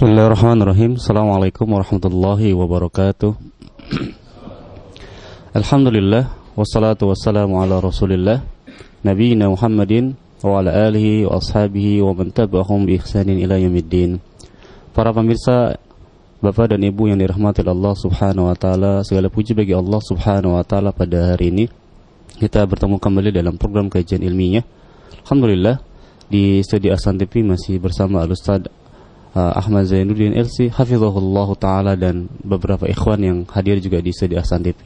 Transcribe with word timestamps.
Bismillahirrahmanirrahim. 0.00 0.96
Assalamualaikum 0.96 1.76
warahmatullahi 1.76 2.56
wabarakatuh. 2.56 3.36
Alhamdulillah 5.52 6.32
Wassalatu 6.56 7.12
wassalamu 7.12 7.60
ala 7.60 7.84
rasulillah 7.84 8.40
Nabiina 9.04 9.52
Muhammadin 9.52 10.16
Wa 10.40 10.64
ala 10.64 10.88
alihi 10.88 11.28
wa 11.28 11.36
ashabihi 11.36 12.00
Wa 12.00 12.16
man 12.16 12.32
tabahum 12.32 12.88
bi 12.88 12.96
ihsanin 12.96 13.44
ila 13.44 13.60
yamiddin 13.60 14.24
Para 14.96 15.12
pemirsa 15.12 15.76
Bapak 16.40 16.72
dan 16.72 16.80
Ibu 16.80 17.12
yang 17.12 17.20
dirahmati 17.20 17.60
Allah 17.60 17.92
subhanahu 17.92 18.48
wa 18.48 18.56
ta'ala 18.56 19.04
Segala 19.04 19.28
puji 19.28 19.52
bagi 19.52 19.76
Allah 19.76 20.00
subhanahu 20.00 20.56
wa 20.56 20.64
ta'ala 20.64 20.96
pada 20.96 21.36
hari 21.36 21.52
ini. 21.52 21.68
Kita 22.40 22.64
bertemu 22.64 22.96
kembali 22.96 23.36
dalam 23.36 23.60
program 23.60 23.92
kajian 23.92 24.24
ilmiah. 24.24 24.64
Alhamdulillah 25.28 25.76
Di 26.24 26.64
studio 26.64 26.96
Asan 26.96 27.20
TV 27.20 27.44
masih 27.44 27.76
bersama 27.76 28.24
Al-Ustaz 28.24 28.79
uh, 29.34 29.52
Ahmad 29.54 29.86
Zainuddin 29.86 30.34
LC 30.34 30.70
hafizahullah 30.74 31.48
taala 31.58 31.92
dan 31.94 32.26
beberapa 32.42 32.86
ikhwan 32.86 33.20
yang 33.22 33.38
hadir 33.50 33.78
juga 33.78 34.02
di 34.02 34.10
studio 34.10 34.42
Ahsan 34.42 34.64
TV. 34.64 34.78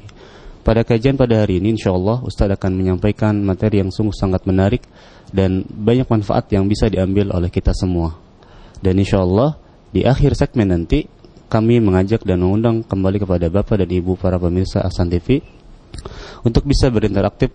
Pada 0.65 0.81
kajian 0.81 1.21
pada 1.21 1.45
hari 1.45 1.61
ini 1.61 1.77
insyaallah 1.77 2.25
Ustaz 2.25 2.49
akan 2.49 2.73
menyampaikan 2.73 3.37
materi 3.45 3.85
yang 3.85 3.93
sungguh 3.93 4.17
sangat 4.17 4.49
menarik 4.49 4.81
dan 5.29 5.61
banyak 5.69 6.09
manfaat 6.09 6.49
yang 6.57 6.65
bisa 6.65 6.89
diambil 6.89 7.37
oleh 7.37 7.53
kita 7.53 7.77
semua. 7.77 8.17
Dan 8.81 8.97
insyaallah 8.97 9.61
di 9.93 10.09
akhir 10.09 10.33
segmen 10.33 10.73
nanti 10.73 11.05
kami 11.53 11.85
mengajak 11.85 12.25
dan 12.25 12.41
mengundang 12.41 12.81
kembali 12.81 13.21
kepada 13.21 13.47
Bapak 13.53 13.85
dan 13.85 13.93
Ibu 13.93 14.17
para 14.17 14.41
pemirsa 14.41 14.81
Ahsan 14.81 15.13
TV 15.13 15.45
untuk 16.41 16.65
bisa 16.65 16.89
berinteraktif 16.89 17.53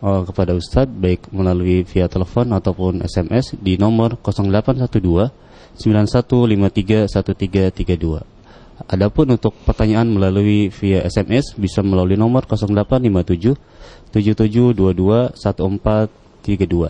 uh, 0.00 0.24
kepada 0.24 0.56
Ustadz 0.56 0.90
baik 0.90 1.28
melalui 1.30 1.84
via 1.84 2.08
telepon 2.08 2.50
ataupun 2.56 3.04
SMS 3.04 3.54
di 3.60 3.76
nomor 3.76 4.16
0812 4.24 5.49
91531332. 5.78 8.40
Adapun 8.88 9.36
untuk 9.36 9.52
pertanyaan 9.68 10.08
melalui 10.08 10.72
via 10.72 11.04
SMS 11.04 11.52
bisa 11.54 11.84
melalui 11.84 12.16
nomor 12.16 12.48
0857 12.48 13.60
7722 14.10 15.36
1432. 15.36 16.88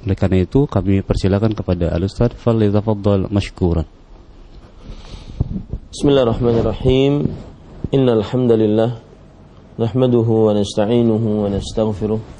Oleh 0.00 0.16
karena 0.16 0.40
itu 0.40 0.64
kami 0.64 1.04
persilakan 1.04 1.52
kepada 1.52 1.92
Al-Ustaz 1.92 2.32
Fadl 2.40 3.28
mashkuran. 3.28 3.84
Bismillahirrahmanirrahim. 5.92 7.28
Innal 7.92 8.24
hamdalillah 8.24 8.96
nahmaduhu 9.76 10.48
wa 10.48 10.56
nasta'inuhu 10.56 11.44
wa 11.44 11.52
nastaghfiruh 11.52 12.39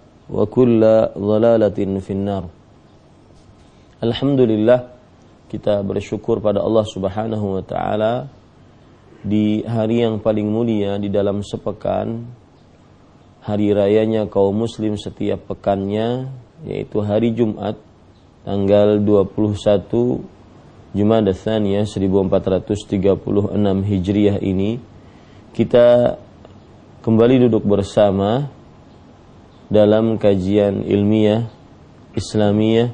wa 0.31 0.47
kulla 0.47 1.11
dhalalatin 1.11 1.99
finnar. 1.99 2.47
Alhamdulillah 3.99 4.87
kita 5.51 5.83
bersyukur 5.83 6.39
pada 6.39 6.63
Allah 6.63 6.87
Subhanahu 6.87 7.59
wa 7.59 7.63
taala 7.67 8.31
di 9.21 9.61
hari 9.67 10.01
yang 10.07 10.23
paling 10.23 10.47
mulia 10.47 10.95
di 10.97 11.11
dalam 11.11 11.43
sepekan 11.43 12.23
hari 13.43 13.75
rayanya 13.75 14.25
kaum 14.31 14.55
muslim 14.55 14.95
setiap 14.95 15.51
pekannya 15.51 16.31
yaitu 16.63 17.03
hari 17.03 17.35
Jumat 17.35 17.75
tanggal 18.47 18.97
21 19.03 20.95
Jumada 20.95 21.31
Tsaniyah 21.35 21.85
1436 21.85 22.95
Hijriah 23.85 24.37
ini 24.41 24.79
kita 25.51 26.17
kembali 27.03 27.47
duduk 27.47 27.67
bersama 27.67 28.60
dalam 29.71 30.19
kajian 30.19 30.83
ilmiah 30.83 31.47
Islamiyah 32.11 32.91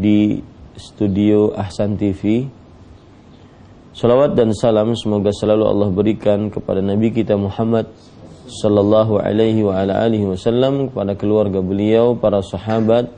di 0.00 0.40
studio 0.80 1.52
Ahsan 1.52 2.00
TV. 2.00 2.48
Salawat 3.92 4.32
dan 4.32 4.56
salam 4.56 4.96
semoga 4.96 5.28
selalu 5.28 5.64
Allah 5.68 5.88
berikan 5.92 6.48
kepada 6.48 6.80
Nabi 6.80 7.12
kita 7.12 7.36
Muhammad 7.36 7.84
sallallahu 8.48 9.20
alaihi 9.20 9.60
wa 9.60 9.76
ala 9.76 10.08
alihi 10.08 10.24
wasallam 10.24 10.88
kepada 10.88 11.12
keluarga 11.20 11.60
beliau, 11.60 12.16
para 12.16 12.40
sahabat 12.40 13.12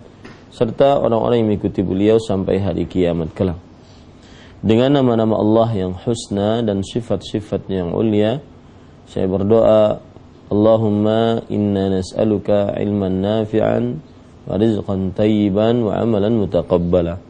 serta 0.50 0.98
orang-orang 0.98 1.46
yang 1.46 1.48
mengikuti 1.54 1.86
beliau 1.86 2.18
sampai 2.18 2.58
hari 2.58 2.82
kiamat 2.90 3.30
kelak. 3.30 3.62
Dengan 4.58 4.98
nama-nama 4.98 5.38
Allah 5.38 5.70
yang 5.86 5.94
husna 5.94 6.66
dan 6.66 6.82
sifat-sifatnya 6.82 7.86
yang 7.86 7.90
ulia, 7.94 8.42
saya 9.06 9.30
berdoa 9.30 10.09
Allahumma 10.50 11.46
inna 11.46 11.94
nas'aluka 11.94 12.74
ilman 12.74 13.22
nafi'an 13.22 14.02
wa 14.50 14.58
rizqan 14.58 15.14
tayyiban 15.14 15.86
wa 15.86 15.94
amalan 15.94 16.42
mutaqabbala. 16.42 17.22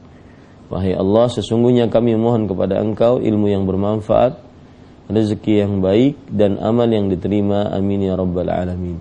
Wahai 0.72 0.96
Allah, 0.96 1.28
sesungguhnya 1.28 1.92
kami 1.92 2.16
mohon 2.16 2.48
kepada 2.48 2.80
Engkau 2.80 3.20
ilmu 3.20 3.52
yang 3.52 3.68
bermanfaat, 3.68 4.40
rezeki 5.12 5.68
yang 5.68 5.84
baik 5.84 6.16
dan 6.32 6.56
amal 6.64 6.88
yang 6.88 7.12
diterima. 7.12 7.68
Amin 7.68 8.08
ya 8.08 8.16
rabbal 8.16 8.48
alamin. 8.48 8.96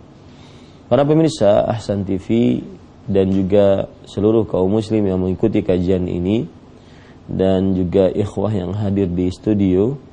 Para 0.91 1.08
pemirsa 1.08 1.63
Ahsan 1.69 2.03
TV 2.03 2.59
dan 3.08 3.31
juga 3.31 3.88
seluruh 4.03 4.44
kaum 4.50 4.68
muslim 4.68 5.06
yang 5.08 5.22
mengikuti 5.22 5.63
kajian 5.63 6.09
ini 6.12 6.44
dan 7.29 7.78
juga 7.78 8.09
ikhwah 8.09 8.52
yang 8.52 8.74
hadir 8.74 9.08
di 9.08 9.29
studio 9.29 10.09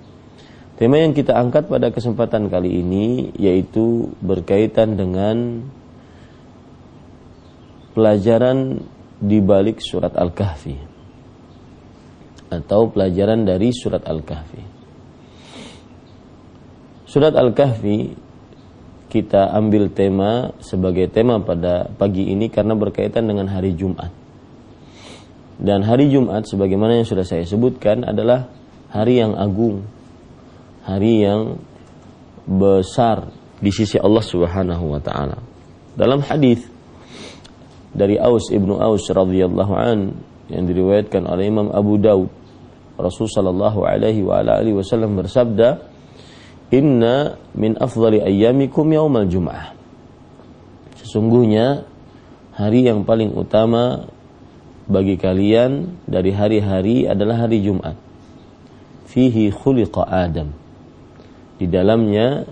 Tema 0.76 1.00
yang 1.00 1.16
kita 1.16 1.32
angkat 1.32 1.72
pada 1.72 1.88
kesempatan 1.88 2.52
kali 2.52 2.84
ini 2.84 3.32
yaitu 3.40 4.12
berkaitan 4.20 4.92
dengan 4.92 5.64
pelajaran 7.96 8.84
di 9.16 9.40
balik 9.40 9.80
surat 9.80 10.12
Al-Kahfi 10.12 10.76
atau 12.52 12.92
pelajaran 12.92 13.48
dari 13.48 13.72
surat 13.72 14.04
Al-Kahfi. 14.04 14.62
Surat 17.08 17.32
Al-Kahfi 17.32 18.12
kita 19.08 19.56
ambil 19.56 19.88
tema 19.96 20.52
sebagai 20.60 21.08
tema 21.08 21.40
pada 21.40 21.88
pagi 21.88 22.28
ini 22.28 22.52
karena 22.52 22.76
berkaitan 22.76 23.24
dengan 23.24 23.48
hari 23.48 23.72
Jumat. 23.72 24.12
Dan 25.56 25.88
hari 25.88 26.12
Jumat 26.12 26.44
sebagaimana 26.44 27.00
yang 27.00 27.08
sudah 27.08 27.24
saya 27.24 27.48
sebutkan 27.48 28.04
adalah 28.04 28.52
hari 28.92 29.24
yang 29.24 29.32
agung 29.40 29.96
hari 30.86 31.26
yang 31.26 31.58
besar 32.46 33.26
di 33.58 33.74
sisi 33.74 33.98
Allah 33.98 34.22
Subhanahu 34.22 34.94
wa 34.94 35.00
taala. 35.02 35.42
Dalam 35.98 36.22
hadis 36.22 36.62
dari 37.90 38.22
Aus 38.22 38.54
ibnu 38.54 38.78
Aus 38.78 39.10
radhiyallahu 39.10 39.74
an 39.74 40.14
yang 40.46 40.62
diriwayatkan 40.62 41.26
oleh 41.26 41.50
Imam 41.50 41.74
Abu 41.74 41.98
Daud, 41.98 42.30
Rasul 42.94 43.26
sallallahu 43.26 43.82
alaihi 43.82 44.22
wa 44.22 44.38
alihi 44.38 44.78
wasallam 44.78 45.18
bersabda, 45.18 45.82
inna 46.70 47.34
min 47.58 47.74
afdali 47.74 48.22
ayyamikum 48.22 48.86
yaumal 48.94 49.26
jum'ah. 49.26 49.74
Sesungguhnya 51.02 51.82
hari 52.54 52.86
yang 52.86 53.02
paling 53.02 53.34
utama 53.34 54.06
bagi 54.86 55.18
kalian 55.18 55.98
dari 56.06 56.30
hari-hari 56.30 57.10
adalah 57.10 57.42
hari 57.42 57.58
Jumat. 57.58 57.98
Fihi 59.10 59.50
khuliqa 59.50 60.06
Adam 60.06 60.65
di 61.56 61.66
dalamnya 61.68 62.44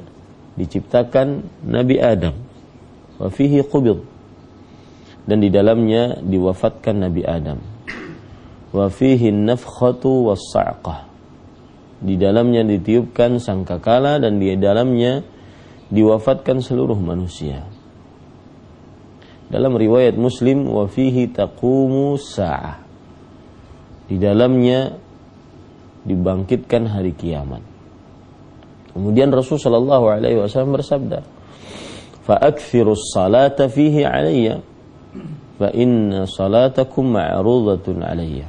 diciptakan 0.54 1.44
Nabi 1.68 1.96
Adam 2.00 2.34
wa 3.20 3.28
fihi 3.28 3.60
qubid 3.64 4.00
dan 5.24 5.40
di 5.40 5.48
dalamnya 5.48 6.20
diwafatkan 6.20 7.04
Nabi 7.04 7.22
Adam 7.24 7.58
wa 8.74 8.86
fihi 8.88 9.30
nafkhatu 9.30 10.32
was 10.32 10.52
di 12.04 12.20
dalamnya 12.20 12.60
ditiupkan 12.68 13.40
sangkakala 13.40 14.20
dan 14.20 14.36
di 14.36 14.52
dalamnya 14.60 15.24
diwafatkan 15.88 16.60
seluruh 16.60 17.00
manusia. 17.00 17.64
Dalam 19.48 19.72
riwayat 19.72 20.12
Muslim 20.20 20.68
wa 20.68 20.84
fihi 20.84 21.32
taqumu 21.32 22.20
sa'ah. 22.20 22.84
Di 24.04 24.20
dalamnya 24.20 25.00
dibangkitkan 26.04 26.92
hari 26.92 27.16
kiamat. 27.16 27.73
Kemudian 28.94 29.34
Rasul 29.34 29.58
sallallahu 29.58 30.06
alaihi 30.06 30.38
wasallam 30.38 30.78
bersabda, 30.78 31.26
"Fa 32.22 32.38
akthirus 32.38 33.10
salata 33.10 33.66
fihi 33.66 34.06
alayya 34.06 34.62
fa 35.58 35.68
inna 35.74 36.30
salatakum 36.30 37.18
ma'rudatun 37.18 38.06
alayya." 38.06 38.46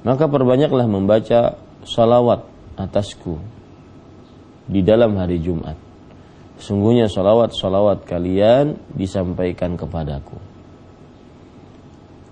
Maka 0.00 0.24
perbanyaklah 0.32 0.88
membaca 0.88 1.60
salawat 1.84 2.40
atasku 2.80 3.36
di 4.64 4.80
dalam 4.80 5.20
hari 5.20 5.36
Jumat. 5.44 5.76
Sungguhnya 6.60 7.08
salawat-salawat 7.08 8.04
kalian 8.04 8.76
disampaikan 8.92 9.80
kepadaku. 9.80 10.36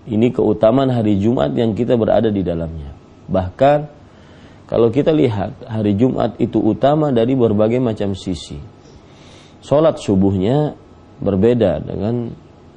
Ini 0.08 0.32
keutamaan 0.32 0.88
hari 0.88 1.20
Jumat 1.20 1.52
yang 1.52 1.76
kita 1.76 1.96
berada 1.96 2.32
di 2.32 2.40
dalamnya. 2.40 2.92
Bahkan 3.28 3.97
kalau 4.68 4.92
kita 4.92 5.16
lihat 5.16 5.64
hari 5.64 5.96
Jumat 5.96 6.36
itu 6.36 6.60
utama 6.60 7.08
dari 7.08 7.32
berbagai 7.32 7.80
macam 7.80 8.12
sisi. 8.12 8.60
Sholat 9.64 9.96
subuhnya 9.96 10.76
berbeda 11.24 11.80
dengan 11.80 12.30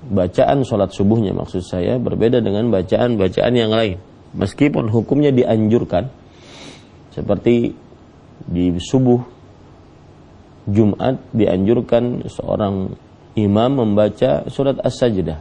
bacaan 0.07 0.63
sholat 0.63 0.95
subuhnya 0.95 1.35
maksud 1.35 1.61
saya 1.61 1.99
berbeda 1.99 2.39
dengan 2.39 2.71
bacaan-bacaan 2.71 3.53
yang 3.53 3.75
lain. 3.75 3.99
Meskipun 4.31 4.88
hukumnya 4.88 5.35
dianjurkan, 5.35 6.07
seperti 7.11 7.75
di 8.47 8.65
subuh 8.79 9.19
Jumat 10.71 11.19
dianjurkan 11.35 12.23
seorang 12.31 12.95
imam 13.35 13.71
membaca 13.83 14.47
surat 14.47 14.79
As-Sajdah. 14.79 15.39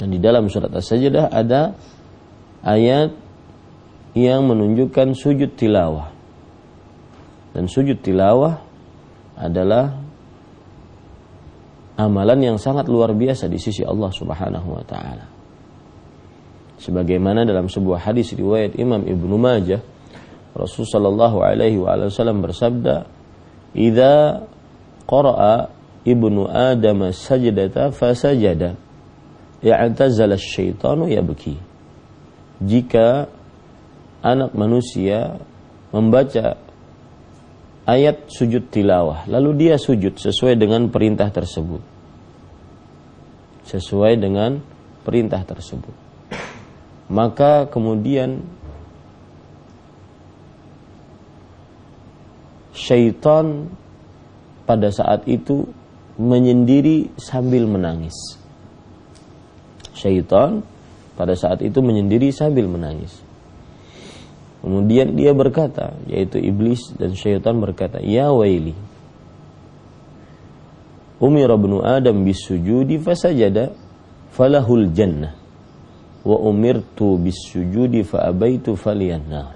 Dan 0.00 0.08
di 0.08 0.16
dalam 0.16 0.48
surat 0.48 0.72
As-Sajdah 0.72 1.28
ada 1.28 1.76
ayat 2.64 3.27
yang 4.16 4.48
menunjukkan 4.48 5.12
sujud 5.16 5.56
tilawah. 5.58 6.12
Dan 7.52 7.66
sujud 7.66 8.00
tilawah 8.00 8.60
adalah 9.36 9.98
amalan 11.98 12.54
yang 12.54 12.58
sangat 12.60 12.86
luar 12.86 13.10
biasa 13.12 13.50
di 13.50 13.58
sisi 13.58 13.82
Allah 13.82 14.12
Subhanahu 14.14 14.68
wa 14.68 14.84
taala. 14.86 15.26
Sebagaimana 16.78 17.42
dalam 17.42 17.66
sebuah 17.66 18.06
hadis 18.06 18.30
riwayat 18.38 18.78
Imam 18.78 19.02
Ibnu 19.02 19.34
Majah 19.34 19.82
Rasul 20.58 20.90
sallallahu 20.90 21.38
alaihi 21.38 21.78
wasallam 21.78 22.42
bersabda, 22.42 23.06
"Idza 23.78 24.42
qara'a 25.06 25.70
ibnu 26.02 26.50
Adam 26.50 27.14
sajdata 27.14 27.94
fasajada, 27.94 28.74
ya'tazala 29.62 30.34
syaitanu 30.34 31.06
yabki." 31.06 31.54
Jika 32.58 33.30
anak 34.22 34.54
manusia 34.54 35.38
membaca 35.94 36.58
ayat 37.88 38.28
sujud 38.28 38.68
tilawah, 38.68 39.24
lalu 39.24 39.68
dia 39.68 39.80
sujud 39.80 40.20
sesuai 40.20 40.60
dengan 40.60 40.92
perintah 40.92 41.32
tersebut. 41.32 41.80
Sesuai 43.64 44.16
dengan 44.20 44.60
perintah 45.04 45.40
tersebut. 45.44 45.92
Maka 47.08 47.64
kemudian 47.72 48.44
syaitan 52.76 53.72
pada 54.68 54.92
saat 54.92 55.24
itu 55.24 55.64
menyendiri 56.20 57.08
sambil 57.16 57.64
menangis. 57.64 58.16
Syaitan 59.96 60.60
pada 61.16 61.32
saat 61.32 61.64
itu 61.64 61.80
menyendiri 61.80 62.28
sambil 62.28 62.68
menangis. 62.68 63.27
Kemudian 64.58 65.14
dia 65.14 65.30
berkata, 65.32 65.94
yaitu 66.10 66.42
iblis 66.42 66.92
dan 66.98 67.14
syaitan 67.14 67.56
berkata, 67.62 68.02
Ya 68.02 68.28
waili, 68.34 68.74
umira 71.22 71.54
ibnu 71.54 71.82
Adam 71.82 72.26
bisujudi 72.26 72.98
fasajada 72.98 73.70
falahul 74.34 74.90
jannah 74.90 75.34
wa 76.26 76.36
umirtu 76.42 77.16
bisujudi 77.22 78.02
fa 78.02 78.26
abaitu 78.26 78.74
faliyannah. 78.74 79.54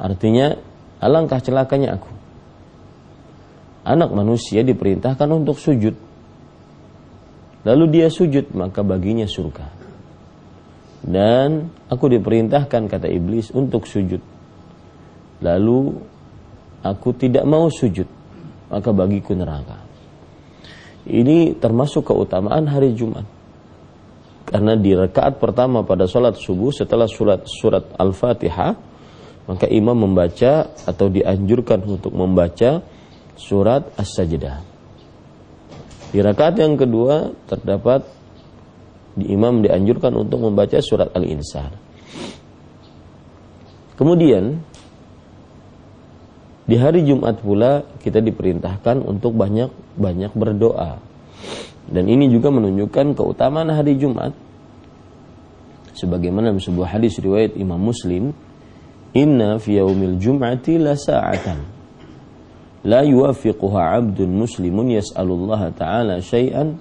Artinya 0.00 0.70
Alangkah 1.00 1.40
celakanya 1.40 1.96
aku. 1.96 2.12
Anak 3.88 4.12
manusia 4.12 4.60
diperintahkan 4.60 5.28
untuk 5.32 5.56
sujud. 5.56 5.96
Lalu 7.64 7.84
dia 7.88 8.12
sujud, 8.12 8.52
maka 8.52 8.84
baginya 8.84 9.24
surga. 9.24 9.79
Dan 11.00 11.72
aku 11.88 12.12
diperintahkan, 12.12 12.82
kata 12.88 13.08
iblis, 13.08 13.52
untuk 13.56 13.88
sujud. 13.88 14.20
Lalu 15.40 15.80
aku 16.84 17.08
tidak 17.16 17.48
mau 17.48 17.72
sujud, 17.72 18.06
maka 18.68 18.90
bagiku 18.92 19.32
neraka. 19.32 19.80
Ini 21.08 21.56
termasuk 21.56 22.12
keutamaan 22.12 22.68
hari 22.68 22.92
Jumat. 22.92 23.24
Karena 24.44 24.76
di 24.76 24.92
rakaat 24.92 25.40
pertama 25.40 25.86
pada 25.86 26.04
sholat 26.04 26.36
subuh 26.36 26.74
setelah 26.74 27.06
surat 27.06 27.46
surat 27.46 27.86
Al-Fatihah 27.96 28.90
maka 29.50 29.66
imam 29.66 29.98
membaca 29.98 30.70
atau 30.86 31.10
dianjurkan 31.10 31.82
untuk 31.82 32.14
membaca 32.14 32.86
surat 33.34 33.82
As-Sajdah. 33.98 34.62
Di 36.14 36.22
rakaat 36.22 36.62
yang 36.62 36.78
kedua 36.78 37.34
terdapat 37.50 38.06
di 39.20 39.30
imam 39.30 39.60
dianjurkan 39.60 40.16
untuk 40.16 40.40
membaca 40.42 40.80
surat 40.80 41.12
Al-Insan. 41.12 41.70
Kemudian 44.00 44.56
di 46.64 46.76
hari 46.80 47.04
Jumat 47.04 47.44
pula 47.44 47.84
kita 48.00 48.24
diperintahkan 48.24 49.04
untuk 49.04 49.36
banyak-banyak 49.36 50.32
berdoa. 50.32 50.96
Dan 51.90 52.06
ini 52.06 52.30
juga 52.32 52.48
menunjukkan 52.48 53.18
keutamaan 53.18 53.68
hari 53.68 53.98
Jumat. 54.00 54.32
Sebagaimana 55.92 56.48
dalam 56.48 56.62
sebuah 56.62 56.96
hadis 56.96 57.20
riwayat 57.20 57.58
Imam 57.60 57.76
Muslim 57.76 58.32
Inna 59.10 59.58
fi 59.58 59.74
yaumil 59.74 60.22
jum'ati 60.22 60.78
la 60.78 60.94
sa'atan 60.94 61.58
la 62.86 63.02
yuwafiquha 63.04 63.98
'abdun 63.98 64.30
muslimun 64.32 64.94
yas'alullaha 64.94 65.74
ta'ala 65.74 66.22
syai'an 66.22 66.78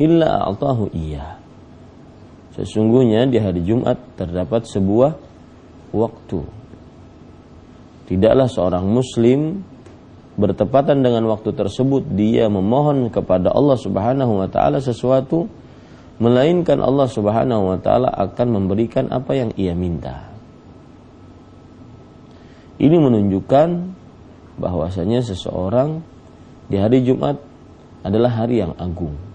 illa 0.00 0.48
a'tahu 0.48 0.94
iya. 0.94 1.43
Sesungguhnya 2.54 3.26
di 3.26 3.42
hari 3.42 3.66
Jumat 3.66 3.98
terdapat 4.14 4.62
sebuah 4.70 5.18
waktu. 5.90 6.40
Tidaklah 8.06 8.46
seorang 8.46 8.86
muslim 8.86 9.64
bertepatan 10.34 11.02
dengan 11.02 11.26
waktu 11.30 11.50
tersebut 11.54 12.14
dia 12.14 12.50
memohon 12.50 13.10
kepada 13.10 13.54
Allah 13.54 13.78
Subhanahu 13.78 14.42
wa 14.42 14.48
taala 14.50 14.82
sesuatu 14.82 15.46
melainkan 16.18 16.78
Allah 16.78 17.10
Subhanahu 17.10 17.74
wa 17.74 17.78
taala 17.78 18.10
akan 18.10 18.46
memberikan 18.62 19.10
apa 19.10 19.34
yang 19.34 19.50
ia 19.58 19.74
minta. 19.74 20.30
Ini 22.78 22.98
menunjukkan 22.98 23.68
bahwasanya 24.58 25.22
seseorang 25.22 26.02
di 26.70 26.78
hari 26.78 27.02
Jumat 27.02 27.38
adalah 28.02 28.44
hari 28.44 28.62
yang 28.62 28.74
agung. 28.78 29.33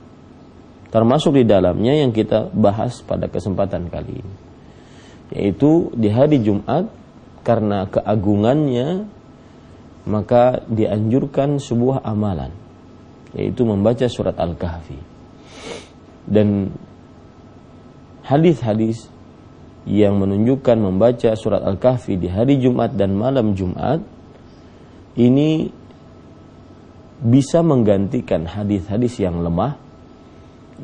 Termasuk 0.90 1.38
di 1.38 1.46
dalamnya 1.46 1.94
yang 1.94 2.10
kita 2.10 2.50
bahas 2.50 3.06
pada 3.06 3.30
kesempatan 3.30 3.94
kali 3.94 4.14
ini. 4.26 4.36
Yaitu 5.30 5.94
di 5.94 6.10
hari 6.10 6.42
Jumat 6.42 6.90
karena 7.46 7.86
keagungannya 7.86 9.06
maka 10.10 10.66
dianjurkan 10.66 11.62
sebuah 11.62 12.02
amalan 12.02 12.50
yaitu 13.38 13.62
membaca 13.62 14.10
surat 14.10 14.34
Al-Kahfi. 14.42 14.98
Dan 16.26 16.74
hadis-hadis 18.26 19.06
yang 19.86 20.18
menunjukkan 20.18 20.78
membaca 20.82 21.38
surat 21.38 21.62
Al-Kahfi 21.62 22.18
di 22.18 22.26
hari 22.26 22.58
Jumat 22.58 22.98
dan 22.98 23.14
malam 23.14 23.54
Jumat 23.54 24.02
ini 25.14 25.70
bisa 27.22 27.62
menggantikan 27.62 28.50
hadis-hadis 28.50 29.22
yang 29.22 29.46
lemah 29.46 29.89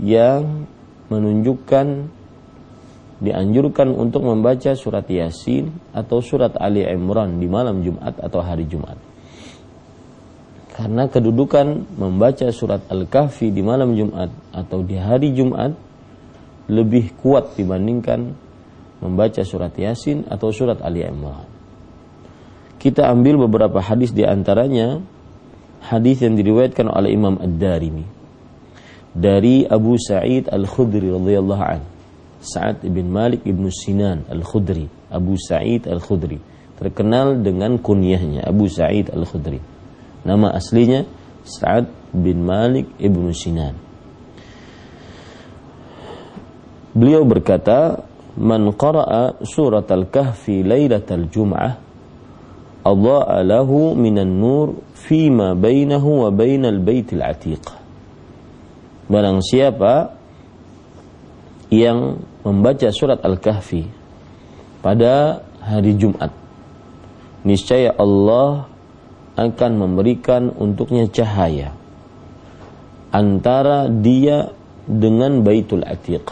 yang 0.01 0.67
menunjukkan 1.07 2.11
dianjurkan 3.15 3.95
untuk 3.95 4.27
membaca 4.27 4.75
surat 4.75 5.07
Yasin 5.07 5.71
atau 5.95 6.19
surat 6.19 6.51
Ali 6.59 6.83
Imran 6.83 7.39
di 7.39 7.47
malam 7.47 7.79
Jumat 7.79 8.19
atau 8.19 8.43
hari 8.43 8.67
Jumat. 8.67 8.99
Karena 10.75 11.07
kedudukan 11.07 11.95
membaca 11.95 12.51
surat 12.51 12.83
Al-Kahfi 12.91 13.47
di 13.47 13.63
malam 13.63 13.95
Jumat 13.95 14.27
atau 14.51 14.83
di 14.83 14.99
hari 14.99 15.31
Jumat 15.31 15.71
lebih 16.67 17.15
kuat 17.15 17.55
dibandingkan 17.55 18.35
membaca 18.99 19.41
surat 19.47 19.71
Yasin 19.71 20.27
atau 20.27 20.51
surat 20.51 20.83
Ali 20.83 21.07
Imran. 21.07 21.47
Kita 22.75 23.07
ambil 23.07 23.47
beberapa 23.47 23.79
hadis 23.79 24.11
di 24.11 24.27
antaranya 24.27 24.99
hadis 25.79 26.19
yang 26.19 26.35
diriwayatkan 26.35 26.91
oleh 26.91 27.15
Imam 27.15 27.39
Ad-Darimi 27.39 28.14
dari 29.15 29.63
Abu 29.63 29.95
Sa'id 29.95 30.51
Al-Khudri 30.51 31.07
radhiyallahu 31.07 31.63
anhu. 31.63 31.88
Sa'ad 32.43 32.84
bin 32.84 33.10
Malik 33.10 33.48
ibn 33.48 33.72
Sinan 33.72 34.27
Al-Khudri, 34.27 34.86
Abu 35.10 35.39
Sa'id 35.39 35.88
Al-Khudri, 35.88 36.38
terkenal 36.75 37.39
dengan 37.39 37.79
kunyahnya 37.79 38.43
Abu 38.43 38.67
Sa'id 38.67 39.07
Al-Khudri. 39.10 39.57
Nama 40.27 40.51
aslinya 40.51 41.07
Sa'ad 41.48 41.88
bin 42.12 42.43
Malik 42.43 42.91
ibnu 42.98 43.29
Sinan. 43.31 43.77
Beliau 46.95 47.22
berkata, 47.27 48.03
"Man 48.36 48.67
qara'a 48.74 49.39
surat 49.45 49.86
al-kahfi 49.91 50.65
lailatal 50.65 51.29
jum'ah, 51.29 51.74
adha'a 52.84 53.38
lahu 53.45 53.93
minan 53.93 54.41
nur 54.41 54.79
fima 54.98 55.53
bainahu 55.53 56.27
wa 56.27 56.29
bainal 56.34 56.81
baitil 56.81 57.22
atiq." 57.22 57.85
Barang 59.05 59.38
siapa 59.45 60.17
yang 61.69 62.25
membaca 62.41 62.89
surat 62.89 63.21
Al-Kahfi 63.21 63.85
pada 64.81 65.45
hari 65.62 65.93
Jumat, 65.93 66.33
niscaya 67.45 67.93
Allah 67.93 68.65
akan 69.38 69.71
memberikan 69.77 70.50
untuknya 70.57 71.05
cahaya 71.05 71.77
antara 73.13 73.85
dia 73.93 74.50
dengan 74.89 75.45
Baitul 75.45 75.85
Atiq 75.85 76.25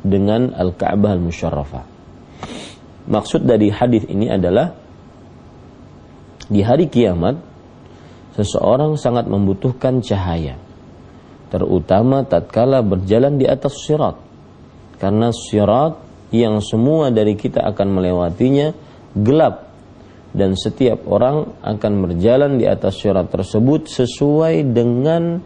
dengan 0.00 0.52
Al-Ka'bah 0.56 1.16
Al-Musyarrafah. 1.16 1.84
Maksud 3.04 3.44
dari 3.44 3.68
hadis 3.68 4.08
ini 4.08 4.32
adalah 4.32 4.72
di 6.48 6.64
hari 6.64 6.88
kiamat 6.88 7.36
seseorang 8.32 8.96
sangat 8.96 9.28
membutuhkan 9.28 10.00
cahaya 10.00 10.63
terutama 11.54 12.26
tatkala 12.26 12.82
berjalan 12.82 13.38
di 13.38 13.46
atas 13.46 13.78
sirat 13.78 14.18
karena 14.98 15.30
sirat 15.30 16.02
yang 16.34 16.58
semua 16.58 17.14
dari 17.14 17.38
kita 17.38 17.62
akan 17.62 17.94
melewatinya 17.94 18.74
gelap 19.14 19.70
dan 20.34 20.58
setiap 20.58 21.06
orang 21.06 21.46
akan 21.62 21.92
berjalan 22.02 22.58
di 22.58 22.66
atas 22.66 22.98
syarat 22.98 23.30
tersebut 23.30 23.86
sesuai 23.86 24.66
dengan 24.74 25.38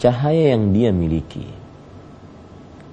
cahaya 0.00 0.56
yang 0.56 0.72
dia 0.72 0.88
miliki. 0.88 1.44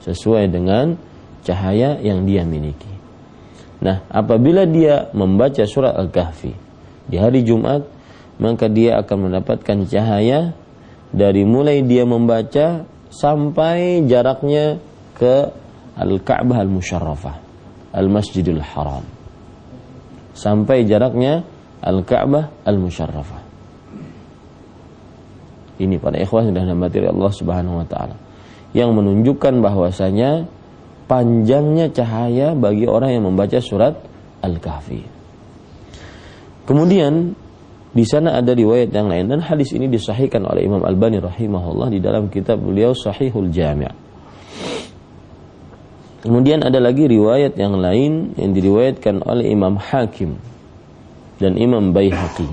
Sesuai 0.03 0.51
dengan 0.51 0.99
cahaya 1.47 1.95
yang 2.03 2.27
dia 2.27 2.43
miliki. 2.43 2.91
Nah, 3.79 4.03
apabila 4.11 4.67
dia 4.67 5.07
membaca 5.15 5.63
surat 5.63 5.95
Al-Kahfi 5.95 6.51
di 7.07 7.15
hari 7.15 7.47
Jumat, 7.47 7.87
maka 8.35 8.67
dia 8.67 8.99
akan 8.99 9.31
mendapatkan 9.31 9.87
cahaya 9.87 10.51
dari 11.13 11.45
mulai 11.45 11.85
dia 11.85 12.03
membaca 12.03 12.83
sampai 13.13 14.03
jaraknya 14.09 14.81
ke 15.13 15.53
Al-Ka'bah 15.93 16.57
Al-Musyarrafah, 16.65 17.35
Al-Masjidil 17.93 18.59
Haram 18.59 19.05
sampai 20.33 20.83
jaraknya 20.89 21.45
Al-Ka'bah 21.79 22.65
Al-Musyarrafah. 22.65 23.41
Ini 25.77 25.97
para 26.01 26.17
ikhwah 26.17 26.45
dan 26.49 26.69
hamba 26.69 26.89
Allah 26.89 27.31
Subhanahu 27.33 27.81
wa 27.81 27.87
taala 27.87 28.17
yang 28.73 28.93
menunjukkan 28.93 29.61
bahwasanya 29.61 30.49
panjangnya 31.05 31.93
cahaya 31.93 32.57
bagi 32.57 32.89
orang 32.89 33.21
yang 33.21 33.23
membaca 33.29 33.57
surat 33.61 33.97
Al-Kahfi. 34.41 35.05
Kemudian 36.65 37.37
di 37.93 38.03
sana 38.09 38.41
ada 38.41 38.57
riwayat 38.57 38.89
yang 38.89 39.05
lain 39.05 39.29
dan 39.29 39.39
hadis 39.45 39.69
ini 39.77 39.85
disahihkan 39.85 40.41
oleh 40.49 40.65
Imam 40.65 40.81
Al-Bani 40.81 41.21
rahimahullah 41.21 41.93
di 41.93 42.01
dalam 42.01 42.27
kitab 42.27 42.57
beliau 42.57 42.97
Sahihul 42.97 43.53
Jami'. 43.53 43.93
Kemudian 46.25 46.65
ada 46.65 46.81
lagi 46.81 47.05
riwayat 47.05 47.53
yang 47.59 47.77
lain 47.77 48.33
yang 48.39 48.51
diriwayatkan 48.55 49.21
oleh 49.21 49.53
Imam 49.53 49.77
Hakim 49.77 50.41
dan 51.37 51.53
Imam 51.59 51.93
Baihaqi. 51.93 52.49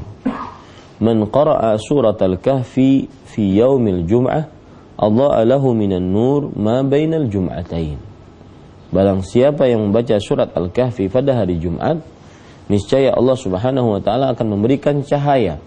Man 1.01 1.25
qara'a 1.33 1.81
surat 1.81 2.21
al-kahfi 2.21 3.09
fi 3.09 3.43
yaumil 3.57 4.05
jum'ah 4.05 4.61
Allah 5.01 5.41
lahu 5.49 5.73
minan 5.73 6.13
nur 6.13 6.53
ma 6.53 6.85
bainal 6.85 7.25
jum'atain. 7.33 7.97
Barang 8.93 9.25
siapa 9.25 9.65
yang 9.65 9.89
membaca 9.89 10.19
surat 10.21 10.53
Al-Kahfi 10.53 11.09
pada 11.09 11.41
hari 11.41 11.57
Jumat, 11.57 12.05
niscaya 12.71 13.11
Allah 13.11 13.35
Subhanahu 13.35 13.99
wa 13.99 14.01
taala 14.01 14.31
akan 14.31 14.47
memberikan 14.55 15.03
cahaya 15.03 15.59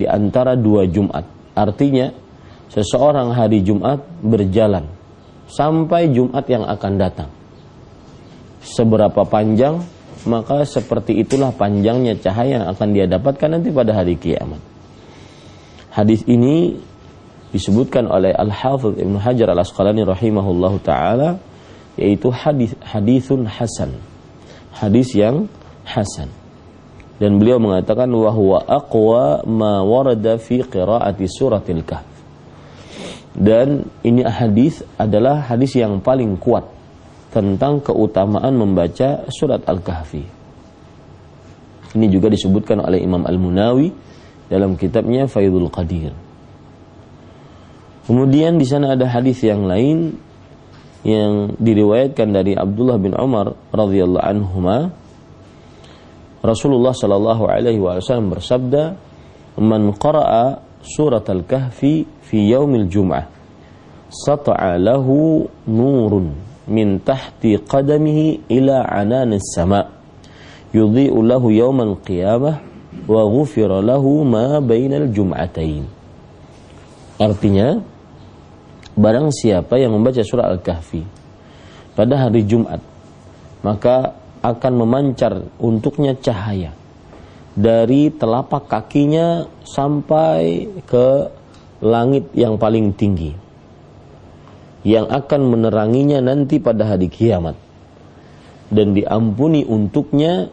di 0.00 0.08
antara 0.08 0.56
dua 0.56 0.88
Jumat. 0.88 1.28
Artinya, 1.52 2.08
seseorang 2.72 3.36
hari 3.36 3.60
Jumat 3.60 4.00
berjalan 4.24 4.88
sampai 5.48 6.08
Jumat 6.08 6.44
yang 6.48 6.64
akan 6.64 6.92
datang. 6.96 7.30
Seberapa 8.64 9.22
panjang, 9.28 9.84
maka 10.26 10.64
seperti 10.66 11.20
itulah 11.22 11.54
panjangnya 11.54 12.18
cahaya 12.18 12.64
yang 12.64 12.66
akan 12.72 12.88
dia 12.96 13.06
dapatkan 13.06 13.48
nanti 13.60 13.68
pada 13.70 13.92
hari 13.94 14.18
kiamat. 14.18 14.58
Hadis 15.92 16.26
ini 16.28 16.76
disebutkan 17.54 18.04
oleh 18.10 18.34
Al-Hafidh 18.36 19.00
Ibnu 19.00 19.16
Hajar 19.16 19.48
Al-Asqalani 19.54 20.04
rahimahullahu 20.04 20.82
taala 20.84 21.40
yaitu 21.96 22.28
hadis 22.28 22.76
hadisun 22.84 23.48
hasan. 23.48 23.96
Hadis 24.76 25.16
yang 25.16 25.48
hasan. 25.86 26.28
Dan 27.16 27.40
beliau 27.40 27.56
mengatakan 27.56 28.10
wahwa 28.12 28.60
aqwa 28.66 29.40
ma 29.48 29.80
warada 29.80 30.36
fi 30.36 30.60
qiraati 30.60 31.24
suratil 31.24 31.80
kahf 31.80 32.16
dan 33.36 33.84
ini 34.00 34.24
hadis 34.24 34.80
adalah 34.96 35.44
hadis 35.44 35.76
yang 35.76 36.00
paling 36.00 36.40
kuat 36.40 36.64
tentang 37.36 37.84
keutamaan 37.84 38.56
membaca 38.56 39.28
surat 39.28 39.60
Al-Kahfi. 39.68 40.24
Ini 41.92 42.06
juga 42.08 42.32
disebutkan 42.32 42.80
oleh 42.80 43.04
Imam 43.04 43.28
Al-Munawi 43.28 43.92
dalam 44.48 44.80
kitabnya 44.80 45.28
Faidul 45.28 45.68
Qadir. 45.68 46.16
Kemudian 48.08 48.56
di 48.56 48.64
sana 48.64 48.96
ada 48.96 49.04
hadis 49.04 49.44
yang 49.44 49.68
lain 49.68 50.16
yang 51.04 51.60
diriwayatkan 51.60 52.32
dari 52.32 52.56
Abdullah 52.56 52.96
bin 52.96 53.12
Umar 53.12 53.52
radhiyallahu 53.68 54.24
anhuma 54.24 54.96
Rasulullah 56.44 56.92
shallallahu 56.92 57.48
alaihi 57.48 57.80
wasallam 57.80 58.32
bersabda 58.32 58.96
man 59.60 59.92
qara'a 59.96 60.60
surat 60.84 61.24
al-kahfi 61.26 62.04
fi 62.22 62.38
yaumil 62.52 62.86
jum'ah 62.86 63.26
sata'a 64.12 64.78
lahu 64.78 65.48
nurun 65.66 66.36
min 66.66 67.00
tahti 67.02 67.58
qadamihi 67.58 68.46
ila 68.52 68.86
ananis 68.86 69.54
sama 69.54 69.86
yudhi'u 70.70 71.18
lahu 71.22 71.50
yawmal 71.50 71.98
qiyamah 72.02 72.62
wa 73.06 73.22
ghufira 73.26 73.82
lahu 73.82 74.22
ma 74.26 74.58
bainal 74.62 75.08
jum'atain 75.10 75.86
artinya 77.16 77.80
barang 78.96 79.28
siapa 79.32 79.76
yang 79.80 79.94
membaca 79.94 80.20
surah 80.20 80.52
al-kahfi 80.52 81.04
pada 81.96 82.28
hari 82.28 82.44
Jumat 82.44 82.80
maka 83.64 84.25
akan 84.46 84.72
memancar 84.78 85.42
untuknya 85.58 86.14
cahaya 86.14 86.70
dari 87.56 88.14
telapak 88.14 88.70
kakinya 88.70 89.48
sampai 89.66 90.70
ke 90.86 91.06
langit 91.82 92.30
yang 92.36 92.54
paling 92.60 92.94
tinggi 92.94 93.34
yang 94.86 95.10
akan 95.10 95.50
meneranginya 95.50 96.22
nanti 96.22 96.62
pada 96.62 96.94
hari 96.94 97.10
kiamat 97.10 97.58
dan 98.70 98.94
diampuni 98.94 99.66
untuknya 99.66 100.46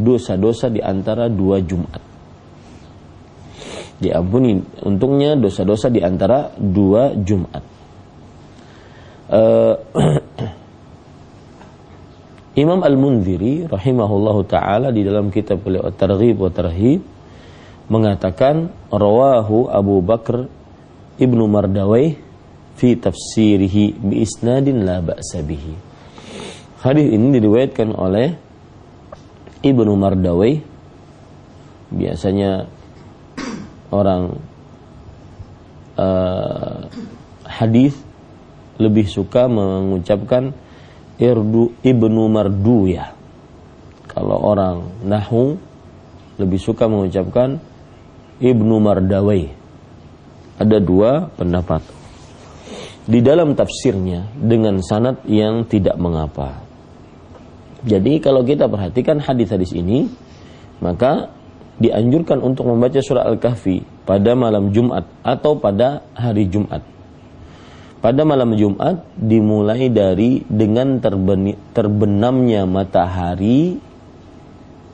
dosa-dosa 0.00 0.72
di 0.72 0.80
antara 0.80 1.28
dua 1.28 1.60
Jumat. 1.60 2.02
Diampuni 4.00 4.58
untuknya 4.88 5.36
dosa-dosa 5.38 5.92
di 5.92 6.00
antara 6.02 6.50
dua 6.56 7.12
Jumat. 7.12 7.62
Uh, 9.28 9.74
Imam 12.54 12.86
Al-Munziri 12.86 13.66
rahimahullahu 13.66 14.46
taala 14.46 14.94
di 14.94 15.02
dalam 15.02 15.34
kitab 15.34 15.66
beliau 15.66 15.90
Targhib 15.90 16.38
wa 16.38 16.50
Tarhib 16.54 17.02
mengatakan 17.90 18.70
rawahu 18.94 19.66
Abu 19.66 19.98
Bakar 19.98 20.46
Ibnu 21.18 21.50
Mardawai 21.50 22.14
fi 22.78 22.88
tafsirihi 22.94 23.98
bi 23.98 24.22
isnadin 24.22 24.86
la 24.86 25.02
ba'sa 25.02 25.42
bihi. 25.42 25.74
Hadis 26.78 27.10
ini 27.10 27.42
diriwayatkan 27.42 27.90
oleh 27.90 28.38
Ibnu 29.58 29.90
Mardawai 29.98 30.54
biasanya 31.90 32.70
orang 33.90 34.38
uh, 35.98 36.86
hadis 37.50 37.98
lebih 38.78 39.10
suka 39.10 39.50
mengucapkan 39.50 40.54
irdu 41.18 41.74
ibnu 41.82 42.26
mardu 42.30 42.90
ya 42.90 43.14
kalau 44.14 44.38
orang 44.38 45.02
nahu 45.02 45.58
lebih 46.38 46.62
suka 46.62 46.86
mengucapkan 46.86 47.58
ibnu 48.38 48.78
mardawai. 48.78 49.50
Ada 50.54 50.78
dua 50.78 51.34
pendapat. 51.34 51.82
Di 53.04 53.18
dalam 53.20 53.58
tafsirnya 53.58 54.30
dengan 54.38 54.78
sanad 54.80 55.26
yang 55.26 55.66
tidak 55.66 55.98
mengapa. 55.98 56.62
Jadi 57.84 58.22
kalau 58.22 58.46
kita 58.46 58.70
perhatikan 58.70 59.20
hadis-hadis 59.20 59.74
ini 59.76 60.08
maka 60.80 61.28
dianjurkan 61.76 62.40
untuk 62.40 62.70
membaca 62.70 63.02
surah 63.02 63.28
Al-Kahfi 63.28 64.06
pada 64.06 64.32
malam 64.38 64.70
Jumat 64.70 65.04
atau 65.26 65.58
pada 65.58 66.06
hari 66.16 66.48
Jumat. 66.48 66.93
Pada 68.04 68.20
malam 68.20 68.52
Jumat 68.52 69.00
dimulai 69.16 69.88
dari 69.88 70.44
dengan 70.44 71.00
terbenamnya 71.72 72.68
matahari 72.68 73.80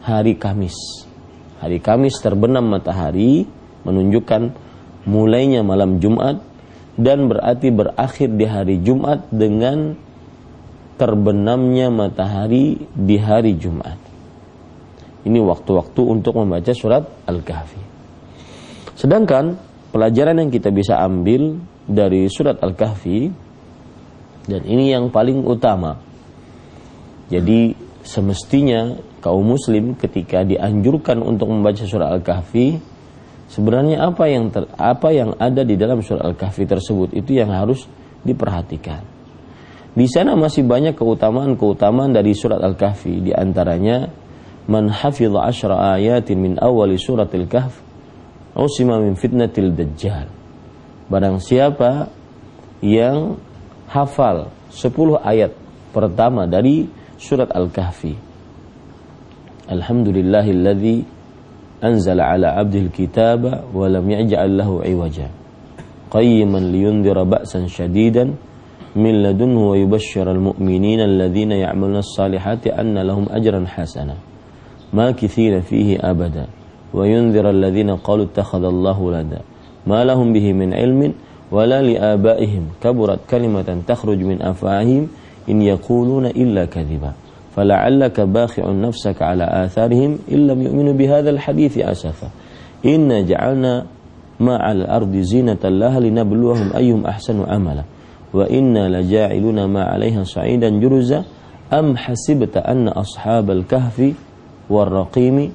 hari 0.06 0.38
Kamis. 0.38 0.78
Hari 1.58 1.82
Kamis 1.82 2.22
terbenam 2.22 2.70
matahari 2.70 3.50
menunjukkan 3.82 4.54
mulainya 5.10 5.66
malam 5.66 5.98
Jumat 5.98 6.38
dan 6.94 7.26
berarti 7.26 7.74
berakhir 7.74 8.30
di 8.30 8.46
hari 8.46 8.78
Jumat 8.78 9.26
dengan 9.34 9.98
terbenamnya 10.94 11.90
matahari 11.90 12.78
di 12.94 13.18
hari 13.18 13.58
Jumat. 13.58 13.98
Ini 15.26 15.42
waktu-waktu 15.42 16.00
untuk 16.06 16.38
membaca 16.38 16.70
surat 16.70 17.10
Al-Kahfi. 17.26 17.82
Sedangkan 18.94 19.58
pelajaran 19.90 20.46
yang 20.46 20.54
kita 20.54 20.70
bisa 20.70 21.02
ambil 21.02 21.58
dari 21.86 22.28
surat 22.32 22.60
Al-Kahfi 22.60 23.30
dan 24.48 24.62
ini 24.64 24.90
yang 24.90 25.12
paling 25.12 25.44
utama. 25.44 25.96
Jadi 27.30 27.72
semestinya 28.02 28.96
kaum 29.20 29.54
muslim 29.54 29.94
ketika 29.94 30.42
dianjurkan 30.42 31.20
untuk 31.20 31.52
membaca 31.52 31.84
surat 31.86 32.10
Al-Kahfi 32.10 32.80
sebenarnya 33.52 34.02
apa 34.08 34.24
yang 34.26 34.50
ter, 34.50 34.66
apa 34.74 35.08
yang 35.12 35.36
ada 35.36 35.62
di 35.62 35.76
dalam 35.78 36.02
surat 36.02 36.24
Al-Kahfi 36.24 36.64
tersebut 36.66 37.14
itu 37.14 37.36
yang 37.36 37.52
harus 37.54 37.86
diperhatikan. 38.26 39.02
Di 39.90 40.06
sana 40.06 40.38
masih 40.38 40.62
banyak 40.66 40.94
keutamaan-keutamaan 40.94 42.14
dari 42.14 42.34
surat 42.34 42.62
Al-Kahfi 42.62 43.30
di 43.30 43.32
antaranya 43.34 44.06
man 44.70 44.86
hafidh 44.86 45.34
ashra 45.34 45.98
ayatin 45.98 46.38
min 46.38 46.52
awali 46.62 46.94
suratil 46.94 47.50
kahf 47.50 47.82
usima 48.54 49.02
min 49.02 49.18
fitnatil 49.18 49.74
dajjal 49.74 50.39
Barang 51.10 51.42
siapa 51.42 52.06
yang 52.78 53.34
hafal 53.90 54.46
10 54.70 54.94
ayat 55.26 55.50
pertama 55.90 56.46
dari 56.46 56.86
surat 57.18 57.50
Al-Kahfi. 57.50 58.14
Alhamdulillahilladzi 59.66 61.02
anzala 61.82 62.30
ala 62.30 62.62
abdil 62.62 62.94
kitaba 62.94 63.66
wa 63.74 63.90
lam 63.90 64.06
ya'ja'al 64.06 64.54
lahu 64.54 64.86
iwaja. 64.86 65.26
Qayyiman 66.14 66.70
liyundira 66.70 67.26
ba'san 67.26 67.66
shadidan 67.66 68.38
min 68.94 69.26
ladunhu 69.26 69.74
wa 69.74 69.78
yubashshiral 69.82 70.38
mu'minina 70.38 71.10
alladhina 71.10 71.58
ya'maluna 71.58 72.06
as-salihati 72.06 72.70
anna 72.70 73.02
lahum 73.02 73.26
ajran 73.34 73.66
hasana. 73.66 74.14
Ma 74.94 75.10
kithira 75.10 75.58
fihi 75.58 75.98
abada 75.98 76.46
wa 76.94 77.02
yundhira 77.02 77.50
alladhina 77.50 77.98
qalu 77.98 78.30
ittakhadha 78.30 78.70
Allahu 78.70 79.10
ladaa 79.10 79.49
ما 79.86 80.04
لهم 80.04 80.32
به 80.32 80.52
من 80.52 80.74
علم 80.74 81.12
ولا 81.52 81.82
لآبائهم. 81.82 82.62
كبرت 82.82 83.20
كلمة 83.30 83.68
تخرج 83.86 84.20
من 84.22 84.42
أفواههم 84.42 85.08
إن 85.48 85.62
يقولون 85.62 86.26
إلا 86.26 86.64
كذبا. 86.64 87.12
فلعلك 87.56 88.20
باخع 88.20 88.70
نفسك 88.70 89.22
على 89.22 89.44
آثارهم 89.44 90.18
إن 90.32 90.46
لم 90.46 90.62
يؤمنوا 90.62 90.92
بهذا 90.92 91.30
الحديث 91.30 91.78
أسفا. 91.78 92.28
إنا 92.86 93.20
جعلنا 93.20 93.86
ما 94.40 94.56
على 94.56 94.84
الأرض 94.84 95.16
زينة 95.16 95.62
لها 95.64 96.00
لنبلوهم 96.00 96.76
أيهم 96.76 97.06
أحسن 97.06 97.44
عملا. 97.48 97.84
وإنا 98.34 98.88
لجاعلون 98.88 99.64
ما 99.64 99.82
عليها 99.84 100.24
صعيدا 100.24 100.68
جرزا. 100.80 101.24
أم 101.72 101.96
حسبت 101.96 102.56
أن 102.56 102.88
أصحاب 102.88 103.50
الكهف 103.50 104.14
warraqimi 104.70 105.50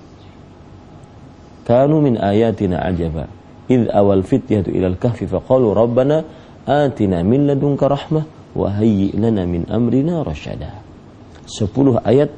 kanu 1.63 2.03
min 2.03 2.19
ayatina 2.19 2.83
ajaba 2.83 3.31
id 3.69 3.89
awal 3.89 4.21
fityatu 4.21 4.69
ilal 4.69 4.97
kahfi 4.97 5.25
faqalu 5.25 5.73
rabbana 5.73 6.23
atina 6.65 7.21
min 7.25 7.49
ladunka 7.49 7.89
rahmah 7.89 8.23
wa 8.55 8.67
hayyi 8.71 9.13
lana 9.17 9.43
min 9.45 9.67
amrina 9.67 10.21
rasyada 10.21 10.85
10 11.45 12.01
ayat 12.01 12.31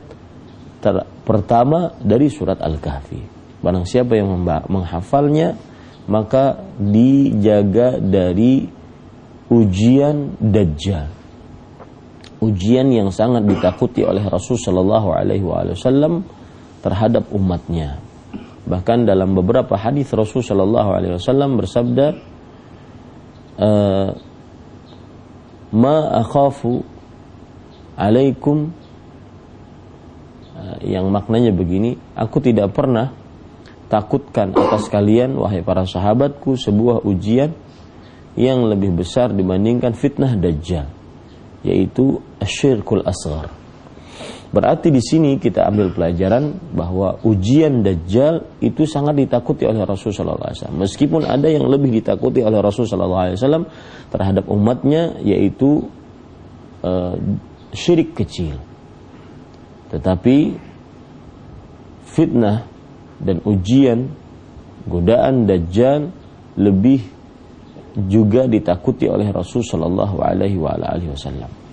ter 0.83 0.95
pertama 1.23 1.95
dari 1.99 2.27
surat 2.31 2.59
Al-Kahfi. 2.59 3.19
Barang 3.63 3.87
siapa 3.87 4.13
yang 4.15 4.29
menghafalnya 4.69 5.57
maka 6.07 6.63
dijaga 6.79 7.99
dari 7.99 8.67
ujian 9.51 10.39
dajjal. 10.39 11.07
Ujian 12.37 12.93
yang 12.93 13.09
sangat 13.09 13.49
ditakuti 13.49 14.05
oleh 14.05 14.21
Rasul 14.21 14.61
sallallahu 14.61 15.09
alaihi 15.09 15.43
wasallam 15.43 16.21
terhadap 16.85 17.27
umatnya. 17.33 17.97
Bahkan 18.67 19.07
dalam 19.07 19.31
beberapa 19.31 19.79
hadis 19.79 20.11
Rasul 20.11 20.43
Shallallahu 20.43 20.89
Alaihi 20.91 21.13
Wasallam 21.15 21.55
bersabda, 21.55 22.07
eh, 23.63 24.09
"Ma 25.71 25.97
akhafu 26.19 26.83
alaikum," 27.95 28.75
eh, 30.59 30.91
yang 30.91 31.07
maknanya 31.07 31.55
begini, 31.55 31.95
aku 32.11 32.43
tidak 32.43 32.75
pernah 32.75 33.15
takutkan 33.87 34.51
atas 34.51 34.91
kalian 34.91 35.39
wahai 35.39 35.63
para 35.63 35.87
sahabatku 35.87 36.59
sebuah 36.59 37.07
ujian 37.07 37.55
yang 38.35 38.67
lebih 38.67 38.93
besar 38.93 39.31
dibandingkan 39.31 39.95
fitnah 39.95 40.35
dajjal 40.35 40.91
yaitu 41.63 42.21
asyirkul 42.37 43.01
asghar 43.07 43.49
Berarti 44.47 44.87
di 44.89 45.03
sini 45.03 45.35
kita 45.35 45.67
ambil 45.67 45.91
pelajaran 45.91 46.55
bahwa 46.71 47.19
ujian 47.27 47.83
dajjal 47.83 48.47
itu 48.63 48.87
sangat 48.87 49.19
ditakuti 49.19 49.67
oleh 49.67 49.83
Rasulullah 49.83 50.55
SAW. 50.55 50.71
Meskipun 50.71 51.27
ada 51.27 51.51
yang 51.51 51.67
lebih 51.67 51.91
ditakuti 51.91 52.39
oleh 52.39 52.63
Rasulullah 52.63 53.35
SAW 53.35 53.67
terhadap 54.07 54.47
umatnya 54.47 55.19
yaitu 55.19 55.91
uh, 56.81 57.19
syirik 57.75 58.15
kecil. 58.15 58.55
Tetapi 59.91 60.55
fitnah 62.07 62.63
dan 63.19 63.43
ujian 63.43 64.07
godaan 64.87 65.43
dajjal 65.43 66.07
lebih 66.55 67.03
juga 68.07 68.47
ditakuti 68.47 69.11
oleh 69.11 69.27
Rasulullah 69.27 70.07
SAW. 70.07 71.66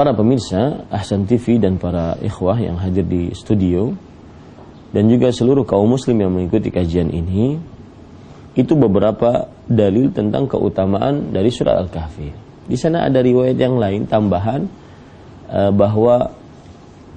Para 0.00 0.16
pemirsa 0.16 0.88
Ahsan 0.88 1.28
TV 1.28 1.60
dan 1.60 1.76
para 1.76 2.16
ikhwah 2.24 2.56
yang 2.56 2.80
hadir 2.80 3.04
di 3.04 3.36
studio 3.36 3.92
dan 4.96 5.12
juga 5.12 5.28
seluruh 5.28 5.68
kaum 5.68 5.92
muslim 5.92 6.24
yang 6.24 6.32
mengikuti 6.32 6.72
kajian 6.72 7.12
ini 7.12 7.60
itu 8.56 8.72
beberapa 8.80 9.52
dalil 9.68 10.08
tentang 10.08 10.48
keutamaan 10.48 11.36
dari 11.36 11.52
surat 11.52 11.84
Al-Kahfi. 11.84 12.32
Di 12.64 12.80
sana 12.80 13.12
ada 13.12 13.20
riwayat 13.20 13.60
yang 13.60 13.76
lain 13.76 14.08
tambahan 14.08 14.72
uh, 15.52 15.68
bahwa 15.68 16.32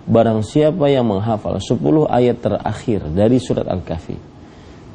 barang 0.03 0.43
siapa 0.43 0.91
yang 0.91 1.07
menghafal 1.07 1.55
10 1.63 1.79
ayat 2.11 2.43
terakhir 2.43 3.07
dari 3.15 3.39
surat 3.39 3.63
Al-Kahfi 3.63 4.19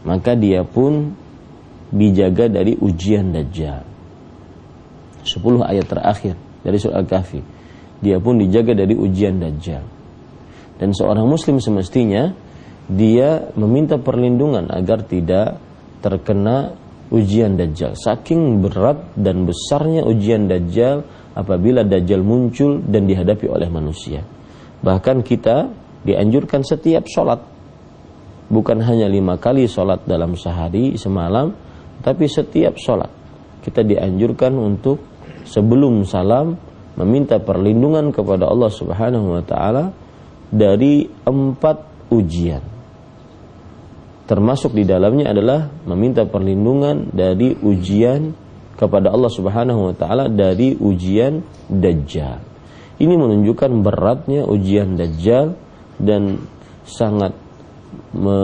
maka 0.04 0.36
dia 0.36 0.60
pun 0.60 1.16
dijaga 1.88 2.52
dari 2.52 2.76
ujian 2.76 3.32
dajjal. 3.32 3.80
10 5.24 5.40
ayat 5.64 5.88
terakhir 5.88 6.36
dari 6.60 6.76
surat 6.76 7.00
Al-Kahfi 7.00 7.56
dia 7.98 8.22
pun 8.22 8.38
dijaga 8.38 8.74
dari 8.78 8.94
ujian 8.94 9.42
dajjal. 9.42 9.84
Dan 10.78 10.94
seorang 10.94 11.26
muslim 11.26 11.58
semestinya 11.58 12.30
dia 12.86 13.50
meminta 13.58 13.98
perlindungan 13.98 14.70
agar 14.70 15.02
tidak 15.04 15.58
terkena 15.98 16.72
ujian 17.10 17.58
dajjal. 17.58 17.98
Saking 17.98 18.62
berat 18.62 19.18
dan 19.18 19.42
besarnya 19.44 20.06
ujian 20.06 20.46
dajjal 20.46 21.02
apabila 21.34 21.82
dajjal 21.82 22.22
muncul 22.22 22.78
dan 22.86 23.10
dihadapi 23.10 23.46
oleh 23.50 23.66
manusia. 23.66 24.22
Bahkan 24.78 25.26
kita 25.26 25.66
dianjurkan 26.06 26.62
setiap 26.62 27.04
sholat 27.10 27.42
bukan 28.48 28.80
hanya 28.80 29.10
lima 29.10 29.36
kali 29.36 29.68
sholat 29.68 30.06
dalam 30.08 30.38
sehari 30.38 30.96
semalam, 30.96 31.52
tapi 32.00 32.30
setiap 32.30 32.78
sholat 32.78 33.10
kita 33.60 33.84
dianjurkan 33.84 34.54
untuk 34.56 35.02
sebelum 35.44 36.06
salam 36.06 36.56
meminta 36.98 37.38
perlindungan 37.38 38.10
kepada 38.10 38.50
Allah 38.50 38.74
Subhanahu 38.74 39.38
wa 39.38 39.42
taala 39.46 39.94
dari 40.50 41.06
empat 41.06 42.10
ujian. 42.10 42.64
Termasuk 44.28 44.76
di 44.76 44.84
dalamnya 44.84 45.32
adalah 45.32 45.70
meminta 45.88 46.26
perlindungan 46.28 47.14
dari 47.14 47.54
ujian 47.54 48.34
kepada 48.74 49.14
Allah 49.14 49.30
Subhanahu 49.30 49.88
wa 49.88 49.94
taala 49.94 50.26
dari 50.26 50.74
ujian 50.74 51.40
dajjal. 51.70 52.42
Ini 52.98 53.14
menunjukkan 53.14 53.70
beratnya 53.80 54.42
ujian 54.42 54.98
dajjal 54.98 55.54
dan 56.02 56.42
sangat 56.82 57.30
me, 58.10 58.38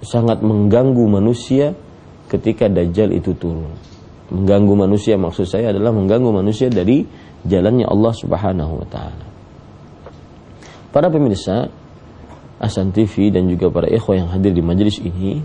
sangat 0.00 0.40
mengganggu 0.40 1.04
manusia 1.06 1.76
ketika 2.32 2.72
dajjal 2.72 3.12
itu 3.12 3.36
turun. 3.36 3.91
Mengganggu 4.32 4.74
manusia 4.88 5.20
maksud 5.20 5.44
saya 5.44 5.76
adalah 5.76 5.92
mengganggu 5.92 6.32
manusia 6.32 6.72
dari 6.72 7.04
jalannya 7.44 7.84
Allah 7.84 8.12
Subhanahu 8.16 8.72
wa 8.80 8.86
taala. 8.88 9.26
Para 10.88 11.12
pemirsa 11.12 11.68
Asan 12.62 12.96
TV 12.96 13.28
dan 13.28 13.50
juga 13.50 13.68
para 13.68 13.90
ikhwah 13.92 14.16
yang 14.16 14.28
hadir 14.32 14.56
di 14.56 14.62
majelis 14.64 15.02
ini, 15.02 15.42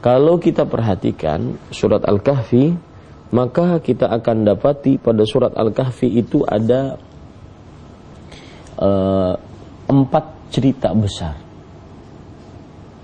kalau 0.00 0.40
kita 0.40 0.64
perhatikan 0.64 1.60
surat 1.68 2.00
Al-Kahfi, 2.08 2.72
maka 3.36 3.82
kita 3.84 4.08
akan 4.08 4.48
dapati 4.48 4.96
pada 4.96 5.26
surat 5.28 5.52
Al-Kahfi 5.52 6.08
itu 6.08 6.40
ada 6.46 6.96
uh, 8.80 9.34
empat 9.90 10.24
cerita 10.48 10.96
besar. 10.96 11.36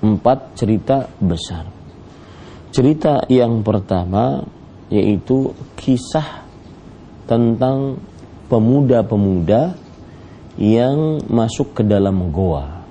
Empat 0.01 0.57
cerita 0.57 1.05
besar. 1.21 1.69
Cerita 2.73 3.27
yang 3.29 3.61
pertama 3.61 4.41
yaitu 4.93 5.53
kisah 5.75 6.47
tentang 7.27 7.99
pemuda-pemuda 8.47 9.75
yang 10.57 11.21
masuk 11.27 11.77
ke 11.77 11.83
dalam 11.83 12.31
goa. 12.33 12.87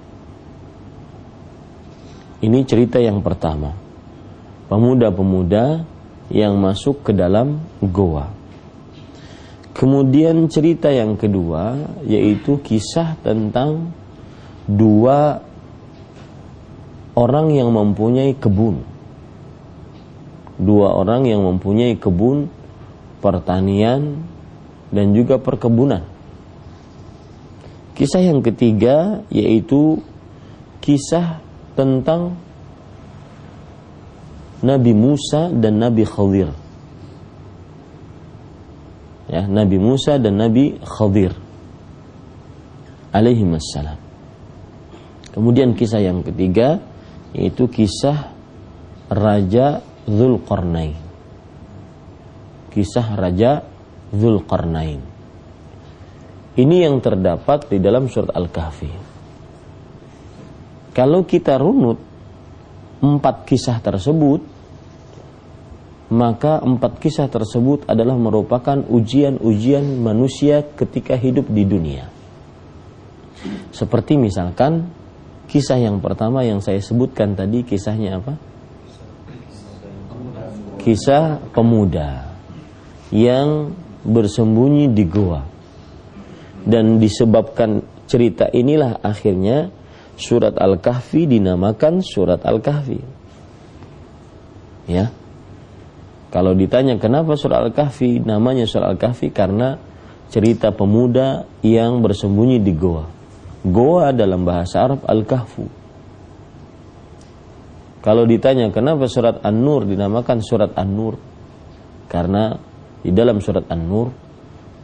Ini 2.44 2.62
cerita 2.68 3.02
yang 3.02 3.24
pertama. 3.26 3.74
Pemuda-pemuda 4.70 5.88
yang 6.30 6.58
masuk 6.60 7.06
ke 7.06 7.12
dalam 7.16 7.64
goa. 7.80 8.30
Kemudian 9.76 10.48
cerita 10.48 10.88
yang 10.88 11.20
kedua 11.20 11.76
yaitu 12.08 12.60
kisah 12.64 13.20
tentang 13.20 13.92
dua 14.66 15.44
orang 17.16 17.52
yang 17.56 17.72
mempunyai 17.72 18.36
kebun. 18.36 18.95
Dua 20.56 20.96
orang 20.96 21.28
yang 21.28 21.44
mempunyai 21.44 22.00
kebun 22.00 22.48
pertanian 23.20 24.24
dan 24.94 25.12
juga 25.12 25.36
perkebunan. 25.36 26.04
Kisah 27.96 28.24
yang 28.24 28.44
ketiga 28.44 29.24
yaitu 29.32 30.00
kisah 30.80 31.44
tentang 31.76 32.40
Nabi 34.64 34.96
Musa 34.96 35.52
dan 35.52 35.80
Nabi 35.80 36.04
Khadir 36.08 36.50
ya 39.30 39.46
Nabi 39.50 39.78
Musa 39.82 40.22
dan 40.22 40.38
Nabi 40.38 40.78
Khadir 40.82 41.34
alaihi 43.10 43.46
wassalam. 43.48 43.98
Kemudian 45.34 45.76
kisah 45.76 46.00
yang 46.00 46.24
ketiga 46.24 46.80
yaitu 47.36 47.68
kisah 47.68 48.32
Raja 49.12 49.84
Zulkarnain. 50.06 50.98
Kisah 52.70 53.08
Raja 53.18 53.66
Zulkarnain. 54.14 55.02
Ini 56.56 56.88
yang 56.88 57.04
terdapat 57.04 57.68
di 57.68 57.84
dalam 57.84 58.08
surat 58.08 58.32
Al-Kahfi. 58.32 58.92
Kalau 60.96 61.28
kita 61.28 61.60
runut 61.60 62.00
empat 63.04 63.44
kisah 63.44 63.84
tersebut, 63.84 64.40
maka 66.14 66.64
empat 66.64 67.02
kisah 67.04 67.28
tersebut 67.28 67.84
adalah 67.90 68.16
merupakan 68.16 68.80
ujian-ujian 68.88 70.00
manusia 70.00 70.64
ketika 70.64 71.20
hidup 71.20 71.52
di 71.52 71.68
dunia. 71.68 72.08
Seperti 73.76 74.16
misalkan 74.16 74.88
kisah 75.52 75.82
yang 75.82 76.00
pertama 76.00 76.48
yang 76.48 76.64
saya 76.64 76.80
sebutkan 76.80 77.36
tadi 77.36 77.68
kisahnya 77.68 78.24
apa? 78.24 78.55
Kisah 80.86 81.42
pemuda 81.50 82.30
yang 83.10 83.74
bersembunyi 84.06 84.94
di 84.94 85.06
goa. 85.10 85.42
Dan 86.62 87.02
disebabkan 87.02 87.82
cerita 88.06 88.46
inilah 88.54 89.02
akhirnya 89.02 89.74
surat 90.14 90.54
Al-Kahfi 90.62 91.26
dinamakan 91.26 92.06
surat 92.06 92.46
Al-Kahfi. 92.46 93.02
Ya, 94.86 95.10
kalau 96.36 96.52
ditanya 96.52 97.00
kenapa 97.00 97.40
surah 97.40 97.64
Al-Kahfi 97.64 98.20
namanya 98.20 98.68
surah 98.68 98.92
Al-Kahfi 98.92 99.32
karena 99.32 99.80
cerita 100.28 100.76
pemuda 100.76 101.48
yang 101.64 102.04
bersembunyi 102.04 102.60
di 102.60 102.76
goa. 102.76 103.08
Goa 103.64 104.12
dalam 104.12 104.44
bahasa 104.44 104.84
Arab 104.84 105.08
Al-Kahfu. 105.08 105.85
Kalau 108.06 108.30
ditanya 108.30 108.70
kenapa 108.70 109.10
surat 109.10 109.42
An-Nur 109.42 109.90
dinamakan 109.90 110.38
surat 110.46 110.78
An-Nur? 110.78 111.18
Karena 112.06 112.54
di 113.02 113.10
dalam 113.10 113.42
surat 113.42 113.66
An-Nur 113.66 114.14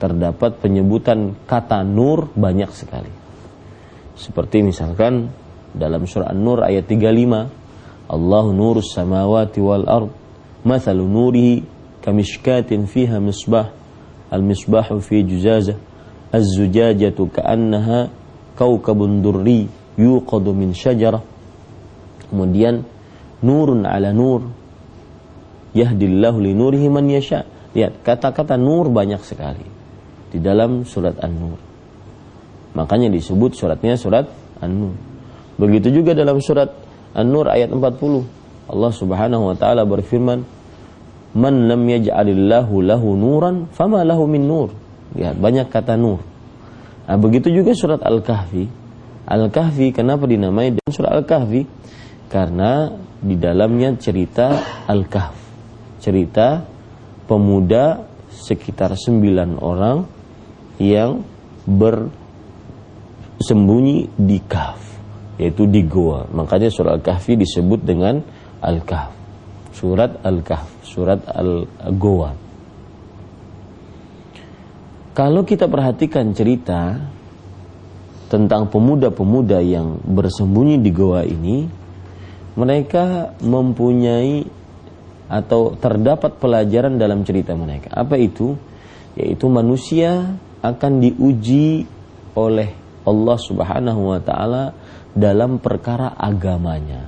terdapat 0.02 0.58
penyebutan 0.58 1.46
kata 1.46 1.86
nur 1.86 2.34
banyak 2.34 2.74
sekali. 2.74 3.14
Seperti 4.18 4.66
misalkan 4.66 5.30
dalam 5.70 6.10
surat 6.10 6.34
An-Nur 6.34 6.66
ayat 6.66 6.90
35, 6.90 8.10
Allah 8.10 8.46
nurus 8.50 8.90
samawati 8.98 9.62
wal 9.62 9.86
ard, 9.86 10.10
mathalu 10.66 11.06
nurihi 11.06 11.62
kamishkatin 12.02 12.90
fiha 12.90 13.22
misbah, 13.22 13.70
al-misbahu 14.34 14.98
fi 14.98 15.22
juzazah, 15.22 15.78
az-zujajatu 16.34 17.30
ka'annaha 17.30 18.10
kau 18.58 18.82
durri 19.22 19.70
yuqadu 20.02 20.58
min 20.58 20.74
syajarah. 20.74 21.22
Kemudian 22.34 22.82
nurun 23.42 23.86
ala 23.86 24.14
nur 24.14 24.50
yahdillahu 25.74 26.38
li 26.42 26.52
nurihi 26.54 26.88
man 26.90 27.10
yasha 27.10 27.46
lihat 27.76 28.02
kata-kata 28.06 28.56
nur 28.56 28.90
banyak 28.90 29.22
sekali 29.24 29.66
di 30.32 30.40
dalam 30.40 30.88
surat 30.88 31.20
an-nur 31.20 31.60
makanya 32.78 33.12
disebut 33.12 33.56
suratnya 33.58 34.00
surat 34.00 34.30
an-nur 34.64 34.96
begitu 35.60 35.92
juga 35.92 36.16
dalam 36.16 36.40
surat 36.40 36.72
an-nur 37.16 37.52
ayat 37.52 37.72
40 37.72 38.42
Allah 38.72 38.92
Subhanahu 38.96 39.52
wa 39.52 39.56
taala 39.60 39.84
berfirman, 39.84 40.48
"Man 41.36 41.56
lam 41.68 41.84
yaj'alillahu 41.84 42.74
lahu 42.80 43.08
nuran, 43.20 43.68
fama 43.76 44.08
lahu 44.08 44.24
min 44.32 44.48
nur." 44.48 44.72
Lihat, 45.12 45.36
banyak 45.36 45.68
kata 45.68 46.00
nur. 46.00 46.24
Nah, 47.04 47.20
begitu 47.20 47.52
juga 47.52 47.76
surat 47.76 48.00
Al-Kahfi. 48.00 48.72
Al-Kahfi 49.28 49.92
kenapa 49.92 50.24
dinamai 50.24 50.72
dengan 50.72 50.92
surat 50.92 51.12
Al-Kahfi? 51.20 51.68
Karena 52.32 52.96
di 53.22 53.38
dalamnya 53.38 53.94
cerita 54.02 54.50
Al-Kahf. 54.90 55.38
Cerita 56.02 56.66
pemuda 57.30 58.02
sekitar 58.34 58.98
sembilan 58.98 59.62
orang 59.62 60.02
yang 60.82 61.22
bersembunyi 61.62 64.18
di 64.18 64.42
kahf 64.42 64.82
yaitu 65.38 65.70
di 65.70 65.86
goa 65.86 66.26
makanya 66.34 66.74
surat 66.74 66.98
al-kahfi 66.98 67.38
disebut 67.38 67.86
dengan 67.86 68.18
Al-Kahf. 68.62 69.10
Surat 69.74 70.22
Al-Kahf, 70.22 70.86
surat 70.86 71.26
Al-Gowa. 71.26 72.30
Kalau 75.18 75.42
kita 75.42 75.66
perhatikan 75.66 76.30
cerita 76.38 77.02
tentang 78.30 78.70
pemuda-pemuda 78.70 79.60
yang 79.66 79.98
bersembunyi 79.98 80.78
di 80.80 80.92
goa 80.94 81.26
ini, 81.26 81.66
mereka 82.56 83.32
mempunyai 83.40 84.44
atau 85.32 85.80
terdapat 85.80 86.36
pelajaran 86.36 87.00
dalam 87.00 87.24
cerita 87.24 87.56
mereka. 87.56 87.96
Apa 87.96 88.20
itu? 88.20 88.60
Yaitu 89.16 89.48
manusia 89.48 90.36
akan 90.60 90.92
diuji 91.00 91.88
oleh 92.36 92.76
Allah 93.08 93.38
Subhanahu 93.40 94.02
wa 94.12 94.20
taala 94.20 94.76
dalam 95.16 95.60
perkara 95.60 96.16
agamanya. 96.16 97.08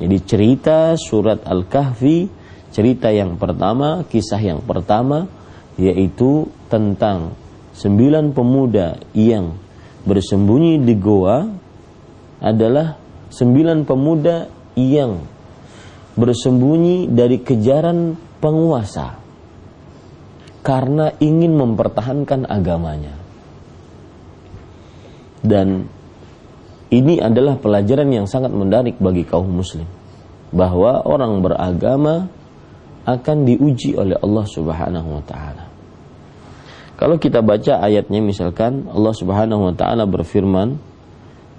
Jadi 0.00 0.16
cerita 0.26 0.78
surat 0.98 1.46
Al-Kahfi, 1.46 2.26
cerita 2.74 3.08
yang 3.14 3.38
pertama, 3.38 4.02
kisah 4.08 4.42
yang 4.42 4.60
pertama, 4.66 5.30
yaitu 5.78 6.50
tentang 6.66 7.32
sembilan 7.76 8.34
pemuda 8.34 8.98
yang 9.14 9.54
bersembunyi 10.04 10.82
di 10.82 10.94
goa 10.98 11.38
adalah 12.42 13.03
sembilan 13.34 13.82
pemuda 13.82 14.46
yang 14.78 15.18
bersembunyi 16.14 17.10
dari 17.10 17.42
kejaran 17.42 18.14
penguasa 18.38 19.18
karena 20.62 21.10
ingin 21.18 21.58
mempertahankan 21.58 22.46
agamanya. 22.46 23.14
Dan 25.44 25.84
ini 26.88 27.20
adalah 27.20 27.58
pelajaran 27.58 28.08
yang 28.08 28.24
sangat 28.30 28.54
menarik 28.54 28.96
bagi 29.02 29.26
kaum 29.26 29.50
muslim 29.50 29.84
bahwa 30.54 31.02
orang 31.04 31.42
beragama 31.42 32.30
akan 33.04 33.36
diuji 33.44 33.98
oleh 33.98 34.16
Allah 34.16 34.46
Subhanahu 34.48 35.20
wa 35.20 35.24
taala. 35.26 35.64
Kalau 36.94 37.18
kita 37.18 37.42
baca 37.44 37.82
ayatnya 37.82 38.22
misalkan 38.22 38.88
Allah 38.88 39.12
Subhanahu 39.12 39.68
wa 39.68 39.74
taala 39.76 40.08
berfirman 40.08 40.78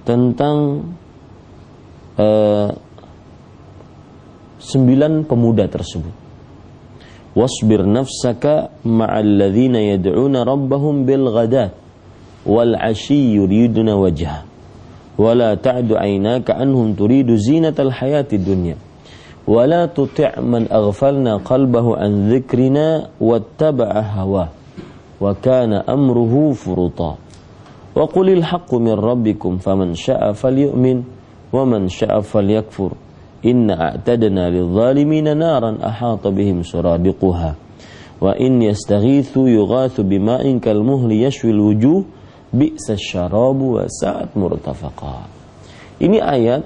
tentang 0.08 0.88
Eh, 2.16 2.70
sembilan 4.64 5.28
pemuda 5.28 5.68
tersebut. 5.68 6.16
Wasbir 7.36 7.84
nafsaka 7.84 8.72
ma'alladzina 8.88 9.84
yad'una 9.84 10.48
rabbahum 10.48 11.04
bil 11.04 11.28
ghadat 11.28 11.76
wal 12.48 12.80
ashi 12.80 13.36
yuriduna 13.36 14.00
wajha. 14.00 14.48
Wala 15.20 15.60
ta'du 15.60 16.00
aynaka 16.00 16.56
anhum 16.56 16.96
turidu 16.96 17.36
zinatal 17.36 17.92
hayati 17.92 18.40
dunya. 18.40 18.80
Wala 19.44 19.92
tuti' 19.92 20.40
man 20.40 20.72
aghfalna 20.72 21.44
qalbahu 21.44 22.00
an 22.00 22.32
dhikrina 22.32 23.12
wattaba'a 23.20 24.02
hawa. 24.16 24.56
Wa 25.20 25.32
kana 25.36 25.84
amruhu 25.84 26.56
furuta. 26.56 27.20
Wa 27.92 28.08
qulil 28.08 28.44
haqqu 28.44 28.80
min 28.80 28.96
rabbikum 28.96 29.60
faman 29.60 29.96
syaa 30.00 30.32
falyu'min. 30.32 31.15
ومن 31.55 31.89
شاء 31.89 32.21
فليكفر 32.21 32.91
Inna 33.41 33.97
a'tadna 33.97 34.53
lidh-dhalimina 34.53 35.33
naran 35.33 35.81
ahata 35.81 36.29
bihim 36.29 36.61
suradiquha. 36.61 37.57
Wa 38.21 38.37
in 38.37 38.61
yastaghithu 38.61 39.49
yughathu 39.49 40.05
bima'in 40.05 40.61
kalmuhli 40.61 41.25
yashwil 41.25 41.73
wujuh 41.73 42.05
bi'sa 42.53 43.01
syarabu 43.01 43.81
wa 43.81 43.89
sa'at 43.89 44.37
murtafaqa. 44.37 45.25
Ini 46.05 46.21
ayat 46.21 46.63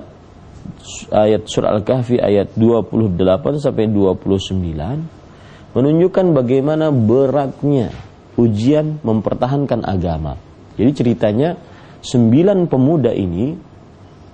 ayat 1.15 1.47
surah 1.47 1.79
Al-Kahfi 1.79 2.19
ayat 2.19 2.59
28 2.59 3.63
sampai 3.63 3.87
29 3.87 5.79
menunjukkan 5.79 6.27
bagaimana 6.35 6.91
beratnya 6.91 7.95
ujian 8.35 8.99
mempertahankan 9.07 9.87
agama. 9.87 10.35
Jadi 10.75 10.91
ceritanya 10.91 11.55
sembilan 12.03 12.67
pemuda 12.67 13.15
ini 13.15 13.68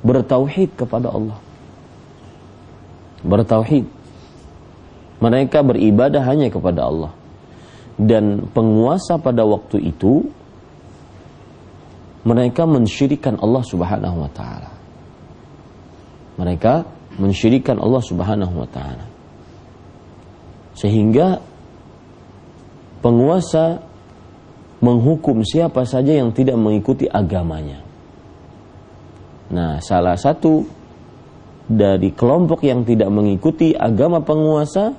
bertauhid 0.06 0.78
kepada 0.78 1.10
Allah 1.10 1.42
bertauhid. 3.26 3.86
Mereka 5.20 5.66
beribadah 5.66 6.22
hanya 6.30 6.48
kepada 6.54 6.86
Allah. 6.86 7.12
Dan 7.98 8.52
penguasa 8.54 9.18
pada 9.18 9.42
waktu 9.48 9.90
itu 9.90 10.28
mereka 12.28 12.68
mensyirikan 12.70 13.40
Allah 13.42 13.64
Subhanahu 13.66 14.18
wa 14.22 14.32
taala. 14.36 14.72
Mereka 16.36 16.74
mensyirikan 17.16 17.80
Allah 17.80 18.04
Subhanahu 18.04 18.54
wa 18.54 18.70
taala. 18.70 19.06
Sehingga 20.76 21.40
penguasa 23.00 23.80
menghukum 24.84 25.40
siapa 25.48 25.88
saja 25.88 26.20
yang 26.20 26.36
tidak 26.36 26.60
mengikuti 26.60 27.08
agamanya. 27.08 27.85
Nah, 29.54 29.78
salah 29.84 30.18
satu 30.18 30.66
dari 31.66 32.14
kelompok 32.14 32.66
yang 32.66 32.86
tidak 32.86 33.10
mengikuti 33.10 33.74
agama 33.74 34.22
penguasa 34.22 34.94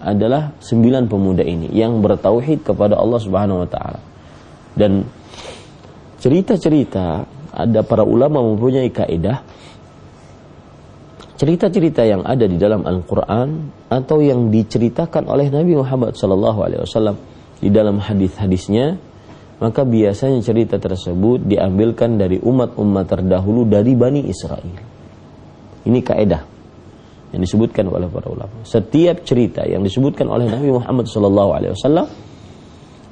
adalah 0.00 0.56
sembilan 0.58 1.06
pemuda 1.06 1.44
ini 1.44 1.70
yang 1.74 1.98
bertauhid 2.00 2.64
kepada 2.64 2.96
Allah 2.96 3.20
Subhanahu 3.20 3.62
wa 3.66 3.68
taala. 3.68 4.00
Dan 4.74 5.04
cerita-cerita 6.22 7.26
ada 7.50 7.80
para 7.82 8.06
ulama 8.06 8.40
mempunyai 8.40 8.88
kaidah 8.94 9.42
cerita-cerita 11.40 12.04
yang 12.04 12.20
ada 12.20 12.44
di 12.44 12.60
dalam 12.60 12.84
Al-Qur'an 12.84 13.72
atau 13.88 14.20
yang 14.20 14.52
diceritakan 14.52 15.24
oleh 15.24 15.48
Nabi 15.48 15.72
Muhammad 15.72 16.12
sallallahu 16.12 16.58
alaihi 16.60 16.84
wasallam 16.84 17.16
di 17.64 17.72
dalam 17.72 17.96
hadis-hadisnya 17.96 19.00
maka 19.60 19.84
biasanya 19.84 20.40
cerita 20.40 20.80
tersebut 20.80 21.44
diambilkan 21.44 22.16
dari 22.16 22.40
umat-umat 22.40 23.04
terdahulu 23.04 23.68
dari 23.68 23.92
Bani 23.92 24.24
Israel. 24.24 24.80
Ini 25.84 26.00
kaedah 26.00 26.42
yang 27.36 27.40
disebutkan 27.44 27.84
oleh 27.92 28.08
para 28.08 28.32
ulama. 28.32 28.64
Setiap 28.64 29.20
cerita 29.22 29.62
yang 29.68 29.84
disebutkan 29.84 30.26
oleh 30.32 30.48
Nabi 30.48 30.72
Muhammad 30.72 31.04
SAW, 31.06 32.08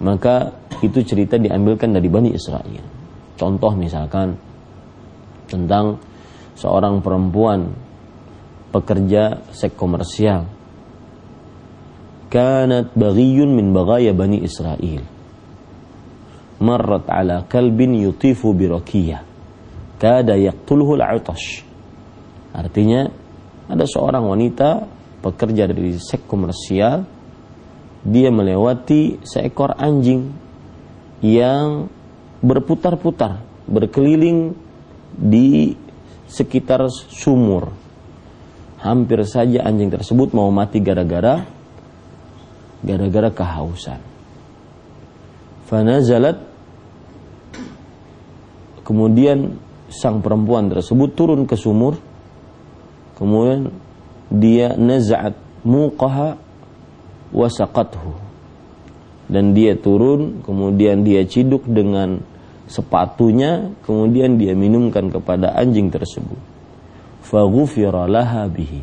maka 0.00 0.56
itu 0.80 1.04
cerita 1.04 1.36
diambilkan 1.36 1.92
dari 1.92 2.08
Bani 2.08 2.32
Israel. 2.32 2.84
Contoh 3.36 3.72
misalkan 3.76 4.34
tentang 5.52 6.00
seorang 6.56 7.04
perempuan 7.04 7.76
pekerja 8.72 9.44
seks 9.52 9.76
komersial. 9.76 10.48
Kanat 12.28 12.92
baghiyun 12.96 13.52
min 13.52 13.76
baghaya 13.76 14.16
Bani 14.16 14.40
Israel. 14.40 15.17
Marrat 16.58 17.06
ala 17.06 17.46
kalbin 17.46 17.94
yutifu 17.94 18.50
birakiyah. 18.50 19.22
Kada 19.98 20.34
yaqtuluhu 20.34 20.98
al-'atash. 20.98 21.62
Artinya 22.50 23.06
ada 23.70 23.84
seorang 23.86 24.26
wanita 24.26 24.86
pekerja 25.22 25.70
dari 25.70 25.94
seks 25.98 26.26
komersial 26.26 27.06
dia 28.02 28.30
melewati 28.30 29.22
seekor 29.26 29.74
anjing 29.74 30.30
yang 31.22 31.90
berputar-putar 32.38 33.42
berkeliling 33.66 34.54
di 35.14 35.74
sekitar 36.30 36.86
sumur. 36.90 37.74
Hampir 38.78 39.26
saja 39.26 39.66
anjing 39.66 39.90
tersebut 39.90 40.30
mau 40.34 40.50
mati 40.54 40.78
gara-gara 40.78 41.42
gara-gara 42.78 43.30
kehausan 43.34 44.07
fanazalat. 45.68 46.40
Kemudian 48.82 49.60
sang 49.92 50.24
perempuan 50.24 50.72
tersebut 50.72 51.12
turun 51.12 51.44
ke 51.44 51.54
sumur. 51.60 52.00
Kemudian 53.20 53.68
dia 54.32 54.72
nazat 54.80 55.36
muqaha 55.64 56.40
wasaqathu 57.28 58.16
dan 59.28 59.52
dia 59.52 59.76
turun 59.76 60.40
kemudian 60.40 61.04
dia 61.04 61.20
ciduk 61.28 61.68
dengan 61.68 62.24
sepatunya 62.68 63.72
kemudian 63.84 64.40
dia 64.40 64.56
minumkan 64.56 65.12
kepada 65.12 65.52
anjing 65.52 65.92
tersebut. 65.92 66.40
Faghufira 67.24 68.08
laha 68.08 68.48
bihi. 68.48 68.80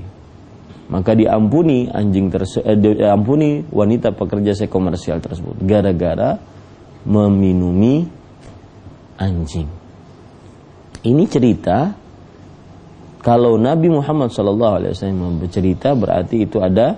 Maka 0.86 1.18
diampuni 1.18 1.90
anjing 1.90 2.30
tersebut 2.30 2.62
eh, 2.62 2.78
diampuni 2.78 3.66
wanita 3.74 4.14
pekerja 4.14 4.54
seks 4.54 4.70
komersial 4.70 5.18
tersebut. 5.18 5.58
Gara-gara 5.66 6.38
meminumi 7.06 8.06
anjing 9.22 9.70
ini 11.06 11.24
cerita 11.30 11.94
kalau 13.26 13.58
Nabi 13.58 13.90
Muhammad 13.90 14.30
SAW 14.30 15.42
bercerita 15.42 15.98
berarti 15.98 16.46
itu 16.46 16.62
ada 16.62 16.94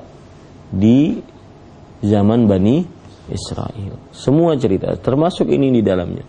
di 0.67 1.15
zaman 2.03 2.43
Bani 2.51 2.83
Israel. 3.31 3.95
Semua 4.11 4.55
cerita, 4.59 4.95
termasuk 4.99 5.47
ini 5.47 5.71
di 5.71 5.81
dalamnya. 5.83 6.25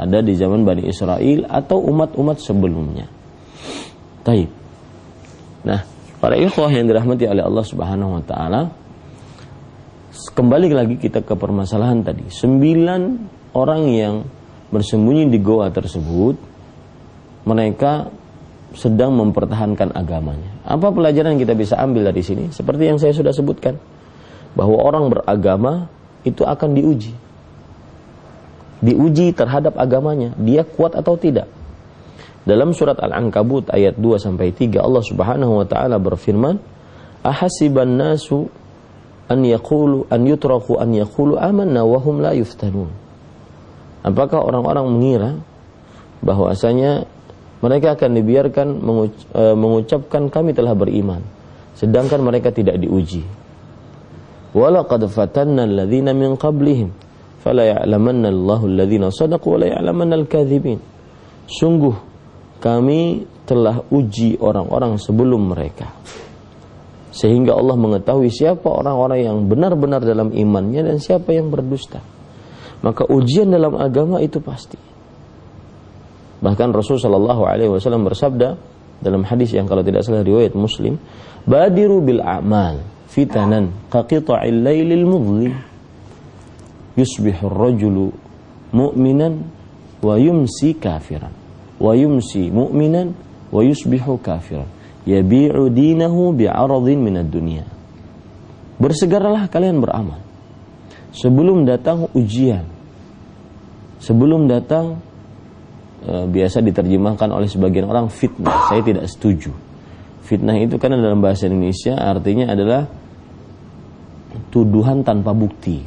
Ada 0.00 0.24
di 0.24 0.34
zaman 0.34 0.64
Bani 0.64 0.88
Israel 0.88 1.46
atau 1.46 1.84
umat-umat 1.84 2.40
sebelumnya. 2.40 3.06
Taib. 4.24 4.50
Nah, 5.64 5.80
para 6.18 6.34
ikhwah 6.40 6.72
yang 6.72 6.88
dirahmati 6.88 7.28
oleh 7.28 7.44
Allah 7.44 7.64
Subhanahu 7.64 8.20
wa 8.20 8.22
taala, 8.24 8.60
kembali 10.14 10.70
lagi 10.70 10.96
kita 10.98 11.26
ke 11.26 11.34
permasalahan 11.34 12.06
tadi. 12.06 12.30
Sembilan 12.30 13.00
orang 13.58 13.82
yang 13.90 14.14
bersembunyi 14.70 15.26
di 15.26 15.38
goa 15.42 15.70
tersebut, 15.74 16.36
mereka 17.46 18.08
sedang 18.74 19.14
mempertahankan 19.18 19.94
agamanya. 19.94 20.50
Apa 20.66 20.90
pelajaran 20.90 21.34
yang 21.34 21.42
kita 21.42 21.54
bisa 21.54 21.74
ambil 21.78 22.10
dari 22.10 22.22
sini? 22.22 22.50
Seperti 22.50 22.90
yang 22.90 22.98
saya 22.98 23.14
sudah 23.14 23.34
sebutkan, 23.34 23.78
bahwa 24.54 24.78
orang 24.82 25.10
beragama 25.10 25.90
itu 26.22 26.46
akan 26.46 26.78
diuji. 26.78 27.14
Diuji 28.82 29.34
terhadap 29.34 29.78
agamanya, 29.78 30.34
dia 30.38 30.62
kuat 30.62 30.94
atau 30.94 31.18
tidak. 31.18 31.50
Dalam 32.44 32.76
surat 32.76 33.00
Al-Ankabut 33.00 33.72
ayat 33.72 33.96
2 33.96 34.20
sampai 34.20 34.52
3 34.52 34.78
Allah 34.84 35.00
Subhanahu 35.00 35.64
wa 35.64 35.66
taala 35.66 35.96
berfirman, 35.96 36.60
"Ahasiban 37.24 37.96
nasu 37.96 38.52
an 39.30 39.40
yaqulu 39.44 40.08
an 40.12 40.20
yutraku 40.24 40.76
an 40.76 40.92
yaqulu 40.92 41.40
amanna 41.40 41.84
wa 41.84 41.98
hum 42.00 42.20
la 42.20 42.32
yuftanun." 42.36 42.90
Apakah 44.04 44.44
orang-orang 44.44 44.84
mengira 44.84 45.30
bahwasanya 46.20 47.08
mereka 47.64 47.96
akan 47.96 48.10
dibiarkan 48.20 48.68
e, 49.32 49.42
mengucapkan 49.56 50.28
kami 50.28 50.52
telah 50.52 50.76
beriman 50.76 51.24
sedangkan 51.72 52.20
mereka 52.20 52.52
tidak 52.52 52.76
diuji? 52.76 53.24
Walaqad 54.52 55.08
fatanna 55.08 55.64
alladhina 55.64 56.12
min 56.12 56.36
qablihim 56.36 56.92
fala 57.40 57.64
ya'lamanna 57.64 58.28
Allahu 58.28 58.68
alladhina 58.68 59.08
sadaqu 59.08 59.46
wa 59.56 59.58
la 59.64 59.66
ya'lamanna 59.72 60.14
al-kadhibin. 60.20 60.78
Sungguh 61.48 61.96
kami 62.60 63.28
telah 63.44 63.84
uji 63.92 64.40
orang-orang 64.40 64.96
sebelum 64.96 65.52
mereka 65.52 65.92
sehingga 67.14 67.54
Allah 67.54 67.78
mengetahui 67.78 68.26
siapa 68.26 68.66
orang-orang 68.66 69.22
yang 69.22 69.38
benar-benar 69.46 70.02
dalam 70.02 70.34
imannya 70.34 70.82
dan 70.82 70.98
siapa 70.98 71.30
yang 71.30 71.46
berdusta. 71.46 72.02
Maka 72.82 73.06
ujian 73.06 73.54
dalam 73.54 73.78
agama 73.78 74.18
itu 74.18 74.42
pasti. 74.42 74.74
Bahkan 76.42 76.68
Rasul 76.74 76.98
Shallallahu 76.98 77.46
Alaihi 77.46 77.70
Wasallam 77.70 78.02
bersabda 78.02 78.58
dalam 78.98 79.22
hadis 79.22 79.54
yang 79.54 79.70
kalau 79.70 79.86
tidak 79.86 80.02
salah 80.02 80.26
riwayat 80.26 80.58
Muslim, 80.58 80.98
badiru 81.46 82.02
bil 82.02 82.18
a'mal 82.18 82.82
fitanan 83.06 83.70
qaqita'il 83.94 84.66
lailil 84.66 85.06
mudlim 85.06 85.54
yusbihu 86.98 87.46
rajulu 87.46 88.10
mu'minan 88.74 89.38
wa 90.02 90.18
yumsi 90.18 90.74
kafiran. 90.82 91.30
Wa 91.78 91.94
yumsi 91.94 92.50
mu'minan 92.50 93.14
wa 93.54 93.62
yusbihu 93.62 94.18
kafiran 94.18 94.66
yabi'u 95.04 95.68
dinahu 95.68 96.32
bi'aradin 96.36 96.98
minad 97.00 97.28
dunya 97.28 97.64
bersegeralah 98.80 99.48
kalian 99.48 99.80
beramal 99.80 100.20
sebelum 101.12 101.68
datang 101.68 102.08
ujian 102.16 102.74
sebelum 104.04 104.44
datang 104.44 105.00
e, 106.04 106.28
biasa 106.28 106.60
diterjemahkan 106.60 107.32
oleh 107.32 107.48
sebagian 107.48 107.88
orang 107.88 108.12
fitnah. 108.12 108.68
Saya 108.68 108.84
tidak 108.84 109.08
setuju. 109.08 109.48
Fitnah 110.24 110.60
itu 110.60 110.76
karena 110.76 111.00
dalam 111.00 111.24
bahasa 111.24 111.48
Indonesia 111.48 111.96
artinya 111.96 112.52
adalah 112.52 112.84
tuduhan 114.52 115.00
tanpa 115.00 115.32
bukti. 115.32 115.80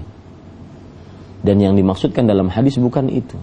Dan 1.37 1.61
yang 1.61 1.77
dimaksudkan 1.77 2.25
dalam 2.25 2.49
hadis 2.49 2.81
bukan 2.81 3.13
itu. 3.13 3.37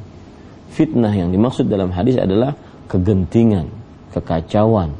Fitnah 0.75 1.15
yang 1.15 1.31
dimaksud 1.31 1.71
dalam 1.71 1.95
hadis 1.95 2.19
adalah 2.19 2.59
kegentingan, 2.91 3.71
kekacauan, 4.11 4.91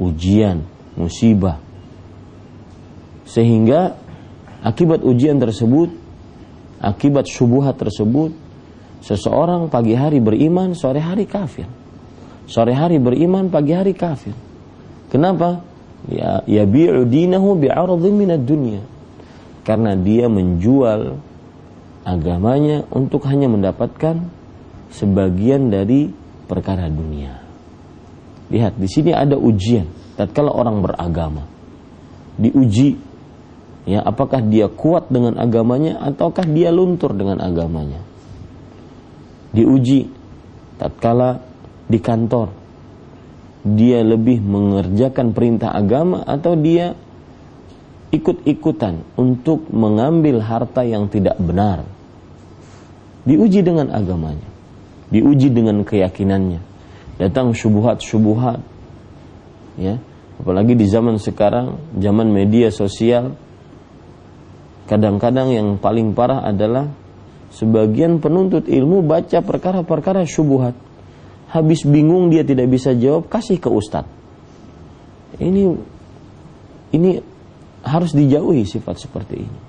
ujian, 0.00 0.64
musibah. 0.98 1.60
Sehingga 3.24 3.96
akibat 4.62 5.02
ujian 5.02 5.40
tersebut, 5.40 5.90
akibat 6.80 7.26
subuhat 7.26 7.80
tersebut, 7.80 8.44
Seseorang 9.04 9.68
pagi 9.68 9.92
hari 9.92 10.16
beriman, 10.16 10.72
sore 10.72 10.96
hari 10.96 11.28
kafir. 11.28 11.68
Sore 12.48 12.72
hari 12.72 12.96
beriman, 12.96 13.52
pagi 13.52 13.76
hari 13.76 13.92
kafir. 13.92 14.32
Kenapa? 15.12 15.60
Ya, 16.08 16.40
ya 16.48 16.64
bi'u 16.64 17.04
dinahu 17.04 17.52
bi'aradhin 17.60 18.16
minad 18.16 18.48
dunya. 18.48 18.80
Karena 19.60 19.92
dia 19.92 20.32
menjual 20.32 21.20
agamanya 22.08 22.88
untuk 22.88 23.28
hanya 23.28 23.52
mendapatkan 23.52 24.24
sebagian 24.88 25.68
dari 25.68 26.08
perkara 26.48 26.88
dunia. 26.88 27.43
Lihat, 28.52 28.76
di 28.76 28.88
sini 28.88 29.10
ada 29.12 29.36
ujian. 29.38 29.88
Tatkala 30.14 30.54
orang 30.54 30.78
beragama, 30.78 31.42
diuji 32.38 32.94
ya 33.82 33.98
apakah 34.06 34.46
dia 34.46 34.70
kuat 34.70 35.10
dengan 35.10 35.34
agamanya 35.42 35.98
ataukah 35.98 36.46
dia 36.46 36.70
luntur 36.70 37.18
dengan 37.18 37.42
agamanya. 37.42 37.98
Diuji 39.50 40.06
tatkala 40.78 41.42
di 41.90 41.98
kantor 41.98 42.54
dia 43.66 44.06
lebih 44.06 44.38
mengerjakan 44.38 45.34
perintah 45.34 45.74
agama 45.74 46.22
atau 46.22 46.54
dia 46.54 46.94
ikut-ikutan 48.14 49.18
untuk 49.18 49.66
mengambil 49.74 50.38
harta 50.46 50.86
yang 50.86 51.10
tidak 51.10 51.34
benar. 51.42 51.82
Diuji 53.26 53.66
dengan 53.66 53.90
agamanya 53.90 54.54
diuji 55.14 55.52
dengan 55.54 55.86
keyakinannya 55.86 56.58
datang 57.20 57.54
syubuhat-syubuhat 57.54 58.60
ya 59.78 59.98
apalagi 60.38 60.74
di 60.74 60.86
zaman 60.90 61.18
sekarang 61.18 61.78
zaman 61.98 62.30
media 62.30 62.70
sosial 62.74 63.38
kadang-kadang 64.90 65.54
yang 65.54 65.68
paling 65.78 66.12
parah 66.12 66.44
adalah 66.44 66.90
Sebagian 67.54 68.18
penuntut 68.18 68.66
ilmu 68.66 69.06
baca 69.06 69.38
perkara-perkara 69.38 70.26
syubuhat. 70.26 70.74
Habis 71.54 71.86
bingung 71.86 72.26
dia 72.26 72.42
tidak 72.42 72.66
bisa 72.66 72.98
jawab, 72.98 73.30
kasih 73.30 73.62
ke 73.62 73.70
ustadz. 73.70 74.10
Ini 75.38 75.62
ini 76.98 77.10
harus 77.86 78.10
dijauhi 78.10 78.66
sifat 78.66 78.98
seperti 78.98 79.34
ini. 79.38 79.60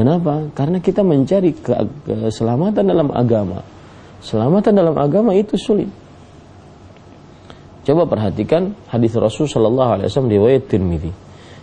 Kenapa? 0.00 0.48
Karena 0.56 0.80
kita 0.80 1.04
mencari 1.04 1.52
ke 1.52 1.76
keselamatan 2.08 2.88
dalam 2.88 3.12
agama. 3.12 3.60
Selamatan 4.18 4.74
dalam 4.74 4.96
agama 4.98 5.34
itu 5.34 5.54
sulit. 5.54 5.90
Coba 7.88 8.04
perhatikan 8.04 8.76
hadis 8.92 9.16
Rasul 9.16 9.48
Shallallahu 9.48 9.90
Alaihi 9.96 10.06
Wasallam 10.12 10.32
riwayat 10.32 10.62
Tirmidzi. 10.68 11.12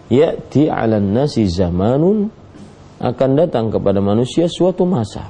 Ya'ti 0.09 0.69
'alan 0.69 1.13
nasi 1.13 1.45
zamanun 1.49 2.29
akan 3.01 3.29
datang 3.37 3.69
kepada 3.69 4.01
manusia 4.01 4.49
suatu 4.49 4.85
masa. 4.85 5.29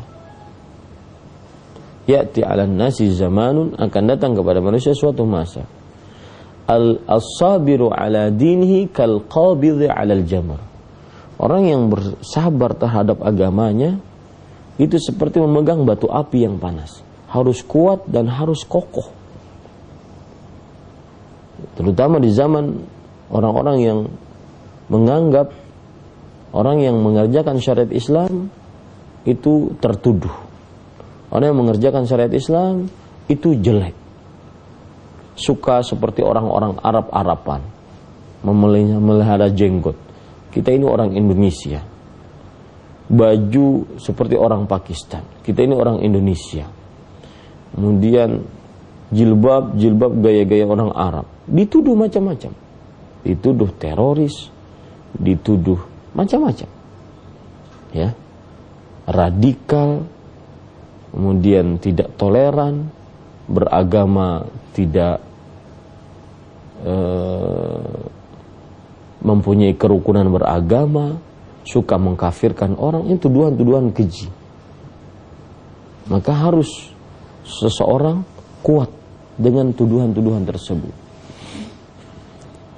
Ya'ti 2.07 2.43
'alan 2.43 2.79
nasi 2.79 3.11
zamanun 3.11 3.75
akan 3.75 4.03
datang 4.07 4.35
kepada 4.39 4.63
manusia 4.63 4.95
suatu 4.95 5.27
masa. 5.27 5.67
Al-sabiru 6.65 7.93
ala 7.93 8.33
dinihi 8.33 8.89
kal 8.89 9.21
qabidhi 9.27 9.91
'alal 9.91 10.23
jamar. 10.23 10.63
Orang 11.35 11.67
yang 11.67 11.91
bersabar 11.91 12.71
terhadap 12.73 13.19
agamanya 13.19 13.99
itu 14.79 14.95
seperti 14.95 15.43
memegang 15.43 15.83
batu 15.83 16.07
api 16.07 16.47
yang 16.47 16.55
panas. 16.59 17.04
Harus 17.35 17.59
kuat 17.67 18.07
dan 18.07 18.31
harus 18.31 18.63
kokoh. 18.63 19.11
Terutama 21.75 22.23
di 22.23 22.31
zaman 22.31 22.79
orang-orang 23.27 23.77
yang 23.83 23.99
menganggap 24.87 25.51
orang 26.55 26.79
yang 26.79 26.95
mengerjakan 27.03 27.59
syariat 27.59 27.91
Islam 27.91 28.47
itu 29.27 29.75
tertuduh. 29.83 30.31
Orang 31.33 31.51
yang 31.51 31.59
mengerjakan 31.67 32.07
syariat 32.07 32.31
Islam 32.31 32.87
itu 33.27 33.57
jelek. 33.59 33.97
Suka 35.35 35.83
seperti 35.83 36.23
orang-orang 36.23 36.79
Arab-Araban. 36.79 37.61
Memelihara 38.45 39.51
jenggot. 39.51 39.97
Kita 40.53 40.71
ini 40.71 40.85
orang 40.87 41.11
Indonesia. 41.17 41.83
Baju 43.09 43.99
seperti 43.99 44.39
orang 44.39 44.69
Pakistan. 44.69 45.25
Kita 45.43 45.65
ini 45.65 45.75
orang 45.75 45.99
Indonesia. 45.99 46.84
Kemudian 47.75 48.41
jilbab, 49.11 49.75
jilbab 49.75 50.11
gaya-gaya 50.23 50.63
orang 50.63 50.95
Arab. 50.95 51.27
Dituduh 51.45 51.93
macam-macam. 51.93 52.55
Dituduh 53.21 53.69
teroris, 53.75 54.49
dituduh 55.19 55.79
macam-macam 56.15 56.69
ya 57.95 58.11
radikal 59.07 60.03
kemudian 61.15 61.79
tidak 61.79 62.11
toleran 62.19 62.91
beragama 63.47 64.43
tidak 64.75 65.23
uh, 66.83 68.03
mempunyai 69.23 69.71
kerukunan 69.79 70.27
beragama 70.27 71.15
suka 71.63 71.95
mengkafirkan 71.95 72.75
orang 72.75 73.07
itu 73.07 73.31
tuduhan-tuduhan 73.31 73.95
keji 73.95 74.27
maka 76.11 76.35
harus 76.35 76.91
seseorang 77.45 78.25
kuat 78.65 78.89
dengan 79.37 79.71
tuduhan-tuduhan 79.71 80.43
tersebut 80.43 81.05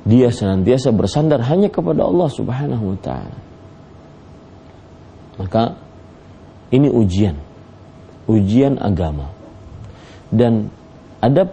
dia 0.07 0.31
senantiasa 0.31 0.95
bersandar 0.95 1.43
hanya 1.51 1.67
kepada 1.67 2.07
Allah 2.07 2.31
Subhanahu 2.31 2.95
wa 2.95 2.99
taala. 3.03 3.37
Maka 5.35 5.75
ini 6.71 6.87
ujian. 6.87 7.35
Ujian 8.31 8.79
agama. 8.79 9.27
Dan 10.31 10.71
ada 11.19 11.43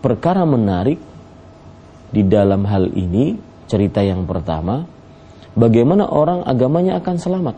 perkara 0.00 0.48
menarik 0.48 0.96
di 2.08 2.24
dalam 2.24 2.64
hal 2.64 2.88
ini, 2.96 3.36
cerita 3.68 4.00
yang 4.00 4.24
pertama, 4.24 4.88
bagaimana 5.52 6.08
orang 6.08 6.48
agamanya 6.48 7.04
akan 7.04 7.16
selamat. 7.20 7.56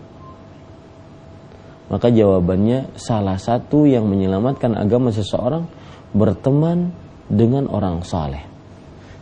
Maka 1.94 2.10
jawabannya 2.10 2.98
salah 2.98 3.38
satu 3.38 3.86
yang 3.86 4.10
menyelamatkan 4.10 4.74
agama 4.74 5.14
seseorang 5.14 5.62
berteman 6.10 6.90
dengan 7.30 7.70
orang 7.70 8.02
saleh. 8.02 8.42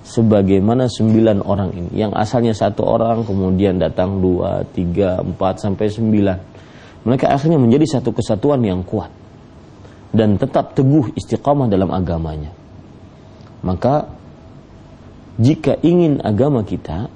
Sebagaimana 0.08 0.88
sembilan 0.88 1.44
orang 1.44 1.68
ini. 1.76 2.00
Yang 2.00 2.16
asalnya 2.16 2.56
satu 2.56 2.88
orang 2.88 3.28
kemudian 3.28 3.76
datang 3.76 4.24
dua 4.24 4.64
tiga 4.72 5.20
empat 5.20 5.60
sampai 5.60 5.84
sembilan. 5.92 6.38
Mereka 7.04 7.28
akhirnya 7.28 7.60
menjadi 7.60 8.00
satu 8.00 8.08
kesatuan 8.16 8.64
yang 8.64 8.80
kuat. 8.88 9.12
Dan 10.08 10.40
tetap 10.40 10.72
teguh 10.72 11.12
istiqamah 11.12 11.68
dalam 11.68 11.92
agamanya. 11.92 12.56
Maka 13.68 14.08
jika 15.36 15.76
ingin 15.84 16.24
agama 16.24 16.64
kita 16.64 17.12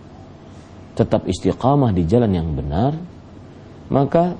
tetap 1.01 1.25
istiqamah 1.25 1.97
di 1.97 2.05
jalan 2.05 2.33
yang 2.37 2.53
benar, 2.53 2.93
maka 3.89 4.37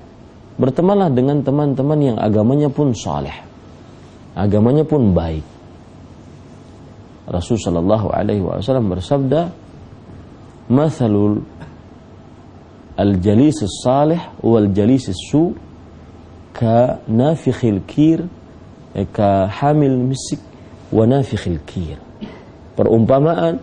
bertemanlah 0.57 1.13
dengan 1.13 1.45
teman-teman 1.45 1.99
yang 2.01 2.17
agamanya 2.17 2.67
pun 2.67 2.91
saleh. 2.91 3.33
Agamanya 4.33 4.85
pun 4.85 5.13
baik. 5.13 5.45
Rasul 7.29 7.61
sallallahu 7.61 8.07
alaihi 8.09 8.41
wasallam 8.41 8.89
bersabda, 8.89 9.53
"Mathalul 10.73 11.43
al-jalis 12.97 13.61
salih 13.85 14.21
wal 14.41 14.73
jalis 14.73 15.13
su 15.13 15.53
ka 16.55 17.03
nafikhil 17.05 17.85
kir 17.85 18.25
ka 19.13 19.45
hamil 19.45 19.97
misik 20.09 20.41
wa 20.89 21.03
nafikhil 21.05 21.61
kir." 21.67 21.99
Perumpamaan 22.79 23.59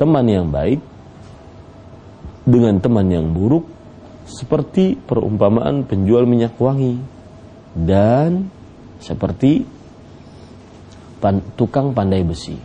teman 0.00 0.26
yang 0.26 0.48
baik 0.48 0.80
dengan 2.46 2.78
teman 2.78 3.06
yang 3.10 3.28
buruk 3.34 3.75
seperti 4.26 4.98
perumpamaan 4.98 5.86
penjual 5.86 6.26
minyak 6.26 6.58
wangi 6.58 6.98
dan 7.78 8.50
seperti 8.98 9.62
pan, 11.22 11.40
tukang 11.54 11.94
pandai 11.94 12.26
besi. 12.26 12.58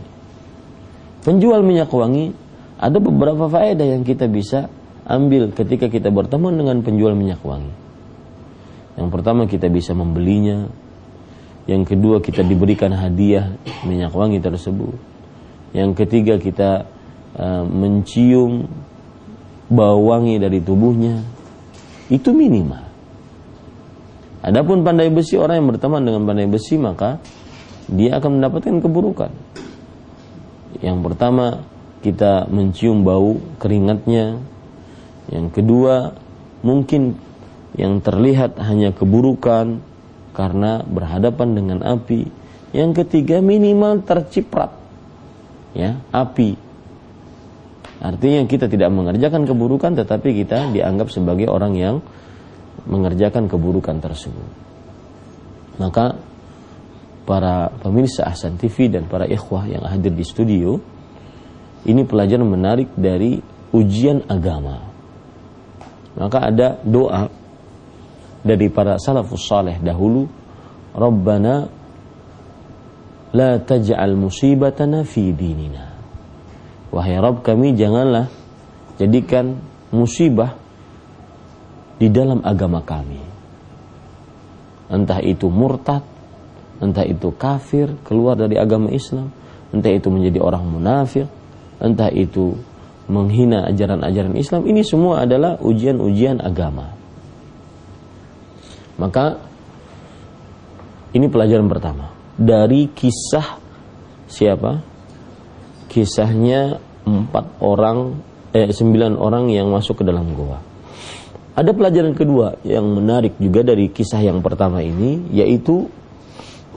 Penjual 1.22 1.62
minyak 1.62 1.88
wangi 1.94 2.34
ada 2.82 2.98
beberapa 2.98 3.46
faedah 3.46 3.86
yang 3.86 4.02
kita 4.02 4.26
bisa 4.26 4.66
ambil 5.06 5.54
ketika 5.54 5.86
kita 5.86 6.10
bertemu 6.10 6.50
dengan 6.50 6.76
penjual 6.82 7.14
minyak 7.14 7.38
wangi. 7.46 7.70
Yang 8.98 9.08
pertama 9.08 9.46
kita 9.46 9.70
bisa 9.70 9.94
membelinya. 9.94 10.66
Yang 11.62 11.94
kedua 11.94 12.18
kita 12.18 12.42
diberikan 12.42 12.90
hadiah 12.90 13.54
minyak 13.86 14.10
wangi 14.10 14.42
tersebut. 14.42 14.98
Yang 15.70 16.04
ketiga 16.04 16.34
kita 16.42 16.90
uh, 17.38 17.62
mencium 17.62 18.66
bau 19.70 20.10
wangi 20.10 20.42
dari 20.42 20.58
tubuhnya 20.58 21.31
itu 22.12 22.36
minimal. 22.36 22.84
Adapun 24.44 24.84
pandai 24.84 25.08
besi 25.08 25.40
orang 25.40 25.64
yang 25.64 25.68
berteman 25.72 26.02
dengan 26.04 26.22
pandai 26.28 26.44
besi 26.50 26.76
maka 26.76 27.16
dia 27.88 28.20
akan 28.20 28.36
mendapatkan 28.36 28.84
keburukan. 28.84 29.32
Yang 30.84 30.98
pertama 31.08 31.64
kita 32.04 32.50
mencium 32.52 33.00
bau 33.00 33.40
keringatnya. 33.56 34.36
Yang 35.32 35.46
kedua 35.56 36.12
mungkin 36.60 37.16
yang 37.78 38.04
terlihat 38.04 38.60
hanya 38.60 38.92
keburukan 38.92 39.80
karena 40.36 40.84
berhadapan 40.84 41.48
dengan 41.56 41.78
api. 41.80 42.28
Yang 42.76 43.06
ketiga 43.06 43.40
minimal 43.40 44.04
terciprat 44.04 44.82
ya 45.72 45.96
api 46.12 46.71
Artinya 48.02 48.42
kita 48.50 48.66
tidak 48.66 48.90
mengerjakan 48.90 49.46
keburukan 49.46 49.94
tetapi 49.94 50.42
kita 50.42 50.74
dianggap 50.74 51.06
sebagai 51.14 51.46
orang 51.46 51.78
yang 51.78 52.02
mengerjakan 52.90 53.46
keburukan 53.46 54.02
tersebut. 54.02 54.50
Maka 55.78 56.18
para 57.22 57.70
pemirsa 57.78 58.26
Ahsan 58.26 58.58
TV 58.58 58.90
dan 58.90 59.06
para 59.06 59.22
ikhwah 59.30 59.70
yang 59.70 59.86
hadir 59.86 60.10
di 60.10 60.26
studio 60.26 60.82
ini 61.86 62.02
pelajaran 62.02 62.42
menarik 62.42 62.90
dari 62.98 63.38
ujian 63.70 64.26
agama. 64.26 64.82
Maka 66.18 66.38
ada 66.50 66.68
doa 66.82 67.30
dari 68.42 68.66
para 68.66 68.98
salafus 68.98 69.46
saleh 69.46 69.78
dahulu, 69.78 70.26
Rabbana 70.92 71.70
la 73.32 73.50
taj'al 73.62 74.18
musibatana 74.18 75.06
fi 75.06 75.30
dinina. 75.30 75.91
Wahai 76.92 77.16
Rabb 77.16 77.40
kami 77.40 77.72
janganlah 77.72 78.28
jadikan 79.00 79.56
musibah 79.88 80.60
di 81.96 82.12
dalam 82.12 82.44
agama 82.44 82.84
kami. 82.84 83.16
Entah 84.92 85.24
itu 85.24 85.48
murtad, 85.48 86.04
entah 86.84 87.08
itu 87.08 87.32
kafir, 87.32 87.96
keluar 88.04 88.36
dari 88.36 88.60
agama 88.60 88.92
Islam, 88.92 89.32
entah 89.72 89.88
itu 89.88 90.12
menjadi 90.12 90.36
orang 90.44 90.68
munafik, 90.68 91.24
entah 91.80 92.12
itu 92.12 92.60
menghina 93.08 93.72
ajaran-ajaran 93.72 94.36
Islam, 94.36 94.68
ini 94.68 94.84
semua 94.84 95.24
adalah 95.24 95.56
ujian-ujian 95.64 96.44
agama. 96.44 96.92
Maka 99.00 99.40
ini 101.16 101.26
pelajaran 101.32 101.72
pertama 101.72 102.12
dari 102.36 102.92
kisah 102.92 103.56
siapa? 104.28 104.91
Kisahnya 105.92 106.80
empat 107.04 107.60
orang 107.60 108.16
eh 108.56 108.72
sembilan 108.72 109.20
orang 109.20 109.52
yang 109.52 109.68
masuk 109.68 110.00
ke 110.00 110.04
dalam 110.08 110.32
goa. 110.32 110.56
Ada 111.52 111.76
pelajaran 111.76 112.16
kedua 112.16 112.64
yang 112.64 112.88
menarik 112.88 113.36
juga 113.36 113.60
dari 113.60 113.92
kisah 113.92 114.24
yang 114.24 114.40
pertama 114.40 114.80
ini 114.80 115.28
yaitu 115.36 115.84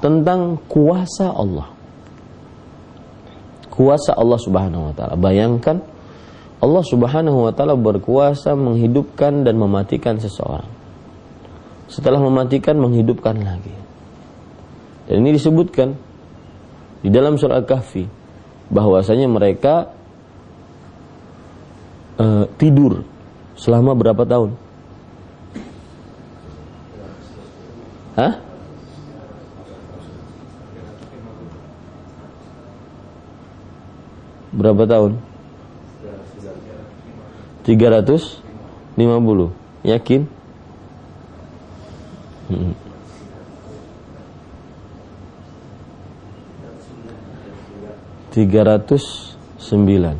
tentang 0.04 0.60
kuasa 0.68 1.32
Allah. 1.32 1.72
Kuasa 3.72 4.12
Allah 4.16 4.40
Subhanahu 4.40 4.92
wa 4.92 4.94
taala. 4.96 5.16
Bayangkan 5.16 5.80
Allah 6.60 6.84
Subhanahu 6.84 7.48
wa 7.48 7.52
taala 7.56 7.80
berkuasa 7.80 8.52
menghidupkan 8.52 9.48
dan 9.48 9.56
mematikan 9.56 10.20
seseorang. 10.20 10.68
Setelah 11.88 12.20
mematikan 12.20 12.76
menghidupkan 12.76 13.36
lagi. 13.40 13.76
Dan 15.08 15.24
ini 15.24 15.40
disebutkan 15.40 15.96
di 17.00 17.14
dalam 17.14 17.40
surah 17.40 17.64
Al-Kahfi 17.64 18.25
bahwasanya 18.70 19.30
mereka 19.30 19.94
uh, 22.18 22.50
tidur 22.58 23.06
selama 23.56 23.94
berapa 23.96 24.24
tahun? 24.26 24.58
Hah? 28.16 28.34
Berapa 34.56 34.88
tahun? 34.88 35.20
350. 37.68 39.52
Yakin? 39.84 40.22
Hmm. 42.46 42.85
309 48.36 50.20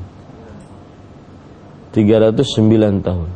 309 1.92 3.04
tahun. 3.04 3.30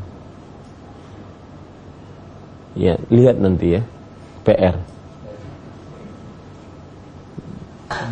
Ya 2.79 2.95
lihat 3.11 3.43
nanti 3.43 3.75
ya 3.75 3.81
PR 4.47 4.79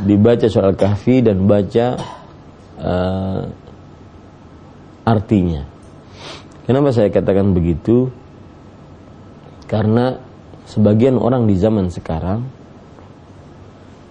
dibaca 0.03 0.47
soal 0.49 0.73
kahfi 0.73 1.23
dan 1.23 1.45
baca 1.45 1.95
uh, 2.81 3.41
artinya. 5.07 5.63
Kenapa 6.67 6.91
saya 6.91 7.07
katakan 7.07 7.55
begitu? 7.55 8.11
Karena 9.67 10.19
sebagian 10.67 11.15
orang 11.15 11.47
di 11.47 11.55
zaman 11.55 11.87
sekarang 11.87 12.43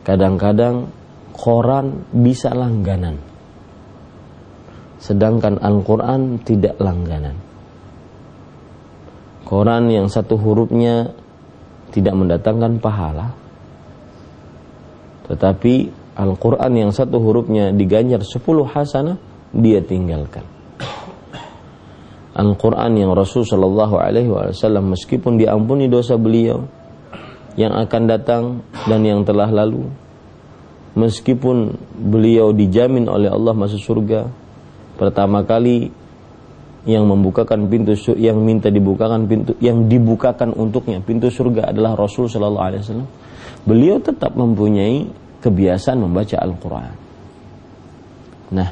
kadang-kadang 0.05 0.89
koran 1.37 2.09
bisa 2.11 2.51
langganan. 2.57 3.21
Sedangkan 4.97 5.61
Al-Quran 5.61 6.41
tidak 6.43 6.81
langganan. 6.81 7.37
Koran 9.47 9.87
yang 9.87 10.11
satu 10.11 10.35
hurufnya 10.35 11.15
tidak 11.95 12.19
mendatangkan 12.19 12.83
pahala. 12.83 13.31
Tetapi 15.31 15.75
Al-Quran 16.17 16.73
yang 16.75 16.91
satu 16.91 17.21
hurufnya 17.23 17.71
diganjar 17.71 18.25
sepuluh 18.25 18.67
hasanah, 18.67 19.21
dia 19.55 19.85
tinggalkan. 19.85 20.43
Al-Quran 22.37 22.93
yang 23.01 23.17
Rasul 23.17 23.49
Shallallahu 23.49 23.97
Alaihi 23.97 24.29
Wasallam 24.29 24.93
meskipun 24.93 25.41
diampuni 25.41 25.89
dosa 25.89 26.21
beliau 26.21 26.69
yang 27.57 27.73
akan 27.73 28.03
datang 28.05 28.61
dan 28.85 29.01
yang 29.01 29.25
telah 29.25 29.49
lalu, 29.49 29.89
meskipun 30.97 31.77
beliau 31.93 32.57
dijamin 32.57 33.07
oleh 33.07 33.29
Allah 33.29 33.53
masuk 33.53 33.79
surga 33.79 34.27
pertama 34.97 35.45
kali 35.45 35.93
yang 36.89 37.05
membukakan 37.05 37.69
pintu 37.69 37.93
yang 38.17 38.41
minta 38.41 38.73
dibukakan 38.73 39.29
pintu 39.29 39.53
yang 39.61 39.85
dibukakan 39.87 40.57
untuknya 40.57 41.05
pintu 41.05 41.29
surga 41.29 41.71
adalah 41.71 41.95
Rasul 41.95 42.33
Shallallahu 42.33 42.67
Alaihi 42.67 42.83
Wasallam 42.83 43.09
beliau 43.69 44.01
tetap 44.01 44.33
mempunyai 44.33 45.05
kebiasaan 45.45 46.01
membaca 46.01 46.41
Al-Quran 46.41 46.93
nah 48.57 48.71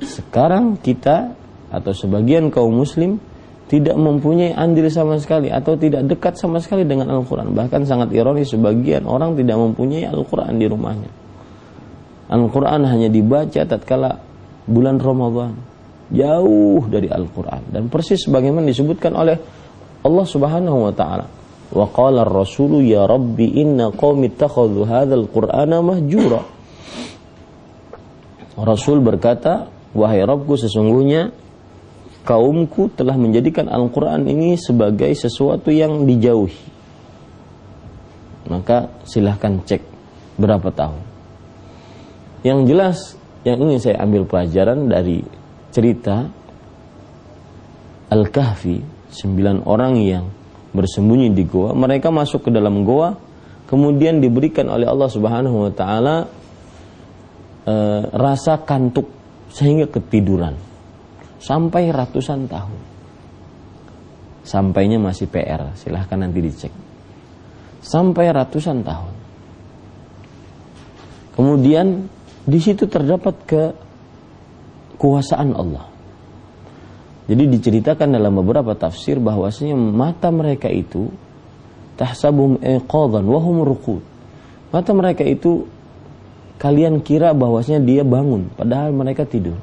sekarang 0.00 0.80
kita 0.80 1.36
atau 1.68 1.92
sebagian 1.92 2.48
kaum 2.48 2.72
muslim 2.72 3.20
tidak 3.70 3.94
mempunyai 3.94 4.50
andil 4.50 4.90
sama 4.90 5.14
sekali 5.22 5.46
atau 5.46 5.78
tidak 5.78 6.02
dekat 6.10 6.34
sama 6.34 6.58
sekali 6.58 6.82
dengan 6.82 7.06
Al-Quran. 7.14 7.54
Bahkan 7.54 7.86
sangat 7.86 8.10
ironis 8.10 8.50
sebagian 8.50 9.06
orang 9.06 9.38
tidak 9.38 9.54
mempunyai 9.54 10.10
Al-Quran 10.10 10.58
di 10.58 10.66
rumahnya. 10.66 11.10
Al-Quran 12.30 12.86
hanya 12.86 13.10
dibaca 13.10 13.66
tatkala 13.66 14.22
bulan 14.70 15.02
Ramadan. 15.02 15.58
Jauh 16.14 16.82
dari 16.86 17.10
Al-Quran. 17.10 17.70
Dan 17.70 17.90
persis 17.90 18.26
sebagaimana 18.26 18.70
disebutkan 18.70 19.14
oleh 19.18 19.36
Allah 20.06 20.26
subhanahu 20.26 20.90
wa 20.90 20.94
ta'ala. 20.94 21.26
Wa 21.70 21.86
qala 21.90 22.26
rasulu 22.26 22.82
ya 22.82 23.06
rabbi 23.06 23.46
inna 23.62 23.90
qawmi 23.94 24.30
takhadhu 24.34 24.86
hadzal 24.86 25.26
qur'ana 25.30 25.82
mahjura. 25.82 26.42
Rasul 28.58 29.02
berkata, 29.02 29.70
wahai 29.94 30.22
Rabbku 30.22 30.54
sesungguhnya 30.58 31.32
kaumku 32.26 32.92
telah 32.94 33.16
menjadikan 33.16 33.66
Al-Quran 33.66 34.28
ini 34.28 34.58
sebagai 34.58 35.10
sesuatu 35.14 35.72
yang 35.72 36.04
dijauhi. 36.04 36.68
Maka 38.50 38.90
silahkan 39.06 39.62
cek 39.62 39.82
berapa 40.36 40.68
tahun. 40.74 41.09
Yang 42.40 42.60
jelas 42.68 42.98
yang 43.44 43.60
ingin 43.60 43.80
saya 43.80 43.96
ambil 44.04 44.24
pelajaran 44.24 44.88
dari 44.88 45.20
cerita 45.72 46.28
Al-Kahfi, 48.10 48.76
sembilan 49.12 49.64
orang 49.70 49.94
yang 50.02 50.24
bersembunyi 50.70 51.30
di 51.34 51.44
goa, 51.46 51.74
mereka 51.74 52.10
masuk 52.10 52.48
ke 52.48 52.50
dalam 52.50 52.82
goa, 52.82 53.14
kemudian 53.70 54.18
diberikan 54.18 54.66
oleh 54.66 54.86
Allah 54.86 55.10
Subhanahu 55.10 55.56
wa 55.68 55.72
taala 55.74 56.16
e, 57.66 57.74
rasa 58.10 58.62
kantuk 58.66 59.06
sehingga 59.50 59.86
ketiduran 59.90 60.54
sampai 61.38 61.90
ratusan 61.90 62.50
tahun. 62.50 62.80
Sampainya 64.42 64.98
masih 64.98 65.30
PR, 65.30 65.70
silahkan 65.78 66.18
nanti 66.18 66.40
dicek. 66.42 66.72
Sampai 67.80 68.26
ratusan 68.32 68.82
tahun. 68.82 69.14
Kemudian 71.36 71.86
di 72.44 72.58
situ 72.60 72.88
terdapat 72.88 73.34
kekuasaan 74.96 75.50
Allah. 75.56 75.90
Jadi 77.30 77.46
diceritakan 77.46 78.16
dalam 78.18 78.34
beberapa 78.42 78.74
tafsir 78.74 79.22
bahwasanya 79.22 79.78
mata 79.78 80.34
mereka 80.34 80.66
itu 80.66 81.12
tahsabum 81.94 82.58
iqadan 82.58 83.22
wa 83.22 83.38
hum 83.38 83.62
ruqud. 83.62 84.02
Mata 84.74 84.90
mereka 84.90 85.22
itu 85.22 85.68
kalian 86.58 87.00
kira 87.04 87.30
bahwasanya 87.30 87.80
dia 87.86 88.02
bangun 88.02 88.50
padahal 88.58 88.90
mereka 88.90 89.22
tidur. 89.28 89.56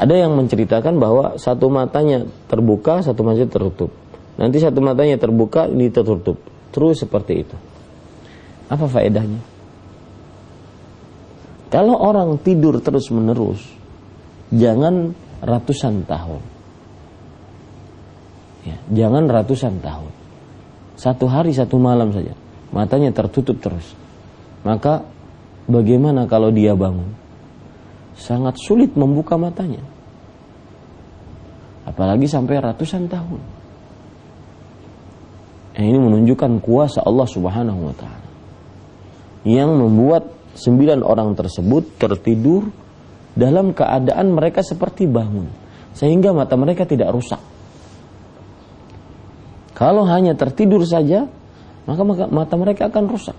Ada 0.00 0.24
yang 0.24 0.32
menceritakan 0.32 0.96
bahwa 0.96 1.36
satu 1.36 1.68
matanya 1.68 2.24
terbuka, 2.48 3.04
satu 3.04 3.20
matanya 3.20 3.52
tertutup. 3.52 3.92
Nanti 4.40 4.56
satu 4.56 4.80
matanya 4.80 5.20
terbuka, 5.20 5.68
ini 5.68 5.92
tertutup. 5.92 6.40
Terus 6.72 7.04
seperti 7.04 7.44
itu. 7.44 7.56
Apa 8.72 8.88
faedahnya? 8.88 9.59
Kalau 11.70 11.94
orang 11.94 12.36
tidur 12.42 12.82
terus 12.82 13.08
menerus, 13.14 13.62
jangan 14.50 15.14
ratusan 15.40 16.02
tahun. 16.04 16.42
Ya, 18.66 18.76
jangan 18.90 19.30
ratusan 19.30 19.78
tahun. 19.80 20.12
Satu 20.98 21.30
hari 21.30 21.54
satu 21.54 21.80
malam 21.80 22.12
saja, 22.12 22.36
matanya 22.74 23.14
tertutup 23.14 23.56
terus. 23.62 23.94
Maka 24.66 25.06
bagaimana 25.70 26.28
kalau 26.28 26.52
dia 26.52 26.76
bangun? 26.76 27.20
sangat 28.20 28.60
sulit 28.60 28.92
membuka 28.92 29.40
matanya. 29.40 29.80
Apalagi 31.88 32.28
sampai 32.28 32.60
ratusan 32.60 33.08
tahun. 33.08 33.40
Nah, 35.80 35.84
ini 35.88 35.96
menunjukkan 35.96 36.60
kuasa 36.60 37.00
Allah 37.00 37.24
Subhanahu 37.24 37.80
wa 37.88 37.94
taala. 37.96 38.28
Yang 39.48 39.70
membuat 39.80 40.24
sembilan 40.54 41.02
orang 41.04 41.34
tersebut 41.34 42.00
tertidur 42.00 42.66
dalam 43.34 43.70
keadaan 43.70 44.34
mereka 44.34 44.60
seperti 44.64 45.06
bangun 45.06 45.46
sehingga 45.94 46.30
mata 46.30 46.54
mereka 46.54 46.86
tidak 46.86 47.10
rusak. 47.14 47.38
Kalau 49.74 50.04
hanya 50.04 50.36
tertidur 50.36 50.84
saja, 50.84 51.24
maka 51.88 52.02
mata 52.28 52.54
mereka 52.60 52.92
akan 52.92 53.04
rusak. 53.08 53.36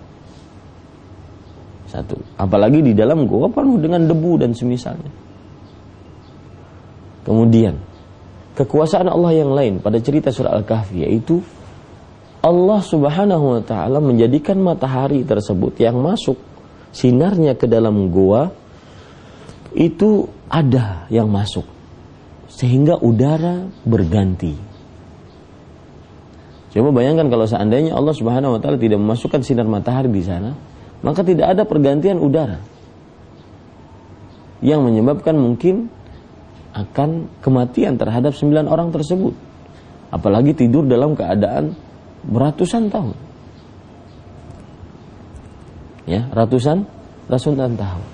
Satu. 1.86 2.18
Apalagi 2.39 2.82
di 2.82 2.93
dalam 2.97 3.30
gua 3.30 3.51
penuh 3.51 3.78
dengan 3.78 4.07
debu 4.09 4.41
dan 4.41 4.55
semisalnya. 4.55 5.12
Kemudian, 7.22 7.78
kekuasaan 8.57 9.05
Allah 9.05 9.32
yang 9.38 9.53
lain 9.53 9.74
pada 9.78 10.01
cerita 10.01 10.34
surah 10.34 10.57
Al-Kahfi 10.57 11.05
yaitu 11.05 11.38
Allah 12.41 12.82
Subhanahu 12.82 13.45
wa 13.57 13.62
taala 13.62 14.01
menjadikan 14.01 14.57
matahari 14.57 15.22
tersebut 15.22 15.78
yang 15.78 16.01
masuk 16.01 16.41
sinarnya 16.91 17.55
ke 17.55 17.65
dalam 17.67 18.11
gua 18.11 18.51
itu 19.71 20.27
ada 20.51 21.07
yang 21.07 21.31
masuk. 21.31 21.63
Sehingga 22.51 22.99
udara 22.99 23.71
berganti. 23.87 24.53
Coba 26.71 26.91
bayangkan 26.91 27.27
kalau 27.31 27.47
seandainya 27.47 27.95
Allah 27.95 28.15
Subhanahu 28.15 28.55
wa 28.55 28.59
taala 28.59 28.79
tidak 28.79 28.99
memasukkan 28.99 29.43
sinar 29.43 29.67
matahari 29.67 30.11
di 30.11 30.23
sana, 30.23 30.55
maka 31.03 31.23
tidak 31.23 31.51
ada 31.51 31.63
pergantian 31.67 32.19
udara 32.19 32.59
yang 34.61 34.85
menyebabkan 34.85 35.35
mungkin 35.35 35.89
akan 36.71 37.27
kematian 37.43 37.99
terhadap 37.99 38.35
sembilan 38.35 38.71
orang 38.71 38.93
tersebut. 38.93 39.35
Apalagi 40.11 40.55
tidur 40.55 40.83
dalam 40.87 41.15
keadaan 41.15 41.75
beratusan 42.27 42.91
tahun 42.91 43.30
ya 46.06 46.30
ratusan 46.32 46.86
ratusan 47.30 47.76
tahun 47.78 48.06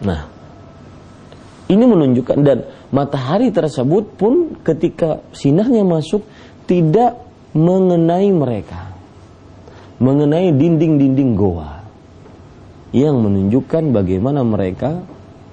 nah 0.00 0.22
ini 1.70 1.84
menunjukkan 1.86 2.38
dan 2.42 2.66
matahari 2.90 3.54
tersebut 3.54 4.18
pun 4.18 4.58
ketika 4.66 5.22
sinarnya 5.30 5.86
masuk 5.86 6.26
tidak 6.66 7.18
mengenai 7.54 8.30
mereka 8.34 8.90
mengenai 10.00 10.50
dinding-dinding 10.54 11.36
goa 11.36 11.84
yang 12.90 13.22
menunjukkan 13.22 13.94
bagaimana 13.94 14.42
mereka 14.42 15.04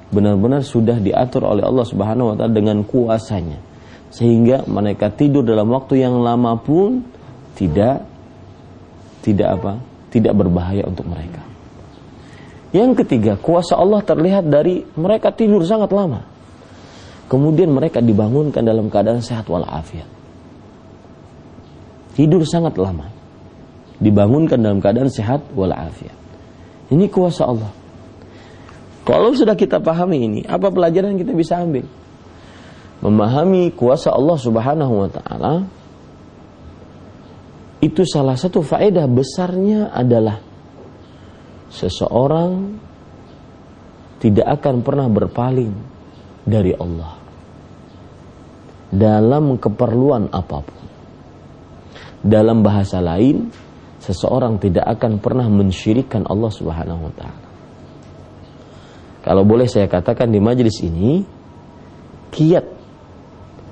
benar-benar 0.10 0.64
sudah 0.64 0.98
diatur 0.98 1.46
oleh 1.46 1.62
Allah 1.62 1.86
Subhanahu 1.86 2.34
wa 2.34 2.36
taala 2.40 2.54
dengan 2.56 2.82
kuasanya 2.88 3.60
sehingga 4.10 4.64
mereka 4.66 5.12
tidur 5.12 5.44
dalam 5.44 5.68
waktu 5.70 6.00
yang 6.02 6.24
lama 6.24 6.56
pun 6.58 7.04
tidak 7.60 8.08
tidak 9.22 9.60
apa? 9.60 9.74
Tidak 10.14 10.34
berbahaya 10.36 10.88
untuk 10.88 11.08
mereka. 11.08 11.44
Yang 12.76 13.04
ketiga, 13.04 13.40
kuasa 13.40 13.80
Allah 13.80 14.04
terlihat 14.04 14.48
dari 14.48 14.84
mereka 15.00 15.32
tidur 15.32 15.64
sangat 15.64 15.90
lama. 15.92 16.24
Kemudian 17.28 17.72
mereka 17.72 18.00
dibangunkan 18.00 18.64
dalam 18.64 18.88
keadaan 18.88 19.20
sehat 19.20 19.48
walafiat. 19.48 20.08
Tidur 22.16 22.44
sangat 22.48 22.76
lama 22.80 23.18
dibangunkan 23.98 24.62
dalam 24.62 24.80
keadaan 24.82 25.10
sehat 25.10 25.42
walafiat. 25.54 26.14
Ini 26.94 27.06
kuasa 27.12 27.50
Allah. 27.50 27.72
Kalau 29.04 29.32
sudah 29.34 29.56
kita 29.56 29.80
pahami 29.80 30.18
ini, 30.24 30.42
apa 30.44 30.68
pelajaran 30.68 31.16
yang 31.16 31.22
kita 31.24 31.34
bisa 31.36 31.60
ambil? 31.60 31.88
Memahami 33.00 33.72
kuasa 33.72 34.12
Allah 34.12 34.38
Subhanahu 34.40 34.94
wa 35.06 35.10
taala 35.12 35.54
itu 37.78 38.02
salah 38.10 38.34
satu 38.34 38.66
faedah 38.66 39.06
besarnya 39.06 39.94
adalah 39.94 40.42
seseorang 41.70 42.52
tidak 44.18 44.48
akan 44.62 44.82
pernah 44.82 45.06
berpaling 45.06 45.74
dari 46.42 46.74
Allah 46.74 47.28
dalam 48.90 49.60
keperluan 49.60 50.32
apa 50.32 50.58
pun. 50.64 50.86
Dalam 52.24 52.66
bahasa 52.66 52.98
lain, 52.98 53.52
seseorang 54.02 54.58
tidak 54.58 54.88
akan 54.98 55.22
pernah 55.22 55.48
mensyirikan 55.48 56.26
Allah 56.28 56.52
Subhanahu 56.52 57.02
wa 57.08 57.14
taala. 57.14 57.46
Kalau 59.28 59.44
boleh 59.44 59.68
saya 59.68 59.92
katakan 59.92 60.32
di 60.32 60.40
majelis 60.40 60.80
ini 60.82 61.20
kiat 62.32 62.66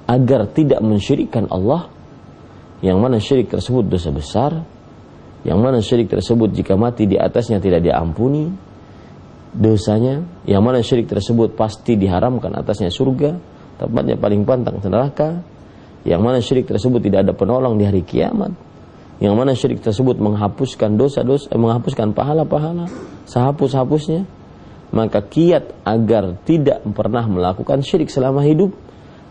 agar 0.06 0.52
tidak 0.52 0.84
mensyirikkan 0.84 1.48
Allah 1.48 1.95
yang 2.86 3.02
mana 3.02 3.18
syirik 3.18 3.50
tersebut 3.50 3.90
dosa 3.90 4.14
besar. 4.14 4.52
Yang 5.42 5.60
mana 5.62 5.78
syirik 5.82 6.10
tersebut 6.14 6.54
jika 6.54 6.78
mati 6.78 7.10
di 7.10 7.18
atasnya 7.18 7.58
tidak 7.58 7.82
diampuni 7.82 8.46
dosanya. 9.58 10.22
Yang 10.46 10.62
mana 10.62 10.80
syirik 10.86 11.10
tersebut 11.10 11.58
pasti 11.58 11.98
diharamkan 11.98 12.54
atasnya 12.54 12.94
surga. 12.94 13.34
Tempatnya 13.82 14.22
paling 14.22 14.46
pantang 14.46 14.78
neraka. 14.86 15.42
Yang 16.06 16.22
mana 16.22 16.38
syirik 16.38 16.70
tersebut 16.70 17.02
tidak 17.02 17.26
ada 17.26 17.34
penolong 17.34 17.74
di 17.82 17.90
hari 17.90 18.06
kiamat. 18.06 18.54
Yang 19.18 19.34
mana 19.34 19.52
syirik 19.58 19.82
tersebut 19.82 20.22
menghapuskan 20.22 20.94
dosa-dosa, 20.94 21.50
eh, 21.50 21.58
menghapuskan 21.58 22.14
pahala-pahala, 22.14 22.86
sehapus-hapusnya, 23.26 24.28
maka 24.94 25.26
kiat 25.26 25.74
agar 25.82 26.38
tidak 26.46 26.86
pernah 26.94 27.26
melakukan 27.26 27.82
syirik 27.82 28.14
selama 28.14 28.46
hidup 28.46 28.76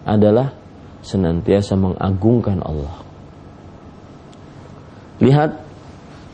adalah 0.02 0.56
senantiasa 1.04 1.78
mengagungkan 1.78 2.64
Allah. 2.64 3.13
Lihat, 5.22 5.50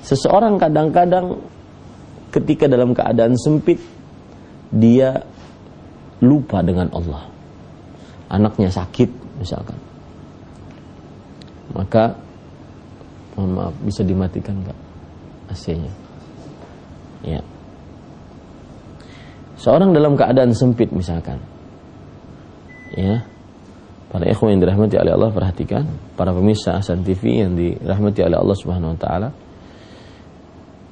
seseorang 0.05 0.57
kadang-kadang 0.57 1.37
ketika 2.33 2.65
dalam 2.71 2.97
keadaan 2.97 3.37
sempit, 3.37 3.77
dia 4.71 5.21
lupa 6.23 6.63
dengan 6.63 6.89
Allah. 6.95 7.27
Anaknya 8.31 8.71
sakit 8.71 9.11
misalkan. 9.43 9.77
Maka, 11.75 12.15
mohon 13.35 13.51
maaf, 13.59 13.75
bisa 13.83 14.07
dimatikan 14.07 14.59
nggak 14.63 14.79
AC-nya? 15.51 15.93
Ya. 17.27 17.41
Seorang 19.61 19.93
dalam 19.93 20.17
keadaan 20.17 20.57
sempit 20.57 20.89
misalkan. 20.89 21.37
Ya. 22.97 23.23
Para 24.11 24.27
ikhwan 24.27 24.59
yang 24.59 24.67
dirahmati 24.67 24.99
oleh 24.99 25.15
Allah 25.15 25.31
perhatikan, 25.31 25.87
para 26.19 26.35
pemirsa 26.35 26.75
Asan 26.75 27.07
TV 27.07 27.47
yang 27.47 27.55
dirahmati 27.55 28.27
oleh 28.27 28.43
Allah 28.43 28.57
Subhanahu 28.59 28.93
wa 28.95 28.99
taala. 28.99 29.29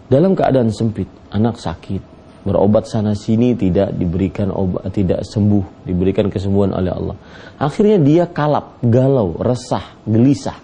Dalam 0.07 0.39
keadaan 0.39 0.71
sempit, 0.71 1.11
anak 1.35 1.59
sakit, 1.59 1.99
berobat 2.47 2.87
sana 2.87 3.19
sini 3.19 3.59
tidak 3.59 3.91
diberikan 3.99 4.55
obat 4.55 4.95
tidak 4.95 5.27
sembuh, 5.27 5.83
diberikan 5.83 6.31
kesembuhan 6.31 6.71
oleh 6.79 6.95
Allah. 6.95 7.17
Akhirnya 7.59 7.99
dia 7.99 8.25
kalap, 8.31 8.79
galau, 8.87 9.35
resah, 9.43 9.99
gelisah. 10.07 10.57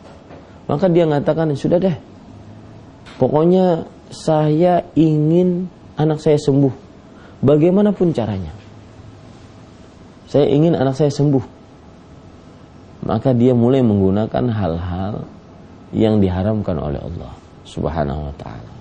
Maka 0.70 0.86
dia 0.86 1.05
mengatakan, 1.11 1.50
"Sudah 1.59 1.82
deh. 1.82 1.96
Pokoknya 3.18 3.82
saya 4.14 4.86
ingin 4.94 5.66
anak 5.98 6.22
saya 6.22 6.38
sembuh. 6.38 6.72
Bagaimanapun 7.42 8.14
caranya. 8.14 8.55
Saya 10.30 10.48
ingin 10.48 10.78
anak 10.78 10.96
saya 10.96 11.11
sembuh. 11.11 11.53
Maka 13.05 13.36
dia 13.36 13.52
mulai 13.52 13.84
menggunakan 13.84 14.44
hal-hal 14.48 15.28
yang 15.92 16.24
diharamkan 16.24 16.80
oleh 16.80 16.98
Allah 16.98 17.32
Subhanahu 17.68 18.32
wa 18.32 18.34
taala. 18.40 18.72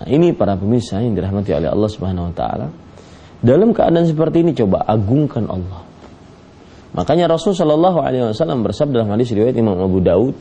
Nah, 0.00 0.06
ini 0.08 0.36
para 0.36 0.56
pemirsa 0.60 1.00
yang 1.00 1.16
dirahmati 1.16 1.52
oleh 1.56 1.72
Allah 1.72 1.88
Subhanahu 1.88 2.28
wa 2.28 2.34
taala. 2.36 2.68
Dalam 3.42 3.72
keadaan 3.74 4.06
seperti 4.06 4.44
ini 4.44 4.52
coba 4.54 4.84
agungkan 4.86 5.48
Allah. 5.50 5.82
Makanya 6.92 7.26
Rasul 7.32 7.56
Shallallahu 7.56 8.04
alaihi 8.04 8.28
wasallam 8.30 8.62
bersabda 8.62 9.00
dalam 9.00 9.16
hadis 9.16 9.32
riwayat 9.32 9.56
Imam 9.56 9.80
Abu 9.80 10.04
Daud, 10.04 10.36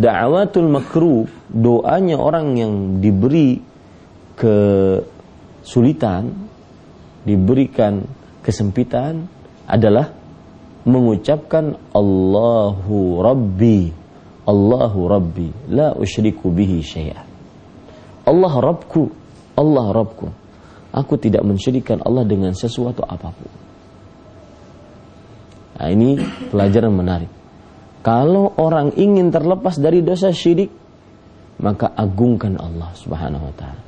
da'watul 0.00 0.66
makruh, 0.72 1.28
doanya 1.52 2.16
orang 2.16 2.56
yang 2.56 2.98
diberi 3.04 3.60
kesulitan, 4.34 4.88
diberikan 7.28 8.00
kesempitan 8.40 9.28
adalah 9.68 10.19
mengucapkan 10.84 11.76
Allahu 11.92 13.20
Rabbi, 13.20 13.92
Allahu 14.48 15.00
Rabbi, 15.06 15.48
la 15.72 15.92
usyriku 15.92 16.48
bihi 16.48 16.80
syai'an. 16.80 17.26
Allah 18.24 18.54
Rabbku, 18.54 19.02
Allah 19.58 19.86
Rabbku. 19.92 20.26
Aku 20.90 21.14
tidak 21.20 21.46
mensyirikan 21.46 22.02
Allah 22.02 22.26
dengan 22.26 22.50
sesuatu 22.50 23.06
apa 23.06 23.30
pun. 23.30 23.52
Nah, 25.80 25.88
ini 25.88 26.18
pelajaran 26.50 26.92
menarik. 26.92 27.30
Kalau 28.00 28.52
orang 28.58 28.96
ingin 28.96 29.30
terlepas 29.30 29.76
dari 29.76 30.00
dosa 30.00 30.32
syirik, 30.32 30.72
maka 31.60 31.92
agungkan 31.92 32.56
Allah 32.56 32.90
Subhanahu 32.96 33.44
wa 33.48 33.54
taala. 33.54 33.82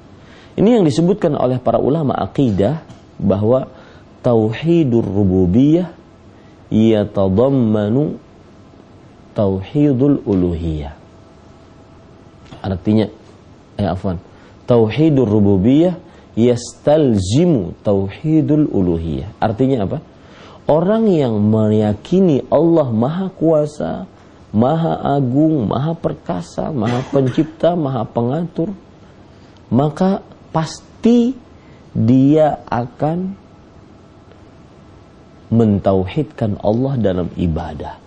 Ini 0.53 0.78
yang 0.78 0.84
disebutkan 0.84 1.32
oleh 1.32 1.57
para 1.57 1.80
ulama 1.80 2.12
akidah 2.12 2.84
bahwa 3.16 3.64
tauhidur 4.20 5.01
rububiyah 5.01 6.01
yatadammanu 6.72 8.16
tauhidul 9.36 10.24
uluhiyah. 10.24 10.96
Artinya 12.64 13.12
eh 13.76 13.88
afwan, 13.88 14.16
tauhidur 14.64 15.28
rububiyah 15.28 16.00
yastalzimu 16.32 17.76
tauhidul 17.84 18.72
uluhiyah. 18.72 19.36
Artinya 19.36 19.84
apa? 19.84 19.98
Orang 20.70 21.10
yang 21.10 21.36
meyakini 21.42 22.46
Allah 22.48 22.88
Maha 22.88 23.28
Kuasa, 23.34 24.06
Maha 24.54 24.94
Agung, 25.18 25.66
Maha 25.66 25.92
Perkasa, 25.92 26.70
Maha 26.70 27.02
Pencipta, 27.10 27.74
Maha 27.74 28.06
Pengatur, 28.06 28.70
maka 29.68 30.22
pasti 30.54 31.34
dia 31.92 32.62
akan 32.70 33.41
mentauhidkan 35.53 36.57
Allah 36.64 36.96
dalam 36.96 37.28
ibadah. 37.36 38.00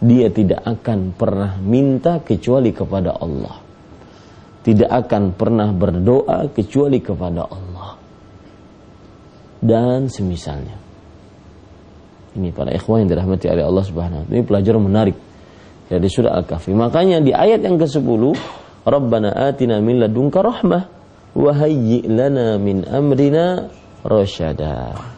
Dia 0.00 0.28
tidak 0.32 0.64
akan 0.64 1.12
pernah 1.12 1.60
minta 1.60 2.20
kecuali 2.20 2.72
kepada 2.72 3.16
Allah. 3.16 3.60
Tidak 4.64 4.88
akan 4.88 5.36
pernah 5.36 5.70
berdoa 5.70 6.48
kecuali 6.50 6.98
kepada 6.98 7.44
Allah. 7.46 7.96
Dan 9.60 10.08
semisalnya. 10.10 10.76
Ini 12.36 12.52
para 12.52 12.72
ikhwan 12.76 13.06
yang 13.06 13.16
dirahmati 13.16 13.48
oleh 13.48 13.64
Allah 13.64 13.84
Subhanahu 13.84 14.20
wa 14.20 14.24
taala. 14.28 14.36
Ini 14.36 14.42
pelajaran 14.44 14.82
menarik 14.84 15.16
dari 15.88 16.08
surah 16.10 16.36
Al-Kahfi. 16.36 16.76
Makanya 16.76 17.24
di 17.24 17.32
ayat 17.32 17.64
yang 17.64 17.80
ke-10 17.80 18.22
Rabbana 18.84 19.32
atina 19.48 19.80
min 19.80 19.96
ladunka 20.02 20.44
rahmah 20.44 20.82
wa 21.36 21.50
hayyi 21.56 22.04
lana 22.04 22.60
min 22.60 22.84
amrina 22.84 23.72
rasyada. 24.04 25.15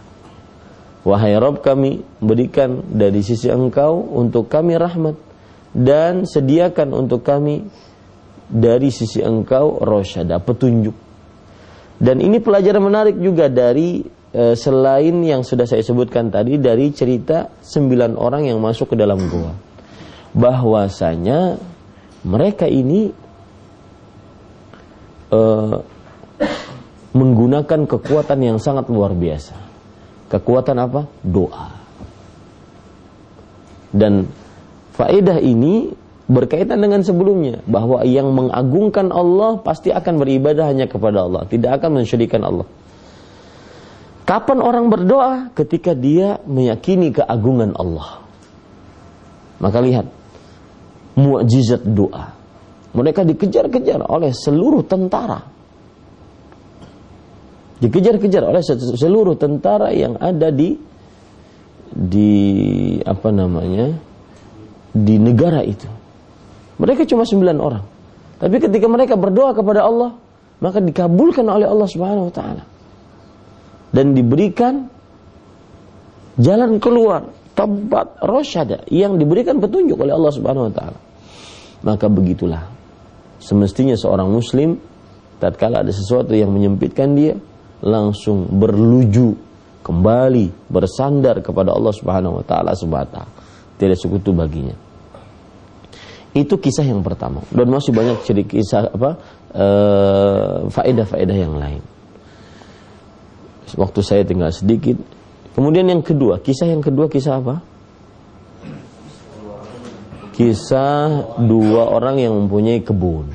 Wahai 1.08 1.32
Rabb 1.40 1.64
kami, 1.64 2.04
berikan 2.20 2.84
dari 2.84 3.24
sisi 3.24 3.48
Engkau 3.48 3.96
untuk 4.12 4.52
kami 4.52 4.76
rahmat 4.76 5.16
dan 5.72 6.28
sediakan 6.28 6.92
untuk 6.92 7.24
kami 7.24 7.64
dari 8.52 8.92
sisi 8.92 9.24
Engkau 9.24 9.80
rasyada, 9.80 10.36
petunjuk. 10.36 10.92
Dan 11.96 12.20
ini 12.20 12.44
pelajaran 12.44 12.84
menarik 12.84 13.16
juga 13.16 13.48
dari 13.48 14.04
e, 14.36 14.52
selain 14.52 15.16
yang 15.24 15.40
sudah 15.40 15.64
saya 15.64 15.80
sebutkan 15.80 16.28
tadi 16.28 16.60
dari 16.60 16.92
cerita 16.92 17.48
sembilan 17.56 18.12
orang 18.12 18.52
yang 18.52 18.60
masuk 18.60 18.92
ke 18.92 18.96
dalam 19.00 19.16
gua. 19.32 19.56
Bahwasanya 20.36 21.56
mereka 22.28 22.68
ini 22.68 23.08
uh, 25.32 25.76
menggunakan 27.16 27.80
kekuatan 27.88 28.38
yang 28.44 28.58
sangat 28.60 28.92
luar 28.92 29.16
biasa. 29.16 29.67
Kekuatan 30.28 30.76
apa? 30.76 31.08
Doa. 31.24 31.66
Dan 33.88 34.28
faedah 34.92 35.40
ini 35.40 35.88
berkaitan 36.28 36.84
dengan 36.84 37.00
sebelumnya 37.00 37.64
bahwa 37.64 38.04
yang 38.04 38.28
mengagungkan 38.36 39.08
Allah 39.08 39.64
pasti 39.64 39.88
akan 39.88 40.20
beribadah 40.20 40.68
hanya 40.68 40.84
kepada 40.84 41.24
Allah, 41.24 41.48
tidak 41.48 41.80
akan 41.80 42.04
mensyirikan 42.04 42.44
Allah. 42.44 42.68
Kapan 44.28 44.60
orang 44.60 44.92
berdoa? 44.92 45.56
Ketika 45.56 45.96
dia 45.96 46.36
meyakini 46.44 47.08
keagungan 47.16 47.72
Allah. 47.72 48.20
Maka 49.56 49.80
lihat 49.80 50.06
mukjizat 51.16 51.80
doa. 51.88 52.36
Mereka 52.92 53.24
dikejar-kejar 53.24 54.04
oleh 54.04 54.36
seluruh 54.36 54.84
tentara. 54.84 55.40
Dikejar-kejar 57.78 58.42
oleh 58.42 58.62
seluruh 58.98 59.38
tentara 59.38 59.94
yang 59.94 60.18
ada 60.18 60.50
di 60.50 60.74
di 61.88 62.30
apa 63.02 63.30
namanya? 63.30 64.08
di 64.88 65.14
negara 65.20 65.62
itu. 65.62 65.86
Mereka 66.78 67.06
cuma 67.06 67.22
sembilan 67.22 67.56
orang. 67.58 67.84
Tapi 68.38 68.56
ketika 68.58 68.86
mereka 68.86 69.14
berdoa 69.14 69.54
kepada 69.54 69.86
Allah, 69.86 70.10
maka 70.58 70.78
dikabulkan 70.82 71.46
oleh 71.46 71.66
Allah 71.66 71.88
Subhanahu 71.90 72.30
wa 72.30 72.34
taala. 72.34 72.64
Dan 73.94 74.14
diberikan 74.14 74.86
jalan 76.38 76.78
keluar, 76.78 77.30
tempat 77.54 78.22
rosyada 78.22 78.86
yang 78.90 79.18
diberikan 79.18 79.58
petunjuk 79.58 79.98
oleh 79.98 80.14
Allah 80.14 80.32
Subhanahu 80.34 80.66
wa 80.70 80.74
taala. 80.74 80.98
Maka 81.82 82.06
begitulah 82.10 82.62
semestinya 83.38 83.94
seorang 83.94 84.30
muslim 84.30 84.78
tatkala 85.38 85.86
ada 85.86 85.94
sesuatu 85.94 86.34
yang 86.34 86.50
menyempitkan 86.50 87.14
dia 87.14 87.38
langsung 87.82 88.48
berluju 88.58 89.34
kembali 89.82 90.68
bersandar 90.68 91.40
kepada 91.40 91.72
Allah 91.72 91.94
Subhanahu 91.94 92.42
wa 92.42 92.44
taala 92.44 92.74
semata. 92.74 93.24
Tidak 93.78 93.94
sekutu 93.94 94.34
baginya. 94.34 94.74
Itu 96.34 96.60
kisah 96.60 96.84
yang 96.84 97.00
pertama. 97.00 97.40
Dan 97.48 97.70
masih 97.72 97.94
banyak 97.94 98.20
cerita 98.26 98.52
kisah 98.52 98.90
apa 98.90 99.10
uh, 99.54 100.68
faedah-faedah 100.68 101.36
yang 101.38 101.54
lain. 101.56 101.82
Waktu 103.78 104.00
saya 104.04 104.22
tinggal 104.26 104.52
sedikit. 104.52 104.98
Kemudian 105.54 105.88
yang 105.88 106.02
kedua 106.04 106.38
kisah 106.42 106.68
yang 106.68 106.82
kedua 106.84 107.08
kisah 107.08 107.40
apa? 107.40 107.56
Kisah 110.36 111.34
dua 111.42 111.90
orang 111.90 112.22
yang 112.22 112.34
mempunyai 112.34 112.84
kebun. 112.84 113.26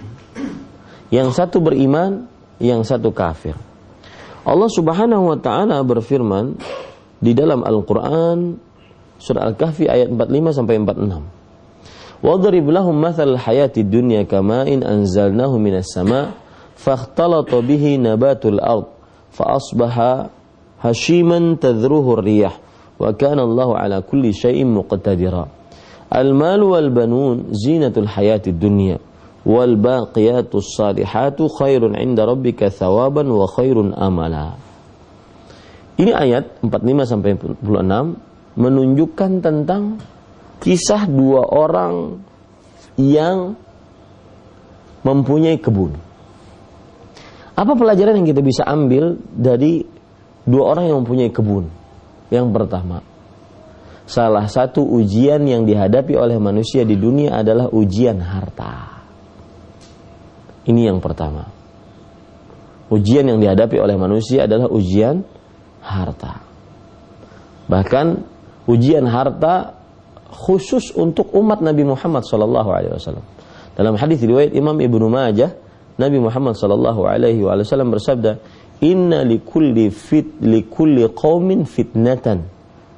Yang 1.12 1.36
satu 1.36 1.60
beriman, 1.60 2.32
yang 2.64 2.82
satu 2.88 3.12
kafir. 3.12 3.58
Allah 4.44 4.68
Subhanahu 4.68 5.24
wa 5.32 5.38
taala 5.40 5.80
berfirman 5.88 6.60
di 7.24 7.32
dalam 7.32 7.64
Al-Qur'an 7.64 8.60
surah 9.16 9.48
Al-Kahfi 9.48 9.88
ayat 9.88 10.12
45 10.12 10.60
sampai 10.60 10.76
46. 10.84 12.24
Wadrib 12.24 12.68
lahum 12.68 12.96
mathal 13.00 13.40
hayati 13.40 13.88
dunya 13.88 14.28
kama'in 14.28 14.84
anzalnahu 14.84 15.56
minas 15.60 15.96
sama' 15.96 16.36
fakhtalata 16.76 17.64
bihi 17.64 17.96
nabatul 17.96 18.60
ard 18.60 18.92
fa 19.32 19.56
asbaha 19.56 20.28
hashiman 20.84 21.56
tadhruhu 21.56 22.20
riyah 22.20 22.56
wa 23.00 23.16
kana 23.16 23.48
Allah 23.48 23.70
ala 23.80 23.98
kulli 24.04 24.36
syai'in 24.36 24.68
muqtadira. 24.68 25.48
Al-mal 26.12 26.60
wal 26.68 26.92
banun 26.92 27.56
zinatul 27.56 28.12
hayati 28.12 28.52
dunya 28.52 29.00
wal 29.44 29.76
baqiyatus 29.76 30.76
salihatu 30.76 31.52
khairun 31.52 32.00
'inda 32.00 32.24
rabbika 32.24 32.72
thawaban 32.72 33.28
wa. 33.28 33.48
Ini 35.94 36.10
ayat 36.10 36.64
45 36.66 37.06
sampai 37.06 37.38
46 37.38 38.58
menunjukkan 38.58 39.32
tentang 39.46 40.02
kisah 40.58 41.06
dua 41.06 41.46
orang 41.46 42.18
yang 42.98 43.54
mempunyai 45.04 45.60
kebun. 45.60 45.94
Apa 47.54 47.78
pelajaran 47.78 48.18
yang 48.18 48.28
kita 48.28 48.42
bisa 48.42 48.66
ambil 48.66 49.14
dari 49.30 49.86
dua 50.48 50.74
orang 50.74 50.90
yang 50.90 50.98
mempunyai 51.06 51.30
kebun? 51.30 51.70
Yang 52.34 52.48
pertama, 52.50 53.06
salah 54.10 54.50
satu 54.50 54.82
ujian 54.82 55.46
yang 55.46 55.62
dihadapi 55.68 56.18
oleh 56.18 56.42
manusia 56.42 56.82
di 56.82 56.98
dunia 56.98 57.38
adalah 57.38 57.70
ujian 57.70 58.18
harta. 58.18 58.93
Ini 60.64 60.92
yang 60.92 61.04
pertama. 61.04 61.48
Ujian 62.88 63.26
yang 63.26 63.40
dihadapi 63.40 63.80
oleh 63.80 63.98
manusia 64.00 64.46
adalah 64.46 64.70
ujian 64.70 65.26
harta. 65.84 66.40
Bahkan 67.68 68.06
ujian 68.70 69.08
harta 69.08 69.76
khusus 70.34 70.94
untuk 70.96 71.32
umat 71.36 71.60
Nabi 71.60 71.84
Muhammad 71.84 72.24
sallallahu 72.24 72.70
alaihi 72.70 72.94
wasallam. 72.96 73.26
Dalam 73.74 73.98
hadis 73.98 74.22
riwayat 74.22 74.54
Imam 74.54 74.78
Ibnu 74.78 75.10
Majah, 75.10 75.58
Nabi 75.98 76.18
Muhammad 76.22 76.58
sallallahu 76.58 77.02
alaihi 77.06 77.42
wasallam 77.42 77.94
bersabda, 77.94 78.38
"Inna 78.86 79.26
likulli 79.26 79.90
fit 79.90 80.42
likulli 80.42 81.06
qaumin 81.14 81.66
fitnatan 81.66 82.46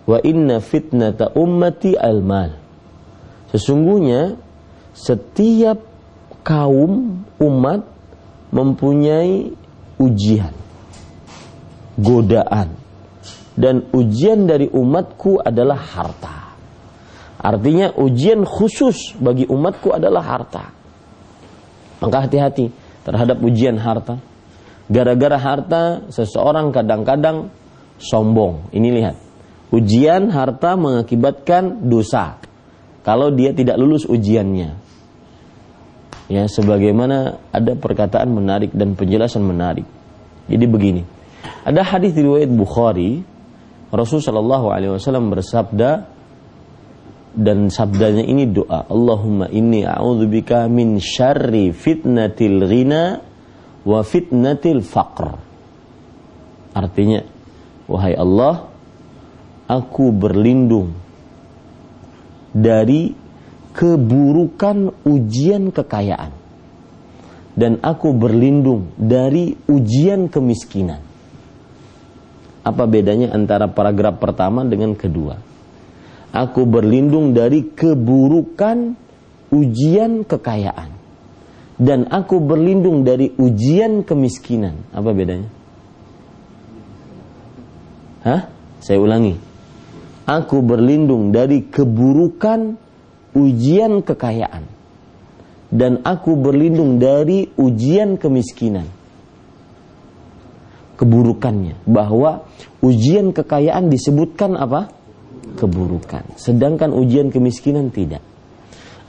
wa 0.06 0.20
inna 0.24 0.60
fitnata 0.60 1.32
ummati 1.36 1.96
al-mal." 1.96 2.56
Sesungguhnya 3.56 4.36
setiap 4.92 5.95
kaum 6.46 7.26
umat 7.42 7.82
mempunyai 8.54 9.50
ujian, 9.98 10.54
godaan, 11.98 12.78
dan 13.58 13.90
ujian 13.90 14.46
dari 14.46 14.70
umatku 14.70 15.42
adalah 15.42 15.82
harta. 15.82 16.54
Artinya 17.42 17.98
ujian 17.98 18.46
khusus 18.46 19.18
bagi 19.18 19.50
umatku 19.50 19.90
adalah 19.92 20.22
harta. 20.22 20.66
Maka 22.00 22.30
hati-hati 22.30 22.70
terhadap 23.02 23.42
ujian 23.42 23.82
harta. 23.82 24.22
Gara-gara 24.86 25.38
harta 25.42 25.84
seseorang 26.14 26.70
kadang-kadang 26.70 27.50
sombong. 27.98 28.70
Ini 28.70 28.90
lihat. 28.94 29.16
Ujian 29.74 30.30
harta 30.30 30.78
mengakibatkan 30.78 31.90
dosa. 31.90 32.38
Kalau 33.02 33.34
dia 33.34 33.54
tidak 33.54 33.82
lulus 33.82 34.06
ujiannya. 34.06 34.85
Ya, 36.26 36.50
sebagaimana 36.50 37.38
ada 37.54 37.78
perkataan 37.78 38.34
menarik 38.34 38.74
dan 38.74 38.98
penjelasan 38.98 39.46
menarik. 39.46 39.86
Jadi 40.50 40.66
begini. 40.66 41.04
Ada 41.66 41.86
hadis 41.86 42.18
riwayat 42.18 42.50
Bukhari 42.50 43.22
Rasul 43.94 44.22
Shallallahu 44.22 44.74
Alaihi 44.74 44.92
Wasallam 44.98 45.30
bersabda 45.30 45.92
dan 47.36 47.68
sabdanya 47.68 48.24
ini 48.24 48.48
doa 48.48 48.88
Allahumma 48.88 49.52
inni 49.52 49.84
a'udzubika 49.84 50.72
min 50.72 50.98
syarri 51.04 51.76
fitnatil 51.76 52.64
ghina 52.64 53.20
wa 53.84 54.00
fitnatil 54.02 54.80
faqr 54.80 55.36
artinya 56.72 57.22
wahai 57.92 58.16
Allah 58.16 58.72
aku 59.68 60.16
berlindung 60.16 60.96
dari 62.56 63.12
keburukan 63.76 64.96
ujian 65.04 65.76
kekayaan 65.76 66.32
dan 67.60 67.84
aku 67.84 68.16
berlindung 68.16 68.96
dari 68.96 69.60
ujian 69.68 70.32
kemiskinan 70.32 71.04
apa 72.66 72.90
bedanya 72.90 73.30
antara 73.30 73.70
paragraf 73.70 74.18
pertama 74.18 74.66
dengan 74.66 74.98
kedua? 74.98 75.38
Aku 76.34 76.66
berlindung 76.66 77.38
dari 77.38 77.70
keburukan 77.70 78.98
ujian 79.54 80.26
kekayaan. 80.26 80.90
Dan 81.78 82.10
aku 82.10 82.42
berlindung 82.42 83.06
dari 83.06 83.30
ujian 83.38 84.02
kemiskinan. 84.02 84.82
Apa 84.90 85.14
bedanya? 85.14 85.48
Hah? 88.26 88.50
Saya 88.82 88.98
ulangi. 88.98 89.38
Aku 90.26 90.66
berlindung 90.66 91.30
dari 91.30 91.70
keburukan 91.70 92.82
ujian 93.36 94.02
kekayaan. 94.02 94.64
Dan 95.70 96.00
aku 96.08 96.40
berlindung 96.40 96.98
dari 96.98 97.52
ujian 97.60 98.16
kemiskinan. 98.16 98.88
Keburukannya. 100.96 101.84
Bahwa 101.84 102.48
ujian 102.80 103.36
kekayaan 103.36 103.92
disebutkan 103.92 104.56
apa? 104.56 104.88
Keburukan. 105.60 106.40
Sedangkan 106.40 106.96
ujian 106.96 107.28
kemiskinan 107.28 107.92
tidak. 107.92 108.24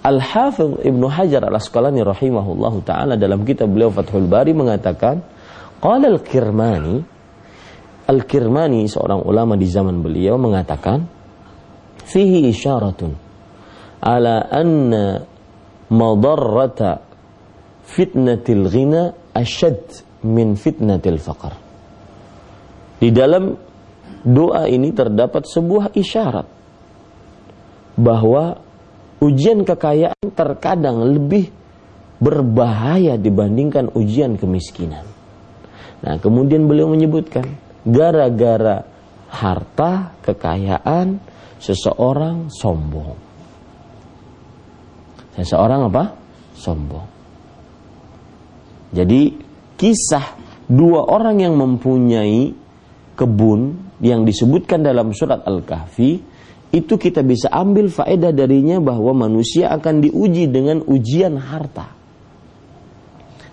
Al-Hafidh 0.07 0.87
Ibnu 0.87 1.07
Hajar 1.11 1.43
Al-Asqalani 1.43 2.03
rahimahullahu 2.07 2.87
taala 2.87 3.19
dalam 3.19 3.43
kitab 3.43 3.75
beliau 3.75 3.91
Fathul 3.91 4.31
Bari 4.31 4.55
mengatakan 4.55 5.19
qala 5.83 6.07
Al-Kirmani 6.07 7.03
Al-Kirmani 8.07 8.87
seorang 8.87 9.27
ulama 9.27 9.59
di 9.59 9.67
zaman 9.67 9.99
beliau 9.99 10.39
mengatakan 10.39 11.03
fihi 12.07 12.47
isyaratun 12.55 13.26
ala 14.07 14.47
anna 14.47 15.19
madarrata 15.91 17.03
fitnatil 17.83 18.71
ghina 18.71 19.11
ashad 19.35 19.83
min 20.23 20.55
fitnatil 20.55 21.19
faqr 21.19 21.55
di 23.03 23.11
dalam 23.11 23.51
doa 24.23 24.71
ini 24.71 24.95
terdapat 24.95 25.47
sebuah 25.51 25.91
isyarat 25.99 26.47
bahwa 27.99 28.59
ujian 29.23 29.67
kekayaan 29.67 30.31
terkadang 30.35 31.03
lebih 31.03 31.51
berbahaya 32.17 33.21
dibandingkan 33.21 33.93
ujian 33.93 34.41
kemiskinan. 34.41 35.05
Nah, 36.01 36.17
kemudian 36.21 36.65
beliau 36.65 36.89
menyebutkan 36.89 37.45
gara-gara 37.85 38.85
harta, 39.33 40.17
kekayaan, 40.25 41.21
seseorang 41.61 42.49
sombong. 42.53 43.26
Seseorang 45.37 45.93
apa? 45.93 46.05
Sombong. 46.57 47.07
Jadi 48.97 49.37
kisah 49.77 50.25
dua 50.65 51.05
orang 51.05 51.45
yang 51.45 51.55
mempunyai 51.61 52.57
kebun 53.13 53.77
yang 54.01 54.25
disebutkan 54.25 54.81
dalam 54.81 55.13
surat 55.13 55.45
Al-Kahfi 55.45 56.11
itu 56.73 56.95
kita 56.97 57.21
bisa 57.25 57.49
ambil 57.53 57.89
faedah 57.89 58.33
darinya 58.33 58.81
bahwa 58.81 59.29
manusia 59.29 59.73
akan 59.73 60.05
diuji 60.05 60.49
dengan 60.49 60.85
ujian 60.85 61.37
harta. 61.41 61.93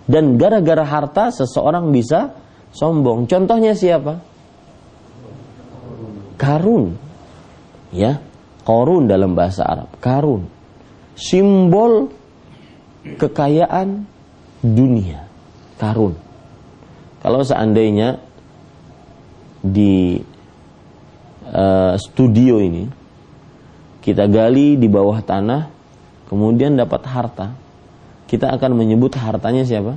Dan 0.03 0.36
gara-gara 0.36 0.84
harta 0.84 1.31
seseorang 1.31 1.91
bisa 1.95 2.36
sombong. 2.75 3.23
Contohnya 3.23 3.71
siapa? 3.71 4.19
Karun. 6.36 6.99
Ya, 7.95 8.19
korun 8.67 9.07
dalam 9.07 9.31
bahasa 9.38 9.63
Arab. 9.63 9.95
Karun. 10.03 10.53
Simbol 11.14 12.09
kekayaan 13.03 14.07
dunia. 14.64 15.28
Karun. 15.78 16.16
Kalau 17.20 17.41
seandainya 17.43 18.20
di 19.64 20.20
uh, 21.47 21.95
studio 21.95 22.59
ini 22.59 22.84
kita 24.03 24.28
gali 24.28 24.76
di 24.76 24.91
bawah 24.91 25.24
tanah 25.24 25.72
kemudian 26.28 26.76
dapat 26.76 27.07
harta 27.07 27.55
kita 28.28 28.51
akan 28.51 28.76
menyebut 28.76 29.16
hartanya 29.16 29.64
siapa? 29.64 29.95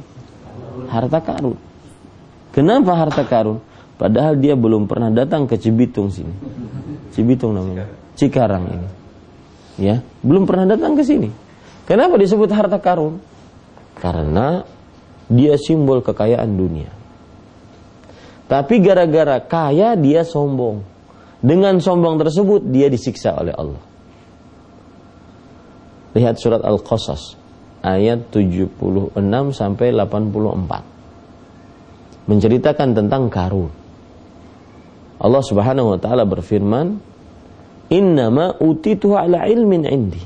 Harta 0.86 1.18
karun. 1.18 1.58
Kenapa 2.54 2.94
harta 2.94 3.26
karun? 3.26 3.58
Padahal 3.96 4.36
dia 4.38 4.54
belum 4.54 4.86
pernah 4.86 5.08
datang 5.08 5.48
ke 5.48 5.56
Cibitung 5.56 6.12
sini. 6.12 6.30
Cibitung 7.16 7.56
namanya. 7.56 7.88
Cikarang 8.14 8.64
ini 8.70 9.05
ya 9.76 10.00
belum 10.24 10.48
pernah 10.48 10.76
datang 10.76 10.96
ke 10.96 11.04
sini 11.04 11.28
kenapa 11.88 12.16
disebut 12.20 12.48
harta 12.52 12.80
karun 12.80 13.20
karena 14.00 14.64
dia 15.26 15.58
simbol 15.58 16.04
kekayaan 16.04 16.54
dunia 16.54 16.96
tapi 18.46 18.78
gara-gara 18.78 19.42
kaya 19.42 19.98
dia 19.98 20.22
sombong. 20.22 20.94
Dengan 21.42 21.82
sombong 21.82 22.22
tersebut 22.22 22.62
dia 22.70 22.86
disiksa 22.86 23.34
oleh 23.36 23.52
Allah. 23.52 23.82
Lihat 26.16 26.40
surat 26.40 26.64
Al-Qasas 26.64 27.36
ayat 27.84 28.32
76 28.32 29.12
sampai 29.52 29.92
84. 29.92 32.24
Menceritakan 32.26 32.88
tentang 32.96 33.30
Karun. 33.30 33.70
Allah 35.20 35.42
Subhanahu 35.44 35.92
wa 35.94 35.98
taala 36.00 36.24
berfirman, 36.24 36.96
"Innama 37.92 38.58
utitu 38.62 39.14
ala 39.14 39.46
ilmin 39.46 39.82
indi." 39.86 40.22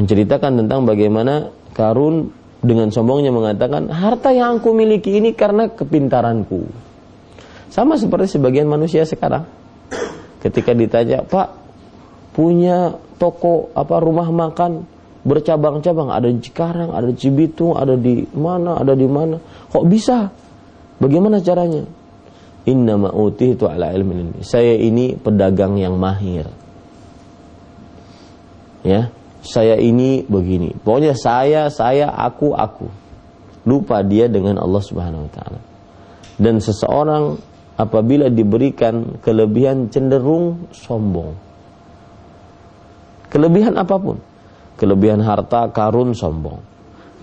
Menceritakan 0.00 0.64
tentang 0.64 0.88
bagaimana 0.88 1.52
Karun 1.72 2.32
dengan 2.62 2.92
sombongnya 2.92 3.32
mengatakan, 3.32 3.88
"Harta 3.92 4.32
yang 4.32 4.60
aku 4.60 4.72
miliki 4.72 5.18
ini 5.18 5.32
karena 5.32 5.72
kepintaranku." 5.72 6.68
Sama 7.72 7.96
seperti 7.96 8.36
sebagian 8.36 8.68
manusia 8.68 9.08
sekarang. 9.08 9.48
Ketika 10.44 10.76
ditanya, 10.76 11.24
"Pak, 11.24 11.48
punya 12.36 12.96
toko 13.20 13.70
apa 13.76 14.02
rumah 14.02 14.28
makan 14.28 14.84
bercabang-cabang 15.22 16.10
ada 16.10 16.26
di 16.26 16.42
Cikarang, 16.42 16.90
ada 16.90 17.06
di 17.06 17.16
Cibitung, 17.16 17.78
ada 17.78 17.94
di 17.94 18.26
mana, 18.34 18.74
ada 18.74 18.98
di 18.98 19.06
mana. 19.06 19.38
Kok 19.70 19.86
bisa? 19.86 20.26
Bagaimana 20.98 21.38
caranya? 21.38 21.86
Inna 22.62 22.94
ma'uti 22.94 23.58
itu 23.58 23.66
ala 23.66 23.90
ilmin 23.90 24.30
ini. 24.30 24.40
Saya 24.46 24.78
ini 24.78 25.18
pedagang 25.18 25.74
yang 25.78 25.98
mahir. 25.98 26.46
Ya, 28.86 29.10
saya 29.42 29.78
ini 29.78 30.22
begini. 30.26 30.74
Pokoknya 30.78 31.14
saya, 31.14 31.70
saya, 31.70 32.10
aku, 32.10 32.54
aku. 32.54 32.86
Lupa 33.66 34.02
dia 34.02 34.26
dengan 34.26 34.58
Allah 34.58 34.82
Subhanahu 34.82 35.26
wa 35.26 35.32
taala. 35.34 35.60
Dan 36.38 36.58
seseorang 36.58 37.38
apabila 37.78 38.26
diberikan 38.30 39.22
kelebihan 39.22 39.86
cenderung 39.90 40.66
sombong 40.74 41.52
Kelebihan 43.32 43.72
apa 43.80 43.96
pun. 43.96 44.20
Kelebihan 44.76 45.24
harta 45.24 45.72
karun 45.72 46.12
sombong. 46.12 46.60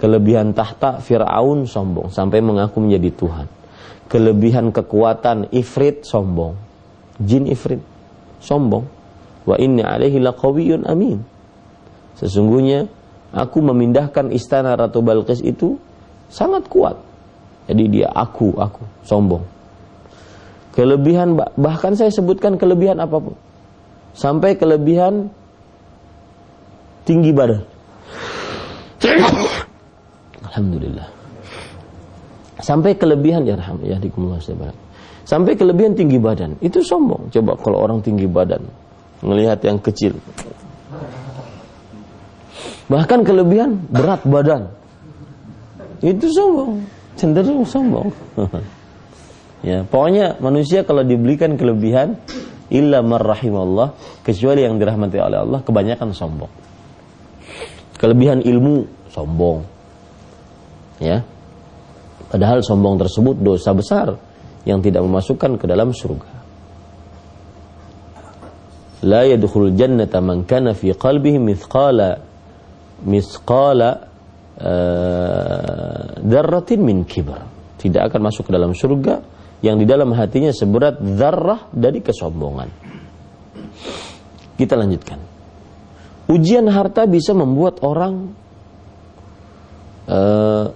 Kelebihan 0.02 0.58
tahta 0.58 0.98
Fir'aun 1.06 1.70
sombong. 1.70 2.10
Sampai 2.10 2.42
mengaku 2.42 2.82
menjadi 2.82 3.14
Tuhan. 3.14 3.48
Kelebihan 4.10 4.74
kekuatan 4.74 5.54
ifrit 5.54 6.02
sombong. 6.02 6.58
Jin 7.22 7.46
ifrit 7.46 7.80
sombong. 8.42 8.90
Wa 9.46 9.56
inni 9.62 9.86
alaihi 9.86 10.18
laqawiyun 10.18 10.90
amin. 10.90 11.22
Sesungguhnya 12.18 12.90
aku 13.32 13.62
memindahkan 13.62 14.34
istana 14.34 14.74
Ratu 14.76 15.06
Balqis 15.06 15.40
itu 15.46 15.78
sangat 16.28 16.66
kuat. 16.68 16.98
Jadi 17.70 18.02
dia 18.02 18.10
aku, 18.10 18.58
aku, 18.58 18.82
sombong. 19.06 19.46
Kelebihan 20.74 21.38
bahkan 21.38 21.94
saya 21.94 22.10
sebutkan 22.10 22.58
kelebihan 22.58 22.98
apa 22.98 23.18
pun. 23.22 23.38
Sampai 24.18 24.58
kelebihan 24.58 25.30
tinggi 27.06 27.30
badan. 27.30 27.62
Alhamdulillah. 30.50 31.19
Sampai 32.60 32.96
kelebihan 33.00 33.48
ya 33.48 33.56
rahmat 33.56 33.88
ya 33.88 33.98
Sampai 35.24 35.54
kelebihan 35.54 35.94
tinggi 35.94 36.18
badan 36.18 36.58
itu 36.60 36.82
sombong. 36.82 37.30
Coba 37.30 37.54
kalau 37.62 37.86
orang 37.86 38.02
tinggi 38.02 38.26
badan 38.26 38.66
melihat 39.22 39.62
yang 39.64 39.78
kecil. 39.80 40.18
Bahkan 42.90 43.22
kelebihan 43.22 43.78
berat 43.94 44.26
badan 44.26 44.74
itu 46.02 46.26
sombong, 46.34 46.82
cenderung 47.14 47.62
sombong. 47.62 48.10
ya, 49.70 49.86
pokoknya 49.86 50.42
manusia 50.42 50.82
kalau 50.82 51.06
diberikan 51.06 51.54
kelebihan 51.60 52.18
illa 52.74 53.06
marrahimallah 53.06 53.94
kecuali 54.26 54.66
yang 54.66 54.82
dirahmati 54.82 55.22
oleh 55.22 55.38
Allah 55.46 55.60
kebanyakan 55.62 56.10
sombong. 56.16 56.50
Kelebihan 58.02 58.42
ilmu 58.42 58.90
sombong. 59.14 59.62
Ya. 60.98 61.22
Padahal 62.30 62.62
sombong 62.62 63.02
tersebut 63.02 63.42
dosa 63.42 63.74
besar 63.74 64.14
yang 64.70 64.86
tidak 64.86 65.02
memasukkan 65.02 65.58
ke 65.58 65.66
dalam 65.66 65.90
surga. 65.90 66.30
La 69.10 69.26
yadkhul 69.26 69.74
jannata 69.74 70.22
man 70.22 70.46
kana 70.46 70.76
fi 70.76 70.92
qalbihi 70.92 71.40
mithqala 71.40 72.20
mithqala 73.08 73.90
uh, 74.60 76.20
dzarratin 76.22 76.80
min 76.84 77.08
kibr. 77.08 77.40
Tidak 77.80 78.12
akan 78.12 78.22
masuk 78.28 78.52
ke 78.52 78.52
dalam 78.52 78.76
surga 78.76 79.24
yang 79.64 79.80
di 79.80 79.88
dalam 79.88 80.12
hatinya 80.12 80.52
seberat 80.52 81.00
zarrah 81.16 81.72
dari 81.72 82.04
kesombongan. 82.04 82.70
Kita 84.60 84.76
lanjutkan. 84.76 85.20
Ujian 86.28 86.68
harta 86.68 87.08
bisa 87.08 87.32
membuat 87.32 87.80
orang 87.82 88.36
uh, 90.12 90.68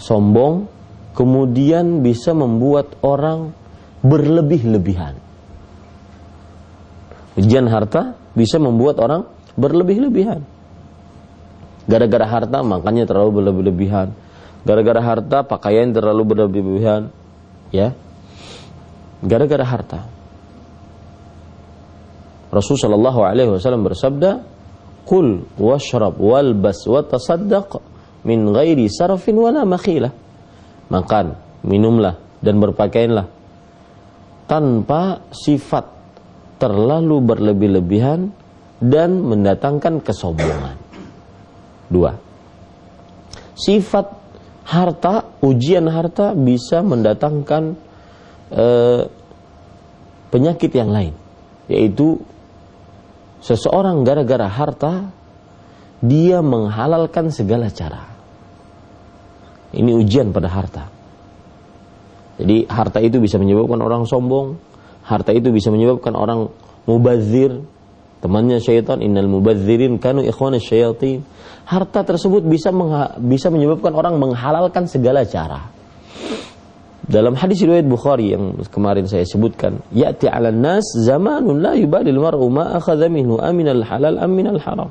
sombong, 0.00 0.66
kemudian 1.12 2.00
bisa 2.00 2.32
membuat 2.32 2.96
orang 3.04 3.52
berlebih-lebihan. 4.00 5.20
Ujian 7.36 7.68
harta 7.68 8.16
bisa 8.32 8.56
membuat 8.56 8.96
orang 8.98 9.28
berlebih-lebihan. 9.54 10.40
Gara-gara 11.84 12.26
harta 12.26 12.58
makanya 12.64 13.04
terlalu 13.04 13.44
berlebih-lebihan. 13.44 14.08
Gara-gara 14.64 15.00
harta 15.00 15.38
pakaian 15.44 15.92
terlalu 15.92 16.22
berlebih-lebihan. 16.24 17.12
Ya. 17.72 17.96
Gara-gara 19.20 19.64
harta. 19.64 20.00
Rasul 22.50 22.76
Shallallahu 22.76 23.20
Alaihi 23.22 23.50
Wasallam 23.52 23.86
bersabda, 23.86 24.42
"Kul 25.06 25.46
washrab 25.54 26.18
walbas 26.18 26.82
wa 26.88 27.00
tasaddaq 27.06 27.89
min 28.26 28.50
ghairi 28.50 28.86
sarafin 28.90 29.36
wala 29.36 29.62
makhilah." 29.64 30.12
Makan, 30.90 31.26
minumlah 31.62 32.18
dan 32.42 32.58
berpakaianlah 32.58 33.26
tanpa 34.50 35.22
sifat 35.30 35.86
terlalu 36.58 37.22
berlebih-lebihan 37.22 38.34
dan 38.82 39.22
mendatangkan 39.22 40.02
kesombongan. 40.02 40.76
Dua. 41.86 42.12
Sifat 43.54 44.06
harta, 44.66 45.38
ujian 45.46 45.86
harta 45.86 46.34
bisa 46.34 46.82
mendatangkan 46.82 47.78
uh, 48.50 49.02
penyakit 50.34 50.74
yang 50.74 50.90
lain, 50.90 51.14
yaitu 51.70 52.18
Seseorang 53.40 54.04
gara-gara 54.04 54.44
harta 54.44 55.08
dia 56.04 56.44
menghalalkan 56.44 57.32
segala 57.32 57.72
cara. 57.72 58.09
Ini 59.70 59.90
ujian 59.94 60.34
pada 60.34 60.50
harta. 60.50 60.90
Jadi 62.40 62.66
harta 62.66 62.98
itu 63.04 63.20
bisa 63.20 63.36
menyebabkan 63.36 63.78
orang 63.84 64.02
sombong, 64.08 64.56
harta 65.04 65.30
itu 65.30 65.52
bisa 65.52 65.68
menyebabkan 65.68 66.16
orang 66.16 66.48
mubazir, 66.88 67.60
temannya 68.24 68.58
syaitan, 68.58 69.04
innal 69.04 69.28
mubazirin 69.28 70.00
kanu 70.00 70.24
ikhwana 70.24 70.56
syaitin. 70.56 71.22
Harta 71.68 72.02
tersebut 72.02 72.42
bisa 72.48 72.74
bisa 73.20 73.46
menyebabkan 73.52 73.94
orang 73.94 74.18
menghalalkan 74.18 74.90
segala 74.90 75.22
cara. 75.22 75.70
Dalam 77.10 77.34
hadis 77.34 77.62
riwayat 77.66 77.86
Bukhari 77.90 78.34
yang 78.34 78.54
kemarin 78.70 79.06
saya 79.06 79.26
sebutkan, 79.26 79.82
ya'ti 79.90 80.30
'alan 80.30 80.62
nas 80.62 80.86
zamanun 81.02 81.58
la 81.58 81.74
yubadil 81.74 82.18
mar'u 82.18 82.46
ma 82.50 82.74
akhadha 82.78 83.10
minhu 83.10 83.38
aminal 83.38 83.82
halal 83.82 84.18
aminal 84.18 84.58
haram. 84.62 84.90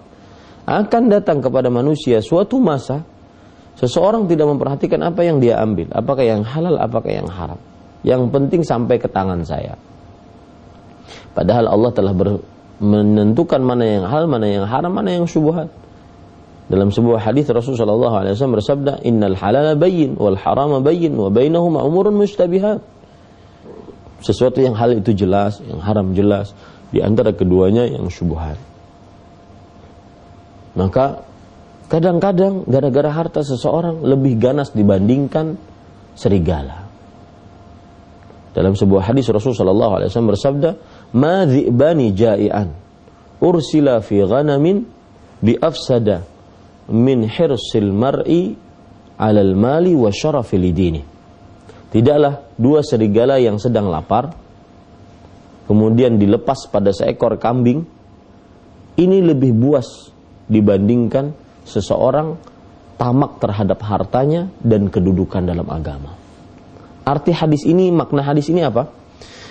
Akan 0.67 1.07
datang 1.07 1.39
kepada 1.39 1.71
manusia 1.71 2.19
suatu 2.21 2.59
masa 2.59 3.01
seseorang 3.79 4.27
tidak 4.27 4.51
memperhatikan 4.51 4.99
apa 5.07 5.23
yang 5.23 5.39
dia 5.39 5.57
ambil, 5.63 5.87
apakah 5.95 6.23
yang 6.27 6.43
halal, 6.43 6.75
apakah 6.75 7.09
yang 7.09 7.31
haram. 7.31 7.59
Yang 8.03 8.31
penting 8.31 8.61
sampai 8.63 8.99
ke 8.99 9.07
tangan 9.07 9.43
saya. 9.47 9.75
Padahal 11.31 11.71
Allah 11.71 11.91
telah 11.95 12.13
ber, 12.15 12.43
menentukan 12.83 13.59
mana 13.63 13.83
yang 13.87 14.03
halal, 14.07 14.27
mana 14.27 14.47
yang 14.47 14.65
haram, 14.67 14.91
mana 14.91 15.09
yang 15.15 15.25
syubhat. 15.27 15.71
Dalam 16.69 16.93
sebuah 16.93 17.25
hadis 17.25 17.49
Rasulullah 17.49 18.21
SAW 18.21 18.55
bersabda, 18.61 19.01
Innal 19.01 19.33
halala 19.33 19.73
bayin 19.73 20.13
wal 20.15 20.37
harama 20.37 20.77
bayin 20.79 21.17
wa 21.17 21.33
bainahuma 21.33 21.81
umurun 21.81 22.19
mustabihat. 22.19 22.85
Sesuatu 24.21 24.61
yang 24.61 24.75
hal 24.75 24.99
itu 24.99 25.15
jelas, 25.15 25.63
yang 25.65 25.81
haram 25.81 26.13
jelas. 26.13 26.53
Di 26.93 27.01
antara 27.01 27.33
keduanya 27.33 27.89
yang 27.89 28.05
syubhat. 28.11 28.59
Maka 30.77 31.25
kadang-kadang 31.89 32.69
gara-gara 32.69 33.09
harta 33.09 33.41
seseorang 33.41 34.05
lebih 34.05 34.37
ganas 34.37 34.69
dibandingkan 34.71 35.57
serigala. 36.13 36.85
Dalam 38.53 38.73
sebuah 38.77 39.09
hadis 39.09 39.29
Rasulullah 39.29 39.97
SAW 40.09 40.29
bersabda, 40.33 40.69
Ma 41.17 41.45
dhi'bani 41.45 42.13
ja'ian 42.13 42.69
ursila 43.41 44.03
fi 44.03 44.21
ghanamin 44.21 44.83
bi 45.39 45.55
afsada 45.57 46.25
min 46.91 47.25
hirsil 47.25 47.89
mar'i 47.93 48.53
alal 49.17 49.53
mali 49.55 49.93
wa 49.95 50.13
syarafi 50.13 50.57
lidini. 50.59 51.01
Tidaklah 51.89 52.53
dua 52.53 52.85
serigala 52.85 53.41
yang 53.41 53.57
sedang 53.57 53.89
lapar 53.89 54.29
kemudian 55.69 56.17
dilepas 56.17 56.65
pada 56.73 56.89
seekor 56.89 57.37
kambing, 57.37 57.85
ini 58.97 59.17
lebih 59.21 59.53
buas 59.53 60.09
dibandingkan 60.49 61.29
seseorang 61.69 62.33
tamak 62.99 63.37
terhadap 63.39 63.79
hartanya 63.85 64.49
dan 64.59 64.89
kedudukan 64.89 65.45
dalam 65.45 65.69
agama. 65.69 66.17
Arti 67.07 67.31
hadis 67.31 67.63
ini, 67.63 67.93
makna 67.93 68.25
hadis 68.25 68.51
ini 68.51 68.65
apa? 68.65 68.91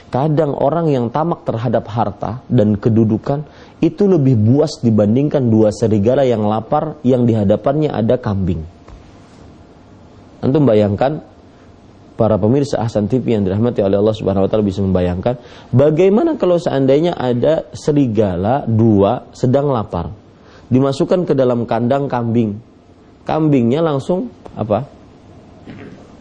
Kadang 0.08 0.56
orang 0.56 0.88
yang 0.88 1.12
tamak 1.12 1.44
terhadap 1.44 1.84
harta 1.88 2.40
dan 2.48 2.80
kedudukan 2.80 3.44
itu 3.80 4.08
lebih 4.08 4.40
buas 4.40 4.80
dibandingkan 4.80 5.52
dua 5.52 5.68
serigala 5.68 6.24
yang 6.24 6.48
lapar 6.48 6.96
yang 7.04 7.28
di 7.28 7.36
hadapannya 7.36 7.92
ada 7.92 8.16
kambing. 8.16 8.64
Antum 10.40 10.64
bayangkan 10.64 11.20
para 12.18 12.34
pemirsa 12.34 12.82
Ahsan 12.82 13.06
TV 13.06 13.36
yang 13.36 13.44
dirahmati 13.44 13.84
oleh 13.84 14.00
Allah 14.00 14.16
Subhanahu 14.16 14.46
wa 14.46 14.50
taala 14.50 14.66
bisa 14.66 14.82
membayangkan 14.82 15.38
bagaimana 15.70 16.34
kalau 16.34 16.58
seandainya 16.58 17.14
ada 17.14 17.70
serigala 17.70 18.66
dua 18.66 19.30
sedang 19.30 19.70
lapar 19.70 20.10
dimasukkan 20.68 21.28
ke 21.28 21.32
dalam 21.36 21.64
kandang 21.64 22.08
kambing. 22.08 22.60
Kambingnya 23.24 23.84
langsung 23.84 24.32
apa? 24.56 24.88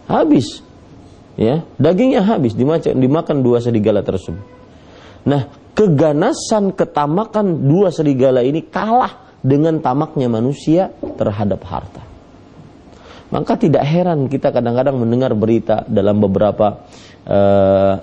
Habis. 0.08 0.64
Ya, 1.38 1.62
dagingnya 1.78 2.26
habis 2.26 2.58
dimakan, 2.58 2.98
dimakan 2.98 3.46
dua 3.46 3.62
serigala 3.62 4.02
tersebut. 4.02 4.42
Nah, 5.28 5.46
keganasan 5.78 6.74
ketamakan 6.74 7.70
dua 7.70 7.94
serigala 7.94 8.42
ini 8.42 8.66
kalah 8.66 9.38
dengan 9.46 9.78
tamaknya 9.78 10.26
manusia 10.26 10.90
terhadap 11.20 11.62
harta. 11.68 12.02
Maka 13.28 13.60
tidak 13.60 13.84
heran 13.84 14.32
kita 14.32 14.56
kadang-kadang 14.56 14.98
mendengar 14.98 15.36
berita 15.36 15.84
dalam 15.86 16.18
beberapa 16.24 16.88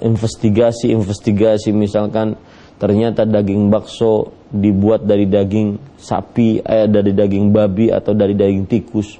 investigasi-investigasi 0.04 1.72
uh, 1.72 1.76
misalkan 1.76 2.36
ternyata 2.76 3.24
daging 3.24 3.72
bakso 3.72 4.43
dibuat 4.54 5.02
dari 5.02 5.26
daging 5.26 5.98
sapi, 5.98 6.62
eh, 6.62 6.86
dari 6.86 7.10
daging 7.10 7.50
babi 7.50 7.90
atau 7.90 8.14
dari 8.14 8.38
daging 8.38 8.70
tikus. 8.70 9.18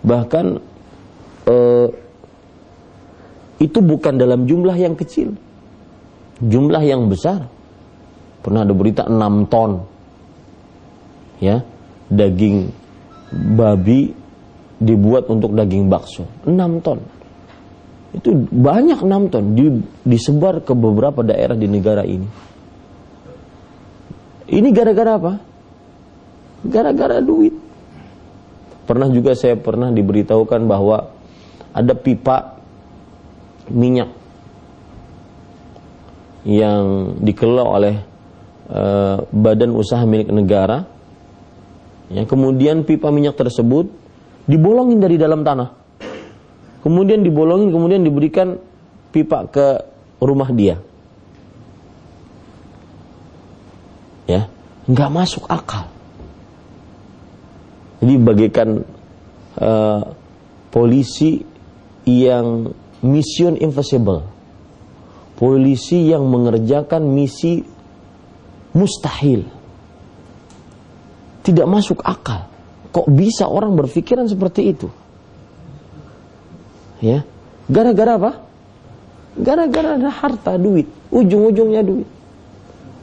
Bahkan 0.00 0.46
uh, 1.46 1.88
itu 3.60 3.78
bukan 3.78 4.16
dalam 4.16 4.48
jumlah 4.48 4.74
yang 4.74 4.96
kecil, 4.96 5.36
jumlah 6.40 6.82
yang 6.82 7.06
besar. 7.06 7.46
Pernah 8.42 8.66
ada 8.66 8.74
berita 8.74 9.06
6 9.06 9.46
ton 9.46 9.86
ya 11.38 11.62
daging 12.10 12.74
babi 13.54 14.10
dibuat 14.82 15.30
untuk 15.30 15.54
daging 15.54 15.86
bakso. 15.86 16.26
6 16.42 16.82
ton. 16.82 16.98
Itu 18.12 18.34
banyak 18.50 18.98
6 18.98 19.30
ton. 19.30 19.44
Di, 19.54 19.64
disebar 20.02 20.58
ke 20.66 20.74
beberapa 20.74 21.22
daerah 21.22 21.54
di 21.54 21.70
negara 21.70 22.02
ini 22.02 22.51
ini 24.52 24.68
gara-gara 24.70 25.16
apa 25.16 25.32
gara-gara 26.62 27.18
duit 27.24 27.56
pernah 28.84 29.08
juga 29.08 29.32
saya 29.32 29.56
pernah 29.56 29.88
diberitahukan 29.88 30.60
bahwa 30.68 31.10
ada 31.72 31.94
pipa 31.96 32.60
minyak 33.72 34.12
yang 36.44 37.16
dikelola 37.22 37.64
oleh 37.64 37.96
uh, 38.68 39.24
badan 39.30 39.72
usaha 39.72 40.04
milik 40.04 40.28
negara 40.28 40.84
ya 42.12 42.28
kemudian 42.28 42.84
pipa 42.84 43.08
minyak 43.08 43.38
tersebut 43.40 44.02
dibolongin 44.46 44.98
dari 44.98 45.16
dalam 45.18 45.46
tanah. 45.46 45.70
Kemudian 46.82 47.22
dibolongin, 47.22 47.70
kemudian 47.70 48.02
diberikan 48.02 48.58
pipa 49.14 49.46
ke 49.46 49.66
rumah 50.18 50.50
dia. 50.50 50.82
Ya, 54.32 54.48
nggak 54.88 55.10
masuk 55.12 55.44
akal. 55.44 55.92
Jadi 58.00 58.14
bagaikan 58.16 58.68
uh, 59.60 60.02
polisi 60.72 61.44
yang 62.08 62.72
mission 63.04 63.60
impossible. 63.60 64.24
Polisi 65.36 66.08
yang 66.08 66.24
mengerjakan 66.32 67.04
misi 67.12 67.60
mustahil. 68.72 69.44
Tidak 71.44 71.66
masuk 71.68 72.00
akal. 72.00 72.48
Kok 72.88 73.08
bisa 73.12 73.44
orang 73.52 73.76
berpikiran 73.76 74.24
seperti 74.24 74.72
itu? 74.72 74.88
Ya, 77.04 77.26
gara-gara 77.68 78.16
apa? 78.16 78.32
Gara-gara 79.36 79.98
ada 79.98 80.08
harta, 80.08 80.54
duit, 80.56 80.88
ujung-ujungnya 81.10 81.82
duit. 81.82 82.21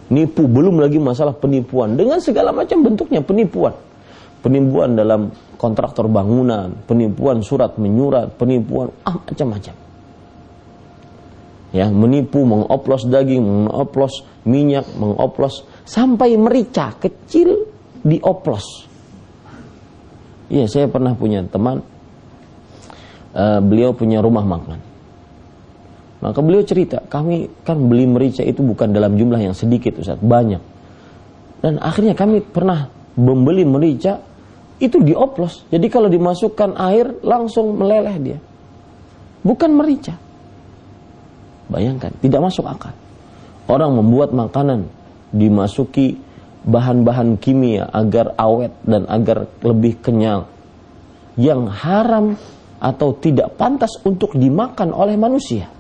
Nipu, 0.09 0.49
belum 0.49 0.81
lagi 0.81 0.97
masalah 0.97 1.37
penipuan 1.37 1.93
dengan 1.93 2.17
segala 2.17 2.49
macam 2.49 2.81
bentuknya 2.81 3.21
penipuan. 3.21 3.73
Penipuan 4.41 4.97
dalam 4.97 5.29
kontraktor 5.59 6.09
bangunan, 6.09 6.73
penipuan 6.89 7.45
surat 7.45 7.77
menyurat, 7.77 8.33
penipuan 8.33 8.89
ah 9.05 9.19
macam-macam. 9.21 9.75
Ya, 11.69 11.85
menipu, 11.93 12.41
mengoplos 12.41 13.05
daging, 13.05 13.45
mengoplos 13.45 14.25
minyak, 14.41 14.89
mengoplos 14.97 15.61
sampai 15.85 16.33
merica 16.33 16.97
kecil 16.97 17.69
dioplos 18.01 18.89
Iya, 20.49 20.65
saya 20.65 20.85
pernah 20.89 21.13
punya 21.13 21.45
teman, 21.45 21.85
uh, 23.37 23.61
beliau 23.61 23.93
punya 23.93 24.17
rumah 24.17 24.41
makan. 24.41 24.81
Maka 26.19 26.39
beliau 26.43 26.63
cerita, 26.67 26.99
kami 27.07 27.47
kan 27.63 27.79
beli 27.87 28.03
merica 28.03 28.43
itu 28.43 28.59
bukan 28.59 28.91
dalam 28.91 29.15
jumlah 29.15 29.39
yang 29.39 29.55
sedikit, 29.55 30.03
Ustaz, 30.03 30.19
banyak. 30.19 30.59
Dan 31.63 31.79
akhirnya 31.79 32.11
kami 32.11 32.43
pernah 32.43 32.91
membeli 33.15 33.63
merica 33.63 34.19
itu 34.79 34.99
dioplos. 34.99 35.67
Jadi 35.71 35.87
kalau 35.87 36.11
dimasukkan 36.11 36.75
air 36.75 37.23
langsung 37.23 37.75
meleleh 37.75 38.15
dia. 38.19 38.39
Bukan 39.43 39.71
merica. 39.71 40.15
Bayangkan, 41.71 42.11
tidak 42.19 42.41
masuk 42.51 42.67
akal. 42.67 42.91
Orang 43.71 43.95
membuat 43.95 44.35
makanan 44.35 44.91
dimasuki 45.31 46.19
bahan-bahan 46.67 47.39
kimia 47.39 47.87
agar 47.95 48.35
awet 48.35 48.75
dan 48.83 49.07
agar 49.07 49.47
lebih 49.63 50.03
kenyal 50.03 50.51
yang 51.39 51.71
haram 51.71 52.35
atau 52.83 53.15
tidak 53.15 53.55
pantas 53.55 53.95
untuk 54.03 54.35
dimakan 54.35 54.91
oleh 54.91 55.15
manusia. 55.15 55.78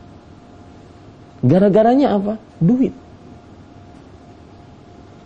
Gara-garanya 1.39 2.15
apa? 2.19 2.33
Duit. 2.59 2.91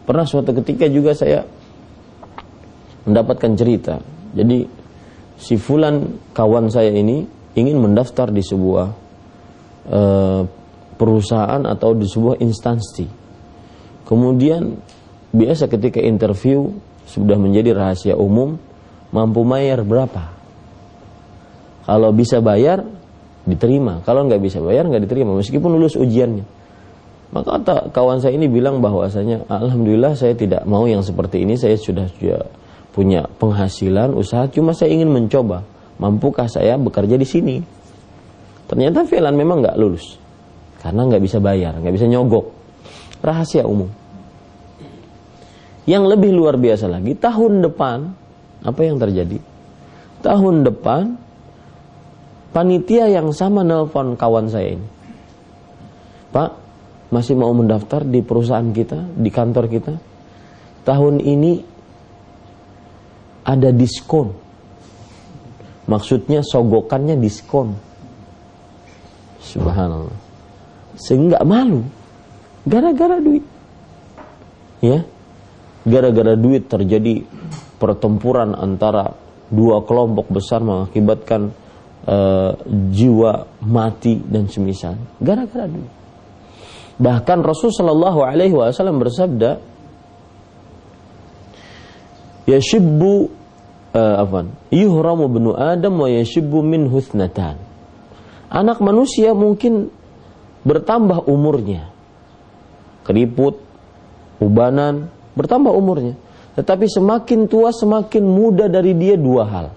Pernah 0.04 0.28
suatu 0.28 0.52
ketika 0.62 0.86
juga 0.92 1.16
saya 1.16 1.48
mendapatkan 3.08 3.52
cerita. 3.56 3.98
Jadi 4.36 4.68
si 5.40 5.56
fulan 5.56 6.20
kawan 6.36 6.70
saya 6.70 6.92
ini 6.92 7.24
ingin 7.56 7.78
mendaftar 7.80 8.30
di 8.30 8.44
sebuah 8.44 8.88
uh, 9.90 10.42
perusahaan 11.00 11.64
atau 11.66 11.96
di 11.96 12.06
sebuah 12.06 12.42
instansi. 12.44 13.08
Kemudian 14.04 14.78
biasa 15.34 15.66
ketika 15.72 15.98
interview 16.04 16.70
sudah 17.10 17.36
menjadi 17.40 17.74
rahasia 17.74 18.16
umum 18.16 18.56
mampu 19.10 19.42
bayar 19.46 19.82
berapa 19.84 20.34
kalau 21.84 22.10
bisa 22.16 22.40
bayar 22.40 22.86
diterima. 23.44 24.00
Kalau 24.04 24.28
nggak 24.28 24.42
bisa 24.42 24.64
bayar 24.64 24.88
nggak 24.88 25.04
diterima. 25.08 25.36
Meskipun 25.36 25.70
lulus 25.76 26.00
ujiannya. 26.00 26.46
Maka 27.34 27.90
kawan 27.90 28.22
saya 28.22 28.38
ini 28.38 28.46
bilang 28.46 28.78
bahwasanya 28.78 29.50
alhamdulillah 29.50 30.14
saya 30.14 30.38
tidak 30.38 30.64
mau 30.70 30.86
yang 30.86 31.02
seperti 31.02 31.42
ini. 31.42 31.58
Saya 31.58 31.74
sudah, 31.76 32.06
sudah 32.14 32.46
punya 32.94 33.26
penghasilan 33.42 34.14
usaha. 34.14 34.46
Cuma 34.54 34.72
saya 34.72 34.94
ingin 34.94 35.10
mencoba. 35.10 35.66
Mampukah 35.98 36.50
saya 36.50 36.78
bekerja 36.78 37.18
di 37.18 37.28
sini? 37.28 37.56
Ternyata 38.70 39.06
Velan 39.06 39.36
memang 39.38 39.66
nggak 39.66 39.78
lulus. 39.78 40.18
Karena 40.82 41.08
nggak 41.08 41.24
bisa 41.24 41.38
bayar 41.40 41.78
nggak 41.80 41.96
bisa 41.96 42.06
nyogok. 42.10 42.46
Rahasia 43.24 43.64
umum. 43.64 43.88
Yang 45.84 46.16
lebih 46.16 46.32
luar 46.32 46.56
biasa 46.56 46.88
lagi, 46.88 47.12
tahun 47.20 47.60
depan, 47.60 48.16
apa 48.64 48.82
yang 48.88 48.96
terjadi? 49.04 49.36
Tahun 50.24 50.64
depan, 50.64 51.20
panitia 52.54 53.10
yang 53.10 53.34
sama 53.34 53.66
nelpon 53.66 54.14
kawan 54.14 54.48
saya 54.48 54.78
ini. 54.78 54.88
Pak, 56.30 56.50
masih 57.10 57.34
mau 57.38 57.52
mendaftar 57.54 58.06
di 58.06 58.22
perusahaan 58.22 58.70
kita, 58.70 59.18
di 59.18 59.30
kantor 59.34 59.66
kita? 59.70 59.94
Tahun 60.86 61.18
ini 61.22 61.62
ada 63.44 63.70
diskon. 63.74 64.34
Maksudnya 65.90 66.42
sogokannya 66.46 67.20
diskon. 67.20 67.76
Subhanallah. 69.44 70.16
Sehingga 70.96 71.44
malu. 71.44 71.84
Gara-gara 72.64 73.20
duit. 73.20 73.44
Ya, 74.80 75.04
gara-gara 75.84 76.36
duit 76.40 76.68
terjadi 76.72 77.24
pertempuran 77.80 78.56
antara 78.56 79.16
dua 79.52 79.84
kelompok 79.84 80.32
besar 80.32 80.64
mengakibatkan 80.64 81.52
uh, 82.08 82.56
jiwa 82.94 83.48
mati 83.64 84.20
dan 84.20 84.48
semisal 84.48 84.96
gara-gara 85.20 85.68
duit 85.68 86.04
Bahkan 86.94 87.40
Rasul 87.42 87.74
Shallallahu 87.74 88.22
Alaihi 88.22 88.54
Wasallam 88.54 89.02
bersabda, 89.02 89.58
"Yashibbu 92.46 93.14
uh, 93.98 94.16
apa? 94.22 94.46
Yuhramu 94.70 95.26
benu 95.26 95.52
Adam 95.58 96.06
wa 96.06 96.10
yashibbu 96.10 96.62
min 96.62 96.86
husnatan." 96.86 97.58
Anak 98.54 98.78
manusia 98.86 99.34
mungkin 99.34 99.90
bertambah 100.62 101.26
umurnya, 101.26 101.90
keriput, 103.02 103.58
ubanan, 104.38 105.10
bertambah 105.34 105.74
umurnya. 105.74 106.14
Tetapi 106.54 106.86
semakin 106.86 107.50
tua 107.50 107.74
semakin 107.74 108.22
muda 108.22 108.70
dari 108.70 108.94
dia 108.94 109.18
dua 109.18 109.50
hal. 109.50 109.68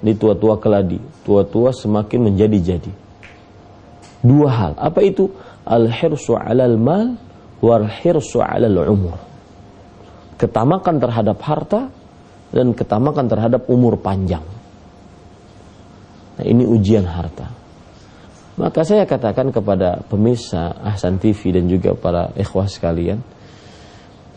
Ini 0.00 0.12
tua-tua 0.16 0.56
keladi, 0.56 0.96
tua-tua 1.24 1.72
semakin 1.76 2.32
menjadi-jadi. 2.32 2.92
Dua 4.20 4.48
hal. 4.48 4.72
Apa 4.76 5.00
itu? 5.04 5.28
Al-hirsu 5.64 6.36
'alal 6.36 6.76
mal 6.80 7.16
wal 7.60 7.84
hirsu 7.88 8.40
'alal 8.40 8.88
umur. 8.88 9.16
Ketamakan 10.40 10.96
terhadap 10.96 11.38
harta 11.44 11.92
dan 12.50 12.72
ketamakan 12.72 13.28
terhadap 13.28 13.68
umur 13.68 14.00
panjang. 14.00 14.42
Nah, 16.40 16.44
ini 16.48 16.64
ujian 16.64 17.04
harta. 17.04 17.52
Maka 18.56 18.80
saya 18.84 19.04
katakan 19.04 19.52
kepada 19.52 20.00
pemirsa 20.08 20.80
Ahsan 20.80 21.20
TV 21.20 21.52
dan 21.52 21.68
juga 21.68 21.92
para 21.92 22.32
ikhwah 22.36 22.68
sekalian, 22.68 23.20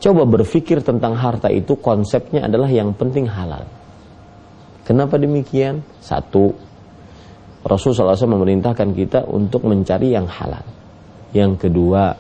Coba 0.04 0.28
berpikir 0.28 0.84
tentang 0.84 1.16
harta 1.16 1.48
itu 1.48 1.80
konsepnya 1.80 2.44
adalah 2.44 2.68
yang 2.68 2.92
penting 2.92 3.24
halal. 3.24 3.64
Kenapa 4.84 5.16
demikian? 5.16 5.80
Satu, 6.04 6.52
Rasulullah 7.64 8.20
SAW 8.20 8.36
memerintahkan 8.36 8.92
kita 8.92 9.24
untuk 9.32 9.64
mencari 9.64 10.12
yang 10.12 10.28
halal. 10.28 10.68
Yang 11.32 11.68
kedua, 11.68 12.14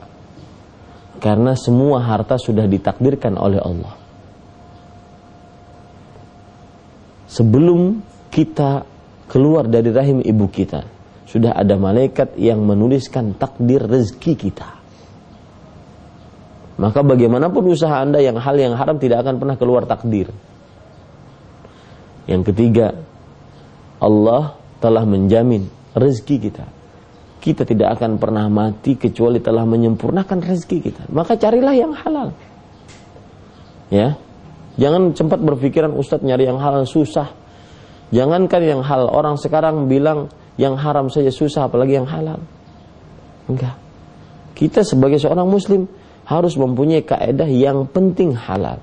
karena 1.20 1.54
semua 1.60 2.00
harta 2.00 2.40
sudah 2.40 2.64
ditakdirkan 2.64 3.36
oleh 3.36 3.60
Allah. 3.60 3.96
Sebelum 7.28 8.00
kita 8.32 8.88
keluar 9.28 9.68
dari 9.68 9.92
rahim 9.92 10.24
ibu 10.24 10.48
kita, 10.48 10.88
sudah 11.28 11.58
ada 11.58 11.76
malaikat 11.76 12.40
yang 12.40 12.64
menuliskan 12.64 13.36
takdir 13.36 13.84
rezeki 13.84 14.34
kita. 14.38 14.70
Maka 16.78 17.06
bagaimanapun 17.06 17.70
usaha 17.70 18.02
Anda 18.02 18.22
yang 18.22 18.38
hal 18.40 18.56
yang 18.58 18.74
haram 18.74 18.98
tidak 18.98 19.26
akan 19.26 19.38
pernah 19.38 19.58
keluar 19.58 19.84
takdir. 19.86 20.30
Yang 22.30 22.54
ketiga, 22.54 22.96
Allah 24.00 24.56
telah 24.80 25.04
menjamin 25.04 25.68
rezeki 25.96 26.36
kita. 26.50 26.66
Kita 27.44 27.68
tidak 27.68 28.00
akan 28.00 28.20
pernah 28.20 28.48
mati 28.48 28.96
kecuali 28.96 29.44
telah 29.44 29.68
menyempurnakan 29.68 30.40
rezeki 30.40 30.78
kita. 30.80 31.04
Maka 31.12 31.36
carilah 31.36 31.76
yang 31.76 31.92
halal. 31.92 32.32
Ya. 33.92 34.16
Jangan 34.80 35.12
cepat 35.14 35.40
berpikiran 35.44 35.92
Ustadz 35.94 36.24
nyari 36.24 36.48
yang 36.48 36.58
halal 36.58 36.88
susah. 36.88 37.30
Jangankan 38.16 38.62
yang 38.64 38.82
halal, 38.82 39.12
orang 39.12 39.36
sekarang 39.36 39.92
bilang 39.92 40.32
yang 40.56 40.78
haram 40.78 41.10
saja 41.10 41.30
susah 41.34 41.68
apalagi 41.68 42.00
yang 42.00 42.08
halal. 42.08 42.40
Enggak. 43.50 43.76
Kita 44.54 44.86
sebagai 44.86 45.20
seorang 45.20 45.50
muslim 45.50 45.90
harus 46.24 46.56
mempunyai 46.56 47.04
kaedah 47.04 47.50
yang 47.50 47.90
penting 47.90 48.38
halal. 48.38 48.80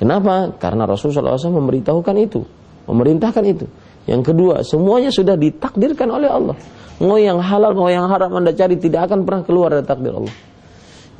Kenapa? 0.00 0.56
Karena 0.56 0.88
Rasulullah 0.88 1.36
SAW 1.36 1.60
memberitahukan 1.60 2.16
itu, 2.16 2.40
memerintahkan 2.88 3.44
itu. 3.44 3.68
Yang 4.08 4.32
kedua, 4.32 4.64
semuanya 4.64 5.12
sudah 5.12 5.36
ditakdirkan 5.36 6.08
oleh 6.08 6.32
Allah. 6.32 6.56
Mau 7.04 7.20
yang 7.20 7.36
halal, 7.36 7.76
mau 7.76 7.92
yang 7.92 8.08
haram 8.08 8.32
Anda 8.32 8.56
cari 8.56 8.80
tidak 8.80 9.12
akan 9.12 9.28
pernah 9.28 9.44
keluar 9.44 9.76
dari 9.76 9.84
takdir 9.84 10.16
Allah. 10.16 10.32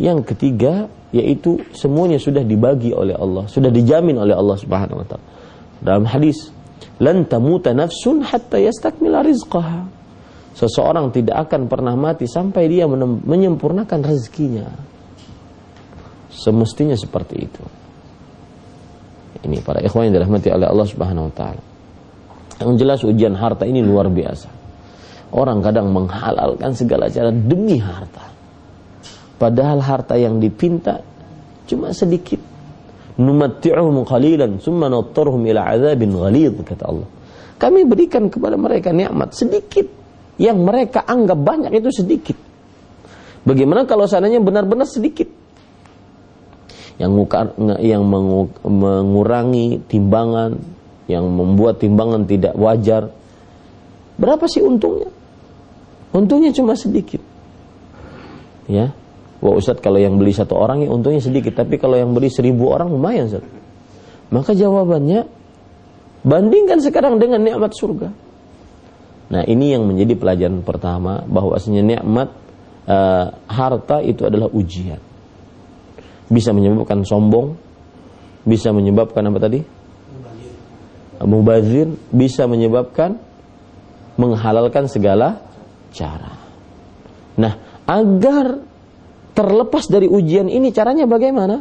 Yang 0.00 0.32
ketiga, 0.32 0.88
yaitu 1.12 1.60
semuanya 1.76 2.16
sudah 2.16 2.40
dibagi 2.40 2.96
oleh 2.96 3.12
Allah, 3.12 3.44
sudah 3.52 3.68
dijamin 3.68 4.16
oleh 4.16 4.32
Allah 4.32 4.56
Subhanahu 4.56 5.04
wa 5.04 5.06
taala. 5.06 5.26
Dalam 5.84 6.04
hadis, 6.08 6.48
"Lan 7.04 7.28
tamuta 7.28 7.76
nafsun 7.76 8.24
hatta 8.24 8.56
yastakmila 8.56 9.20
rizqaha." 9.20 9.84
Seseorang 10.56 11.12
tidak 11.12 11.48
akan 11.48 11.68
pernah 11.68 11.92
mati 12.00 12.24
sampai 12.24 12.64
dia 12.64 12.88
menyempurnakan 12.88 14.00
rezekinya. 14.08 14.68
Semestinya 16.32 16.96
seperti 16.96 17.36
itu. 17.44 17.79
Ini 19.40 19.62
para 19.62 19.78
ikhwan 19.78 20.10
yang 20.10 20.20
dirahmati 20.20 20.48
oleh 20.50 20.66
Allah 20.66 20.86
Subhanahu 20.88 21.28
wa 21.30 21.34
taala. 21.34 21.62
Yang 22.60 22.72
jelas 22.76 23.00
ujian 23.06 23.34
harta 23.38 23.64
ini 23.64 23.80
luar 23.80 24.10
biasa. 24.10 24.48
Orang 25.30 25.62
kadang 25.62 25.94
menghalalkan 25.94 26.74
segala 26.74 27.06
cara 27.08 27.30
demi 27.30 27.78
harta. 27.78 28.28
Padahal 29.40 29.80
harta 29.80 30.18
yang 30.18 30.42
dipinta 30.42 31.00
cuma 31.64 31.94
sedikit. 31.96 32.42
Numatti'uhum 33.16 34.04
qalilan 34.04 34.60
summa 34.60 34.92
nattarhum 34.92 35.40
ila 35.48 35.72
adzabin 35.72 36.12
ghalidh 36.12 36.60
kata 36.66 36.84
Allah. 36.84 37.08
Kami 37.56 37.80
berikan 37.88 38.28
kepada 38.28 38.56
mereka 38.60 38.92
nikmat 38.92 39.32
sedikit 39.32 39.86
yang 40.40 40.60
mereka 40.60 41.04
anggap 41.04 41.36
banyak 41.36 41.72
itu 41.80 41.92
sedikit. 41.92 42.36
Bagaimana 43.44 43.88
kalau 43.88 44.04
sananya 44.04 44.40
benar-benar 44.40 44.88
sedikit? 44.88 45.39
Yang 47.00 47.16
yang 47.80 48.04
mengurangi 48.68 49.80
timbangan, 49.88 50.60
yang 51.08 51.24
membuat 51.32 51.80
timbangan 51.80 52.28
tidak 52.28 52.52
wajar. 52.60 53.08
Berapa 54.20 54.44
sih 54.44 54.60
untungnya? 54.60 55.08
Untungnya 56.12 56.52
cuma 56.52 56.76
sedikit. 56.76 57.24
Ya. 58.68 58.92
Wah 59.40 59.56
Ustaz 59.56 59.80
kalau 59.80 59.96
yang 59.96 60.20
beli 60.20 60.36
satu 60.36 60.52
orang 60.52 60.84
ya 60.84 60.92
untungnya 60.92 61.24
sedikit, 61.24 61.56
tapi 61.56 61.80
kalau 61.80 61.96
yang 61.96 62.12
beli 62.12 62.28
seribu 62.28 62.68
orang 62.68 62.92
lumayan 62.92 63.32
Ustaz. 63.32 63.48
Maka 64.28 64.52
jawabannya 64.52 65.24
bandingkan 66.20 66.84
sekarang 66.84 67.16
dengan 67.16 67.40
nikmat 67.40 67.72
surga. 67.72 68.12
Nah 69.32 69.42
ini 69.48 69.72
yang 69.72 69.88
menjadi 69.88 70.20
pelajaran 70.20 70.60
pertama 70.60 71.24
bahwasanya 71.24 71.80
nikmat 71.80 72.28
uh, 72.84 73.32
harta 73.48 74.04
itu 74.04 74.28
adalah 74.28 74.52
ujian 74.52 75.00
bisa 76.30 76.54
menyebabkan 76.54 77.02
sombong, 77.02 77.58
bisa 78.46 78.70
menyebabkan 78.70 79.26
apa 79.26 79.38
tadi? 79.42 79.60
Mubazir, 81.20 81.92
bisa 82.08 82.48
menyebabkan 82.48 83.20
menghalalkan 84.16 84.88
segala 84.88 85.42
cara. 85.92 86.32
Nah, 87.36 87.84
agar 87.84 88.62
terlepas 89.36 89.84
dari 89.90 90.08
ujian 90.08 90.48
ini 90.48 90.72
caranya 90.72 91.04
bagaimana? 91.04 91.60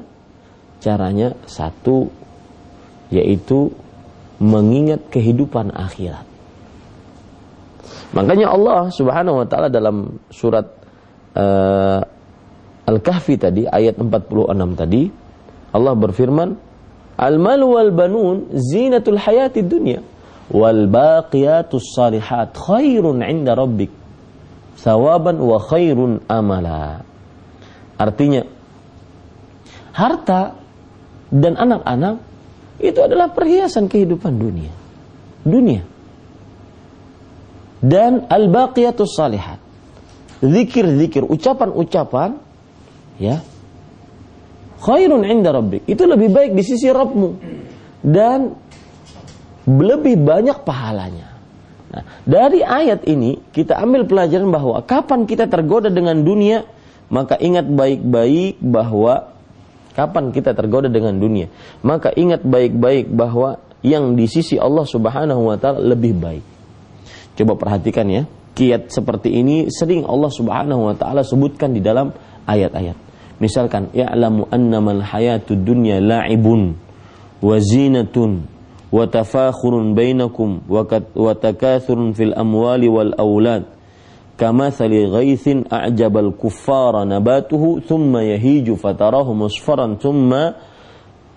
Caranya 0.80 1.36
satu 1.44 2.08
yaitu 3.12 3.74
mengingat 4.40 5.12
kehidupan 5.12 5.76
akhirat. 5.76 6.24
Makanya 8.16 8.48
Allah 8.50 8.90
Subhanahu 8.90 9.44
wa 9.44 9.48
taala 9.50 9.68
dalam 9.68 10.24
surat 10.32 10.66
uh, 11.36 12.02
Al-Kahfi 12.90 13.38
tadi 13.38 13.70
ayat 13.70 14.02
46 14.02 14.50
tadi 14.74 15.14
Allah 15.70 15.94
berfirman 15.94 16.50
Al-mal 17.20 17.62
wal 17.62 17.92
banun 17.94 18.50
zinatul 18.58 19.22
hayati 19.22 19.62
dunya 19.62 20.02
wal 20.50 20.90
baqiyatus 20.90 21.94
salihat 21.94 22.56
khairun 22.58 23.22
'inda 23.22 23.54
rabbik 23.54 23.94
sawaban 24.80 25.38
wa 25.44 25.60
khairun 25.60 26.24
amala. 26.32 27.04
Artinya 28.00 28.48
harta 29.92 30.56
dan 31.30 31.60
anak-anak 31.60 32.16
itu 32.80 33.00
adalah 33.04 33.36
perhiasan 33.36 33.92
kehidupan 33.92 34.40
dunia. 34.40 34.72
Dunia. 35.44 35.84
Dan 37.84 38.28
al-baqiyatus 38.28 39.12
salihat. 39.12 39.60
Zikir-zikir, 40.40 41.28
ucapan-ucapan 41.28 42.40
ya. 43.20 43.44
Khairun 44.80 45.28
inda 45.28 45.52
rabbik 45.52 45.84
itu 45.86 46.08
lebih 46.08 46.32
baik 46.32 46.52
di 46.56 46.64
sisi 46.64 46.88
Rabbmu. 46.88 47.30
Dan 48.00 48.56
lebih 49.68 50.16
banyak 50.24 50.64
pahalanya. 50.64 51.28
Nah, 51.90 52.04
dari 52.24 52.64
ayat 52.64 53.04
ini 53.06 53.44
kita 53.52 53.76
ambil 53.76 54.08
pelajaran 54.08 54.50
bahwa 54.50 54.80
kapan 54.86 55.26
kita 55.26 55.50
tergoda 55.50 55.90
dengan 55.90 56.22
dunia 56.22 56.64
maka 57.10 57.34
ingat 57.42 57.66
baik-baik 57.66 58.62
bahwa 58.62 59.34
kapan 59.98 60.30
kita 60.30 60.54
tergoda 60.54 60.86
dengan 60.86 61.18
dunia 61.18 61.50
maka 61.82 62.14
ingat 62.14 62.46
baik-baik 62.46 63.10
bahwa 63.10 63.58
yang 63.82 64.14
di 64.14 64.30
sisi 64.30 64.62
Allah 64.62 64.86
Subhanahu 64.86 65.50
wa 65.50 65.58
taala 65.58 65.82
lebih 65.82 66.14
baik. 66.14 66.46
Coba 67.36 67.58
perhatikan 67.58 68.06
ya 68.06 68.24
kiat 68.54 68.94
seperti 68.94 69.34
ini 69.42 69.68
sering 69.74 70.06
Allah 70.06 70.30
Subhanahu 70.30 70.94
wa 70.94 70.96
taala 70.96 71.26
sebutkan 71.26 71.74
di 71.74 71.82
dalam 71.82 72.14
ayat-ayat 72.46 73.09
Misalkan 73.40 73.88
ya'lamu 73.96 74.52
annamal 74.52 75.00
hayatud 75.00 75.64
dunya 75.64 76.04
la'ibun 76.04 76.76
wa 77.40 77.56
zinatun 77.60 78.44
wa 78.92 79.08
tafakhurun 79.08 79.96
bainakum 79.96 80.60
wa 80.68 81.32
takathurun 81.32 82.12
fil 82.12 82.36
amwali 82.36 82.92
wal 82.92 83.16
aulad 83.16 83.64
kamathali 84.36 85.08
ghaithin 85.08 85.68
a'jabal 85.72 86.36
kuffara 86.36 87.08
nabatuhu 87.08 87.80
thumma 87.84 88.24
yahiju 88.28 88.76
fatarahu 88.76 89.32
musfaran 89.36 89.96
thumma 89.96 90.60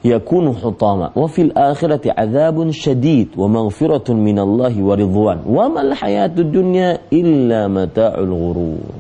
yakunu 0.02 0.52
hutama 0.58 1.14
wa 1.14 1.28
fil 1.28 1.54
akhirati 1.54 2.10
adzabun 2.10 2.74
syadid 2.74 3.38
wa 3.38 3.46
maghfiratun 3.46 4.18
minallahi 4.18 4.82
wa 4.82 4.94
ridwan 4.98 5.38
wa 5.46 5.70
mal 5.70 5.94
hayatud 5.94 6.50
dunya 6.50 6.98
illa 7.14 7.70
mata'ul 7.70 8.26
ghurur 8.26 8.90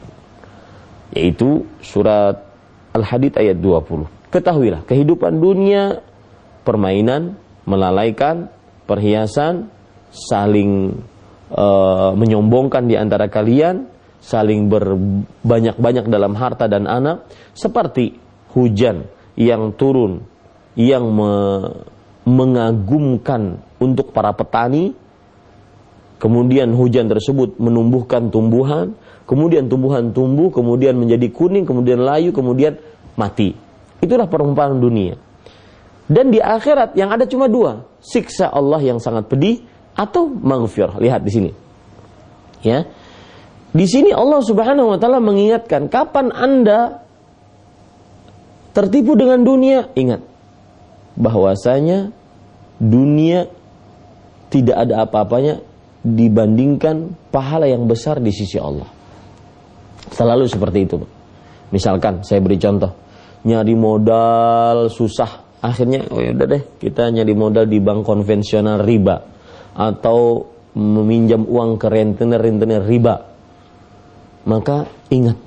yaitu 1.14 1.66
surat 1.82 2.51
Al-Hadid 2.92 3.40
ayat 3.40 3.56
20 3.60 4.32
ketahuilah 4.32 4.84
kehidupan 4.88 5.40
dunia 5.40 6.00
permainan 6.64 7.36
melalaikan 7.68 8.48
perhiasan 8.88 9.68
saling 10.12 11.00
uh, 11.52 12.12
menyombongkan 12.16 12.88
di 12.88 12.96
antara 12.96 13.28
kalian 13.28 13.88
saling 14.22 14.70
berbanyak-banyak 14.70 16.06
dalam 16.06 16.32
harta 16.38 16.70
dan 16.70 16.86
anak 16.86 17.26
seperti 17.52 18.16
hujan 18.54 19.08
yang 19.34 19.74
turun 19.74 20.22
yang 20.76 21.04
me 21.12 21.32
mengagumkan 22.22 23.58
untuk 23.82 24.14
para 24.14 24.30
petani 24.30 24.94
kemudian 26.22 26.70
hujan 26.70 27.10
tersebut 27.10 27.58
menumbuhkan 27.58 28.30
tumbuhan 28.30 28.94
kemudian 29.24 29.70
tumbuhan 29.70 30.10
tumbuh 30.10 30.50
kemudian 30.50 30.98
menjadi 30.98 31.28
kuning 31.30 31.64
kemudian 31.64 32.02
layu 32.02 32.30
kemudian 32.34 32.78
mati. 33.14 33.54
Itulah 34.02 34.26
perumpamaan 34.26 34.82
dunia. 34.82 35.14
Dan 36.10 36.34
di 36.34 36.42
akhirat 36.42 36.98
yang 36.98 37.14
ada 37.14 37.24
cuma 37.24 37.46
dua 37.46 37.86
siksa 38.02 38.50
Allah 38.50 38.82
yang 38.82 38.98
sangat 38.98 39.30
pedih 39.30 39.62
atau 39.94 40.26
maghfir. 40.28 40.90
Lihat 40.98 41.22
di 41.22 41.30
sini. 41.30 41.50
Ya. 42.66 42.84
Di 43.72 43.86
sini 43.88 44.12
Allah 44.12 44.44
Subhanahu 44.44 44.92
wa 44.92 44.98
taala 45.00 45.22
mengingatkan 45.22 45.88
kapan 45.88 46.28
Anda 46.34 47.00
tertipu 48.76 49.16
dengan 49.16 49.40
dunia 49.46 49.88
ingat. 49.96 50.20
Bahwasanya 51.16 52.12
dunia 52.76 53.48
tidak 54.52 54.76
ada 54.76 55.08
apa-apanya 55.08 55.64
dibandingkan 56.02 57.14
pahala 57.32 57.70
yang 57.70 57.88
besar 57.88 58.18
di 58.18 58.34
sisi 58.34 58.58
Allah. 58.60 59.01
Selalu 60.12 60.44
seperti 60.46 60.78
itu. 60.84 60.96
Misalkan 61.72 62.20
saya 62.20 62.44
beri 62.44 62.60
contoh, 62.60 62.92
nyari 63.48 63.72
modal 63.72 64.92
susah, 64.92 65.58
akhirnya 65.64 66.04
oh 66.12 66.20
ya 66.20 66.36
udah 66.36 66.46
deh 66.46 66.62
kita 66.76 67.08
nyari 67.08 67.32
modal 67.32 67.64
di 67.64 67.80
bank 67.80 68.04
konvensional 68.04 68.84
riba 68.84 69.16
atau 69.72 70.44
meminjam 70.76 71.48
uang 71.48 71.80
ke 71.80 71.88
rentenir-rentenir 71.88 72.84
riba. 72.84 73.24
Maka 74.42 74.84
ingat, 75.08 75.38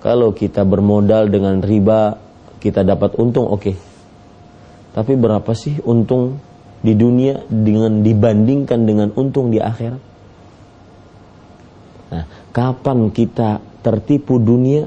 kalau 0.00 0.32
kita 0.32 0.64
bermodal 0.64 1.28
dengan 1.28 1.60
riba, 1.60 2.16
kita 2.64 2.80
dapat 2.80 3.20
untung, 3.20 3.44
oke. 3.50 3.60
Okay 3.60 3.76
tapi 4.94 5.18
berapa 5.18 5.50
sih 5.58 5.82
untung 5.82 6.38
di 6.78 6.94
dunia 6.94 7.42
dengan 7.50 8.06
dibandingkan 8.06 8.86
dengan 8.86 9.10
untung 9.18 9.50
di 9.50 9.58
akhirat? 9.58 10.13
Kapan 12.54 13.10
kita 13.10 13.58
tertipu 13.82 14.38
dunia 14.38 14.86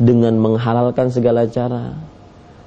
dengan 0.00 0.40
menghalalkan 0.40 1.12
segala 1.12 1.44
cara, 1.44 1.92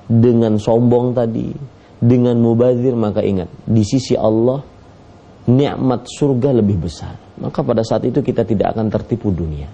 dengan 0.06 0.62
sombong 0.62 1.18
tadi, 1.18 1.50
dengan 1.98 2.38
mubazir 2.38 2.94
maka 2.94 3.26
ingat 3.26 3.50
di 3.66 3.82
sisi 3.82 4.14
Allah 4.14 4.62
nikmat 5.50 6.06
surga 6.06 6.54
lebih 6.54 6.78
besar. 6.86 7.18
Maka 7.42 7.66
pada 7.66 7.82
saat 7.82 8.06
itu 8.06 8.22
kita 8.22 8.46
tidak 8.46 8.78
akan 8.78 8.94
tertipu 8.94 9.34
dunia. 9.34 9.66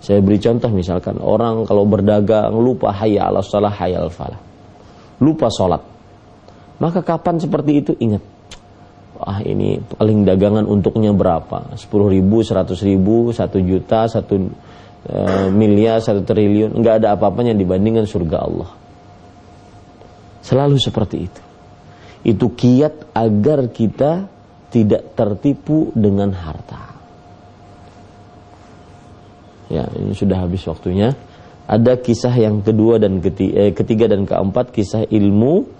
Saya 0.00 0.22
beri 0.24 0.40
contoh 0.40 0.70
misalkan 0.72 1.20
orang 1.20 1.66
kalau 1.68 1.84
berdagang 1.84 2.56
lupa 2.56 2.88
hayya 2.94 3.28
ala 3.28 3.44
salah 3.44 3.74
hayya 3.74 4.00
al 4.00 4.08
falah 4.08 4.40
lupa 5.20 5.52
sholat. 5.52 5.82
Maka 6.80 7.04
kapan 7.04 7.36
seperti 7.36 7.84
itu 7.84 7.92
ingat, 8.00 8.24
ah 9.20 9.44
ini 9.44 9.78
paling 9.78 10.24
dagangan 10.24 10.64
untuknya 10.64 11.12
berapa? 11.12 11.76
10 11.76 11.86
ribu, 11.86 12.42
100 12.42 12.72
ribu, 12.82 13.30
1 13.30 13.60
juta, 13.62 14.08
1 14.08 14.24
e, 15.06 15.18
miliar, 15.52 16.00
1 16.00 16.24
triliun. 16.24 16.76
Enggak 16.76 17.04
ada 17.04 17.14
apa-apanya 17.14 17.52
dibandingkan 17.52 18.08
surga 18.08 18.36
Allah. 18.40 18.70
Selalu 20.40 20.76
seperti 20.80 21.16
itu. 21.20 21.42
Itu 22.24 22.52
kiat 22.52 23.12
agar 23.16 23.68
kita 23.72 24.28
tidak 24.70 25.16
tertipu 25.16 25.92
dengan 25.92 26.32
harta. 26.32 26.92
Ya, 29.70 29.86
ini 29.94 30.12
sudah 30.16 30.42
habis 30.42 30.66
waktunya 30.66 31.14
ada 31.70 31.94
kisah 31.94 32.34
yang 32.34 32.66
kedua 32.66 32.98
dan 32.98 33.22
ketiga, 33.22 33.54
eh, 33.54 33.70
ketiga 33.70 34.10
dan 34.10 34.26
keempat 34.26 34.74
kisah 34.74 35.06
ilmu 35.06 35.70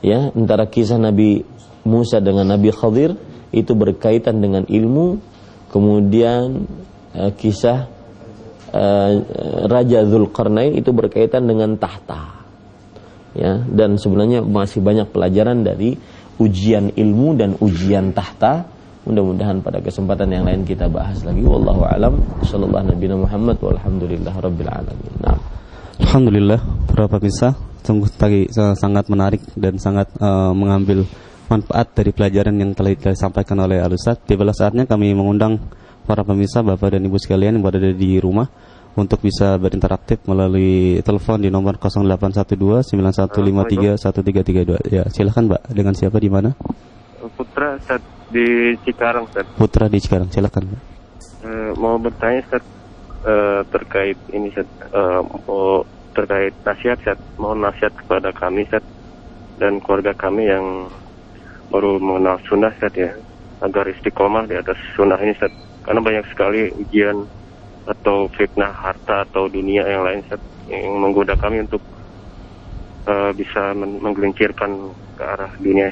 ya 0.00 0.32
antara 0.32 0.64
kisah 0.64 0.96
Nabi 0.96 1.44
Musa 1.86 2.18
dengan 2.18 2.50
Nabi 2.50 2.74
Khadir 2.74 3.14
itu 3.54 3.72
berkaitan 3.72 4.42
dengan 4.42 4.66
ilmu 4.66 5.22
kemudian 5.70 6.66
eh, 7.14 7.32
kisah 7.32 7.86
eh, 8.74 9.12
Raja 9.70 10.02
Zulkarnain 10.04 10.74
itu 10.74 10.90
berkaitan 10.90 11.46
dengan 11.46 11.78
tahta 11.78 12.42
ya 13.38 13.62
dan 13.64 13.96
sebenarnya 13.96 14.42
masih 14.42 14.82
banyak 14.82 15.08
pelajaran 15.14 15.62
dari 15.62 15.94
ujian 16.36 16.92
ilmu 16.92 17.28
dan 17.38 17.56
ujian 17.62 18.12
tahta 18.12 18.76
Mudah-mudahan 19.06 19.62
pada 19.62 19.78
kesempatan 19.78 20.34
yang 20.34 20.42
lain 20.42 20.66
kita 20.66 20.90
bahas 20.90 21.22
lagi. 21.22 21.38
Wallahu 21.46 21.86
alam. 21.86 22.18
Sallallahu 22.42 22.90
Nabi 22.90 23.06
Muhammad 23.14 23.54
walhamdulillah 23.62 24.34
rabbil 24.34 24.66
alamin. 24.66 25.12
Nah. 25.22 25.38
Alhamdulillah 26.02 26.58
para 26.90 27.06
pemirsa 27.06 27.54
sungguh 27.86 28.10
tadi 28.10 28.50
sangat 28.50 29.06
menarik 29.06 29.38
dan 29.54 29.78
sangat 29.78 30.10
uh, 30.18 30.50
mengambil 30.50 31.06
manfaat 31.46 31.94
dari 31.94 32.10
pelajaran 32.10 32.54
yang 32.58 32.74
telah 32.74 32.94
disampaikan 32.94 33.58
oleh 33.62 33.82
Alusat. 33.82 34.22
Tiba 34.26 34.46
saatnya 34.50 34.86
kami 34.86 35.14
mengundang 35.14 35.58
para 36.06 36.22
pemirsa, 36.22 36.62
Bapak 36.62 36.94
dan 36.98 37.06
Ibu 37.06 37.18
sekalian 37.18 37.58
yang 37.58 37.64
berada 37.64 37.90
di 37.90 38.18
rumah 38.22 38.46
untuk 38.96 39.20
bisa 39.20 39.60
berinteraktif 39.60 40.24
melalui 40.24 41.04
telepon 41.04 41.36
di 41.36 41.52
nomor 41.52 41.76
0812 41.76 42.96
9153 42.96 44.00
1332. 44.00 44.88
Ya, 44.88 45.04
silahkan 45.12 45.44
Mbak. 45.44 45.62
Dengan 45.70 45.92
siapa 45.92 46.16
di 46.16 46.30
mana? 46.32 46.56
Putra 47.36 47.76
Ustaz 47.76 48.00
di 48.32 48.72
Cikarang 48.82 49.28
Ustaz. 49.28 49.44
Putra 49.54 49.86
di 49.92 50.00
Cikarang, 50.00 50.32
silakan. 50.32 50.64
Uh, 51.44 51.76
mau 51.76 52.00
bertanya 52.00 52.40
Ustaz 52.48 52.64
uh, 53.28 53.60
terkait 53.68 54.16
ini 54.32 54.48
Ustaz, 54.48 54.68
uh, 54.96 55.20
mau 55.44 55.84
terkait 56.16 56.56
nasihat 56.64 56.96
Ustaz. 57.04 57.18
Mohon 57.36 57.68
nasihat 57.68 57.92
kepada 57.92 58.32
kami 58.32 58.64
Ustaz 58.64 58.84
dan 59.60 59.76
keluarga 59.84 60.16
kami 60.16 60.48
yang 60.48 60.88
baru 61.70 61.98
mengenal 61.98 62.38
sunnah 62.46 62.72
Ustaz 62.72 62.94
ya 62.94 63.12
agar 63.62 63.88
istiqomah 63.88 64.44
di 64.46 64.54
atas 64.56 64.78
sunnah 64.94 65.18
ini 65.20 65.32
Ustaz. 65.34 65.52
Karena 65.82 66.00
banyak 66.02 66.24
sekali 66.34 66.70
ujian 66.76 67.26
atau 67.86 68.26
fitnah 68.34 68.74
harta 68.74 69.22
atau 69.22 69.46
dunia 69.46 69.86
yang 69.86 70.02
lain 70.02 70.20
Ustaz 70.26 70.42
yang 70.66 70.98
menggoda 70.98 71.38
kami 71.38 71.62
untuk 71.62 71.82
uh, 73.06 73.30
bisa 73.32 73.72
menggelincirkan 73.76 74.70
ke 75.14 75.22
arah 75.22 75.52
dunia. 75.58 75.90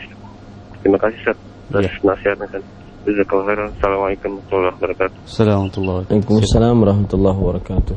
Terima 0.83 0.99
kasih 0.99 1.19
Ustaz 1.25 1.39
atas 1.73 1.89
ya. 1.89 2.03
nasihatnya 2.03 2.49
kan. 2.51 2.63
Assalamualaikum 3.05 4.41
warahmatullahi 4.49 4.75
wabarakatuh. 4.81 5.19
Waalaikumsalam 6.09 6.77
warahmatullahi 6.81 7.37
wabarakatuh. 7.37 7.97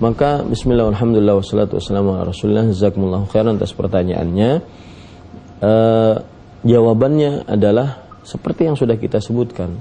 Maka 0.00 0.40
bismillah 0.48 0.88
alhamdulillah 0.88 1.36
wassalatu 1.36 1.76
wassalamu 1.76 2.16
ala 2.16 2.32
rasulillah 2.32 2.64
jazakumullahu 2.72 3.28
khairan 3.28 3.60
atas 3.60 3.76
pertanyaannya. 3.76 4.64
Uh, 5.60 6.24
jawabannya 6.64 7.48
adalah 7.48 8.04
seperti 8.24 8.68
yang 8.68 8.76
sudah 8.76 8.96
kita 9.00 9.18
sebutkan. 9.18 9.76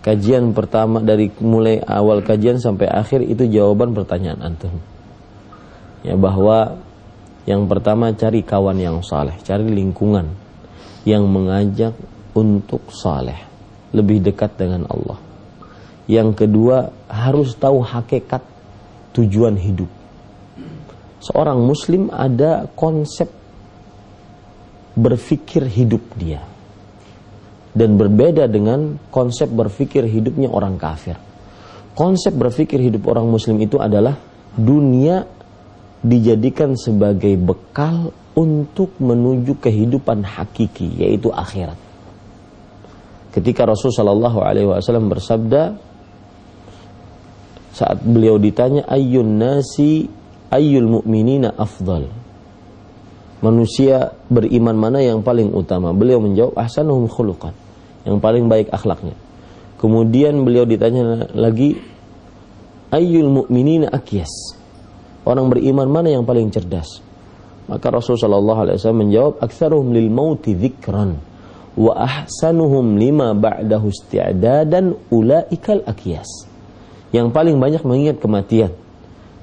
Kajian 0.00 0.54
pertama 0.54 1.02
dari 1.02 1.34
mulai 1.42 1.82
awal 1.82 2.22
kajian 2.22 2.62
sampai 2.62 2.86
akhir 2.86 3.26
itu 3.26 3.50
jawaban 3.50 3.90
pertanyaan 3.90 4.38
antum. 4.38 4.78
Ya 6.06 6.14
bahwa 6.14 6.78
yang 7.46 7.66
pertama 7.66 8.14
cari 8.14 8.46
kawan 8.46 8.78
yang 8.78 9.02
saleh, 9.02 9.34
cari 9.42 9.66
lingkungan 9.66 10.30
yang 11.02 11.26
mengajak 11.26 11.94
untuk 12.34 12.86
saleh, 12.90 13.38
lebih 13.90 14.22
dekat 14.22 14.54
dengan 14.58 14.86
Allah. 14.86 15.18
Yang 16.06 16.46
kedua, 16.46 16.94
harus 17.10 17.58
tahu 17.58 17.82
hakikat 17.82 18.42
tujuan 19.14 19.58
hidup. 19.58 19.90
Seorang 21.18 21.58
muslim 21.66 22.10
ada 22.14 22.70
konsep 22.78 23.26
berpikir 24.96 25.68
hidup 25.68 26.02
dia. 26.16 26.40
Dan 27.76 28.00
berbeda 28.00 28.48
dengan 28.48 28.96
konsep 29.12 29.52
berpikir 29.52 30.08
hidupnya 30.08 30.48
orang 30.48 30.80
kafir. 30.80 31.20
Konsep 31.92 32.32
berpikir 32.32 32.80
hidup 32.80 33.04
orang 33.12 33.28
muslim 33.28 33.60
itu 33.60 33.76
adalah 33.76 34.16
dunia 34.56 35.28
dijadikan 36.00 36.72
sebagai 36.72 37.36
bekal 37.36 38.16
untuk 38.36 38.96
menuju 38.96 39.60
kehidupan 39.60 40.24
hakiki 40.24 41.04
yaitu 41.04 41.28
akhirat. 41.28 41.76
Ketika 43.36 43.68
Rasul 43.68 43.92
Shallallahu 43.92 44.40
Alaihi 44.40 44.68
Wasallam 44.68 45.12
bersabda, 45.12 45.76
saat 47.76 48.00
beliau 48.00 48.40
ditanya 48.40 48.88
ayyun 48.88 49.36
nasi 49.36 50.08
ayyul 50.48 51.00
mu'minina 51.00 51.52
afdal. 51.52 52.08
Manusia 53.44 54.16
beriman 54.32 54.76
mana 54.76 55.04
yang 55.04 55.20
paling 55.20 55.52
utama? 55.52 55.92
Beliau 55.92 56.22
menjawab 56.22 56.56
ahsanuhum 56.56 57.04
khuluqan. 57.10 57.52
Yang 58.08 58.16
paling 58.22 58.44
baik 58.48 58.72
akhlaknya. 58.72 59.12
Kemudian 59.76 60.40
beliau 60.40 60.64
ditanya 60.64 61.28
lagi 61.36 61.76
ayyul 62.88 63.28
mu'minina 63.28 63.92
akyas. 63.92 64.56
Orang 65.26 65.52
beriman 65.52 65.90
mana 65.90 66.08
yang 66.14 66.24
paling 66.24 66.48
cerdas? 66.48 67.02
Maka 67.66 67.90
Rasulullah 67.90 68.62
SAW 68.78 68.94
menjawab 68.94 69.42
aktsaruhum 69.42 69.90
lil 69.90 70.06
mauti 70.06 70.54
dzikran 70.54 71.18
wa 71.76 71.92
ahsanuhum 71.92 72.96
lima 72.96 73.36
ba'dahu 73.36 73.92
isti'dadan 73.92 74.96
ulaikal 75.12 75.84
akyas 75.84 76.48
yang 77.12 77.28
paling 77.28 77.60
banyak 77.60 77.84
mengingat 77.84 78.16
kematian 78.16 78.72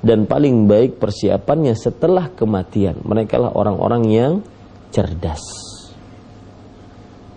dan 0.03 0.27
paling 0.27 0.67
baik 0.67 0.99
persiapannya 0.99 1.73
setelah 1.79 2.27
kematian. 2.35 2.99
Mereka 3.07 3.39
lah 3.39 3.55
orang-orang 3.55 4.03
yang 4.11 4.33
cerdas. 4.91 5.39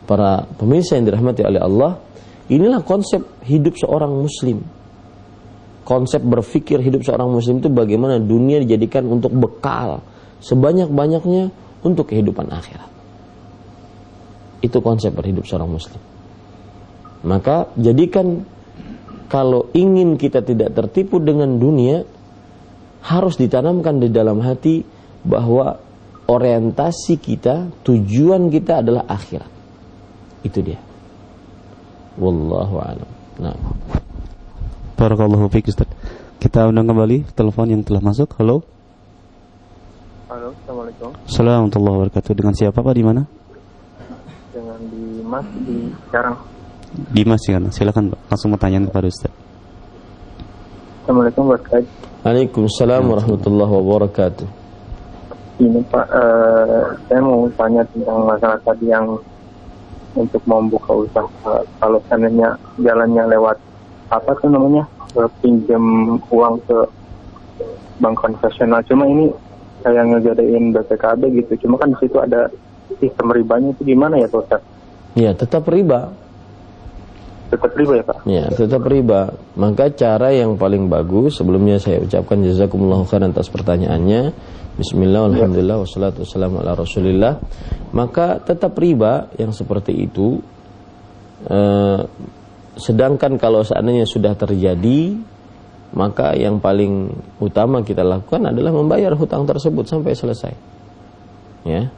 Para 0.03 0.43
pemirsa 0.59 0.99
yang 0.99 1.07
dirahmati 1.07 1.47
oleh 1.47 1.63
Allah, 1.63 2.03
inilah 2.51 2.83
konsep 2.83 3.23
hidup 3.47 3.79
seorang 3.79 4.11
muslim. 4.11 4.67
Konsep 5.87 6.19
berpikir 6.19 6.83
hidup 6.83 7.07
seorang 7.07 7.31
muslim 7.31 7.63
itu 7.63 7.71
bagaimana 7.71 8.19
dunia 8.19 8.59
dijadikan 8.59 9.07
untuk 9.07 9.31
bekal 9.31 10.03
sebanyak-banyaknya 10.43 11.55
untuk 11.87 12.11
kehidupan 12.11 12.51
akhirat. 12.51 12.91
Itu 14.59 14.83
konsep 14.83 15.15
berhidup 15.15 15.47
seorang 15.47 15.71
muslim. 15.71 16.03
Maka 17.23 17.71
jadikan 17.79 18.43
kalau 19.27 19.71
ingin 19.75 20.19
kita 20.19 20.43
tidak 20.43 20.75
tertipu 20.75 21.19
dengan 21.19 21.59
dunia, 21.59 22.03
harus 23.07 23.39
ditanamkan 23.39 24.03
di 24.03 24.11
dalam 24.11 24.43
hati 24.43 24.83
bahwa 25.23 25.79
orientasi 26.27 27.23
kita, 27.23 27.71
tujuan 27.87 28.51
kita 28.51 28.83
adalah 28.83 29.07
akhirat. 29.07 29.51
Itu 30.43 30.59
dia. 30.63 30.83
Wallahu 32.19 32.83
a'lam. 32.83 33.11
Nah. 33.39 33.55
Barakallahu 34.99 35.47
fiik 35.53 35.71
Ustaz. 35.71 35.87
Kita 36.43 36.67
undang 36.67 36.91
kembali 36.91 37.31
telepon 37.37 37.71
yang 37.71 37.83
telah 37.87 38.03
masuk. 38.03 38.35
Halo. 38.43 38.67
Halo, 40.27 40.51
Assalamualaikum. 40.59 41.11
Assalamualaikum 41.23 41.63
warahmatullahi 41.63 41.95
wabarakatuh. 42.03 42.33
Dengan 42.35 42.55
siapa 42.59 42.79
Pak 42.83 42.95
di 42.97 43.05
mana? 43.07 43.23
Dengan 44.51 44.81
Dimas 44.91 45.47
di 45.63 45.77
Sekarang. 46.11 46.37
Dimas 47.13 47.43
ya 47.47 47.53
kan. 47.61 47.65
Silakan 47.71 48.05
Pak. 48.17 48.21
Langsung 48.35 48.51
pertanyaan 48.57 48.91
kepada 48.91 49.07
Ustaz. 49.07 49.46
Assalamualaikum 51.07 51.55
warahmatullahi 51.55 51.87
Waalaikumsalam 52.27 53.03
warahmatullahi 53.07 53.73
wabarakatuh. 53.79 54.47
Ini 55.63 55.79
Pak, 55.87 56.07
eh, 56.11 56.83
saya 57.07 57.21
mau 57.23 57.47
tanya 57.55 57.87
tentang 57.95 58.27
masalah 58.27 58.59
tadi 58.67 58.91
yang 58.91 59.15
untuk 60.19 60.43
membuka 60.51 60.91
usaha. 60.99 61.63
Kalau 61.63 62.03
seandainya 62.11 62.59
jalannya 62.83 63.23
lewat 63.39 63.55
apa 64.11 64.35
tuh 64.43 64.51
namanya 64.51 64.83
eh, 65.15 65.31
pinjam 65.47 66.19
uang 66.27 66.59
ke 66.67 66.79
bank 68.03 68.27
konvensional. 68.27 68.83
Cuma 68.91 69.07
ini 69.07 69.31
saya 69.87 70.03
ngegadein 70.03 70.75
BPKB 70.75 71.23
gitu. 71.39 71.71
Cuma 71.71 71.79
kan 71.79 71.95
di 71.95 72.03
situ 72.03 72.19
ada 72.19 72.51
sistem 72.99 73.31
ribanya 73.31 73.71
itu 73.71 73.95
gimana 73.95 74.19
ya 74.19 74.27
Pak 74.27 74.43
Ustaz? 74.43 74.63
Ya, 75.15 75.31
tetap 75.39 75.71
riba. 75.71 76.26
Tetap 77.47 77.71
riba 77.79 77.93
ya 77.95 78.05
Pak? 78.05 78.19
Ya, 78.27 78.45
tetap 78.51 78.83
riba. 78.91 79.31
Maka 79.55 79.95
cara 79.95 80.35
yang 80.35 80.59
paling 80.59 80.91
bagus 80.91 81.39
sebelumnya 81.39 81.79
saya 81.79 82.03
ucapkan 82.03 82.43
jazakumullah 82.43 83.07
khairan 83.07 83.31
atas 83.31 83.47
pertanyaannya. 83.55 84.35
Bismillah, 84.77 85.31
alhamdulillah, 85.31 85.87
wassalatu 85.87 86.27
wassalamu 86.27 86.61
ala 86.61 86.75
rasulillah. 86.75 87.39
Maka 87.95 88.43
tetap 88.43 88.75
riba 88.77 89.31
yang 89.39 89.55
seperti 89.55 89.95
itu. 89.95 90.43
Eh, 91.47 92.01
sedangkan 92.77 93.39
kalau 93.39 93.63
seandainya 93.63 94.05
sudah 94.05 94.35
terjadi, 94.35 95.17
maka 95.95 96.35
yang 96.35 96.59
paling 96.59 97.15
utama 97.39 97.87
kita 97.87 98.03
lakukan 98.03 98.51
adalah 98.51 98.75
membayar 98.75 99.15
hutang 99.15 99.47
tersebut 99.47 99.87
sampai 99.87 100.13
selesai. 100.19 100.53
Ya. 101.63 101.95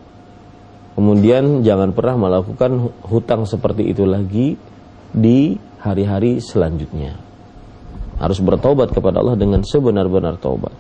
Kemudian 0.93 1.65
jangan 1.65 1.97
pernah 1.97 2.29
melakukan 2.29 2.93
hutang 3.07 3.49
seperti 3.49 3.91
itu 3.91 4.05
lagi 4.05 4.59
di 5.13 5.57
hari-hari 5.81 6.43
selanjutnya. 6.43 7.17
Harus 8.19 8.43
bertobat 8.43 8.91
kepada 8.91 9.23
Allah 9.23 9.39
dengan 9.39 9.63
sebenar-benar 9.63 10.43
taubat. 10.43 10.75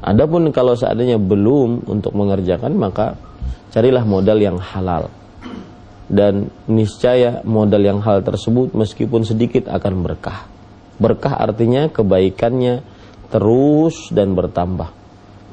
Adapun 0.00 0.48
kalau 0.48 0.72
seandainya 0.72 1.20
belum 1.20 1.84
untuk 1.84 2.16
mengerjakan 2.16 2.72
maka 2.72 3.20
carilah 3.68 4.02
modal 4.08 4.40
yang 4.40 4.56
halal. 4.56 5.12
Dan 6.10 6.50
niscaya 6.66 7.38
modal 7.46 7.86
yang 7.86 8.02
halal 8.02 8.24
tersebut 8.26 8.74
meskipun 8.74 9.22
sedikit 9.22 9.70
akan 9.70 10.02
berkah. 10.02 10.48
Berkah 10.98 11.38
artinya 11.38 11.86
kebaikannya 11.86 12.82
terus 13.30 14.10
dan 14.10 14.34
bertambah. 14.34 14.90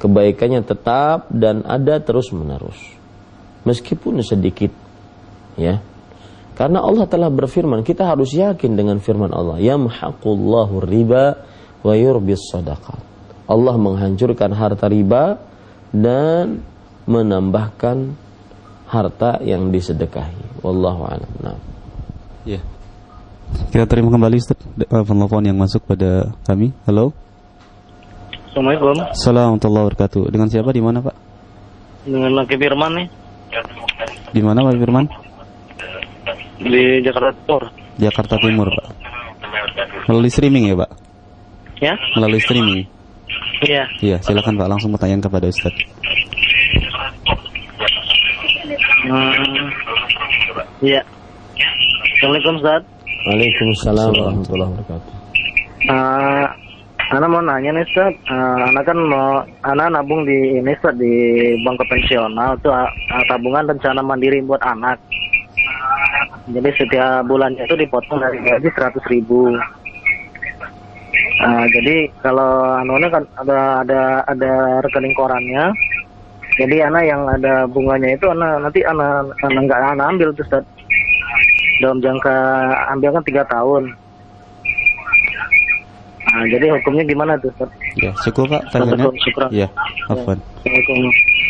Kebaikannya 0.02 0.66
tetap 0.66 1.30
dan 1.30 1.62
ada 1.62 2.02
terus 2.02 2.34
menerus. 2.34 2.78
Meskipun 3.62 4.18
sedikit. 4.22 4.70
Ya. 5.54 5.78
Karena 6.58 6.82
Allah 6.82 7.06
telah 7.06 7.30
berfirman, 7.30 7.86
kita 7.86 8.02
harus 8.02 8.34
yakin 8.34 8.74
dengan 8.74 8.98
firman 8.98 9.30
Allah, 9.30 9.62
yamhaqullahu 9.62 10.82
riba 10.82 11.38
wa 11.86 11.94
yurbis 11.94 12.50
sadaqat. 12.50 12.98
Allah 13.46 13.78
menghancurkan 13.78 14.50
harta 14.50 14.90
riba 14.90 15.38
dan 15.94 16.58
menambahkan 17.06 18.10
harta 18.90 19.38
yang 19.46 19.70
disedekahi. 19.70 20.66
Wallahu 20.66 21.06
a'lam. 21.06 21.30
Nah. 21.46 21.58
Ya. 22.42 22.58
Kita 23.70 23.86
terima 23.86 24.10
kembali 24.10 24.42
telepon 24.82 25.42
yang 25.46 25.56
masuk 25.56 25.86
pada 25.86 26.34
kami. 26.42 26.74
Halo. 26.90 27.14
Assalamualaikum. 28.50 28.98
Assalamualaikum 28.98 29.14
warahmatullahi 29.14 29.84
wabarakatuh. 29.86 30.22
Dengan 30.34 30.48
siapa 30.50 30.74
di 30.74 30.82
mana 30.82 30.98
Pak? 31.06 31.14
Dengan 32.02 32.34
Laki 32.34 32.56
Firman 32.58 32.90
nih. 32.98 33.06
Di 34.34 34.42
mana 34.42 34.66
Pak 34.66 34.74
Firman? 34.74 35.27
Di 36.58 36.82
Jakarta 37.06 37.30
Timur. 37.46 37.62
Jakarta 37.98 38.34
Timur 38.42 38.68
Pak. 38.74 38.86
Melalui 40.10 40.30
streaming 40.30 40.64
ya 40.70 40.76
Pak? 40.78 40.90
Ya? 41.78 41.94
Melalui 42.18 42.42
streaming. 42.42 42.82
Iya. 43.62 43.84
Iya, 44.02 44.16
silakan 44.22 44.58
Pak 44.58 44.68
langsung 44.70 44.90
pertanyaan 44.94 45.22
kepada 45.22 45.46
Ustaz. 45.46 45.74
Hmm. 49.06 49.32
Iya. 50.82 51.02
Assalamualaikum 52.18 52.58
Ustaz. 52.58 52.82
Waalaikumsalam 53.26 54.10
warahmatullahi 54.14 54.70
wabarakatuh. 54.74 55.12
Uh, 55.86 56.46
Ana 57.08 57.24
mau 57.24 57.40
nanya 57.40 57.72
nih 57.72 57.86
Ustaz, 57.86 58.12
uh, 58.28 58.68
Ana 58.68 58.80
kan 58.82 58.98
mau 58.98 59.42
Ana 59.62 59.90
nabung 59.90 60.26
di 60.26 60.58
ini 60.58 60.70
Ustaz 60.74 60.98
di 60.98 61.12
bank 61.62 61.78
konvensional 61.78 62.58
tuh 62.60 62.74
uh, 62.74 62.90
tabungan 63.30 63.70
rencana 63.70 64.02
mandiri 64.02 64.42
buat 64.42 64.60
anak. 64.66 64.98
Jadi 66.48 66.70
setiap 66.80 67.28
bulannya 67.28 67.60
itu 67.68 67.76
dipotong 67.76 68.24
dari 68.24 68.40
gaji 68.40 68.68
100 68.72 69.12
ribu. 69.12 69.52
Uh, 71.38 71.64
jadi 71.70 72.10
kalau 72.24 72.74
anunya 72.82 73.08
kan 73.12 73.24
ada 73.38 73.84
ada 73.84 74.00
ada 74.26 74.52
rekening 74.82 75.14
korannya. 75.14 75.70
Jadi 76.58 76.82
anak 76.82 77.04
yang 77.06 77.22
ada 77.28 77.68
bunganya 77.70 78.10
itu 78.16 78.26
anak 78.26 78.58
nanti 78.64 78.82
anak 78.82 79.30
anak 79.46 79.62
nggak 79.68 79.80
anak 79.94 80.06
ambil 80.08 80.28
tuh 80.34 80.42
Ustaz. 80.42 80.64
Dalam 81.78 82.02
jangka 82.02 82.36
ambil 82.96 83.14
kan 83.14 83.24
tiga 83.28 83.42
tahun. 83.46 83.94
Nah, 86.28 86.44
jadi 86.50 86.66
hukumnya 86.74 87.04
gimana 87.06 87.38
tuh 87.38 87.52
Ustaz? 87.54 87.70
Ya, 87.94 88.10
cukup 88.26 88.50
Pak. 88.50 88.62
Syukur, 88.74 89.14
syukur. 89.22 89.42
Ya, 89.54 89.68
afwan. 90.10 90.42
Assalamualaikum. 90.64 90.98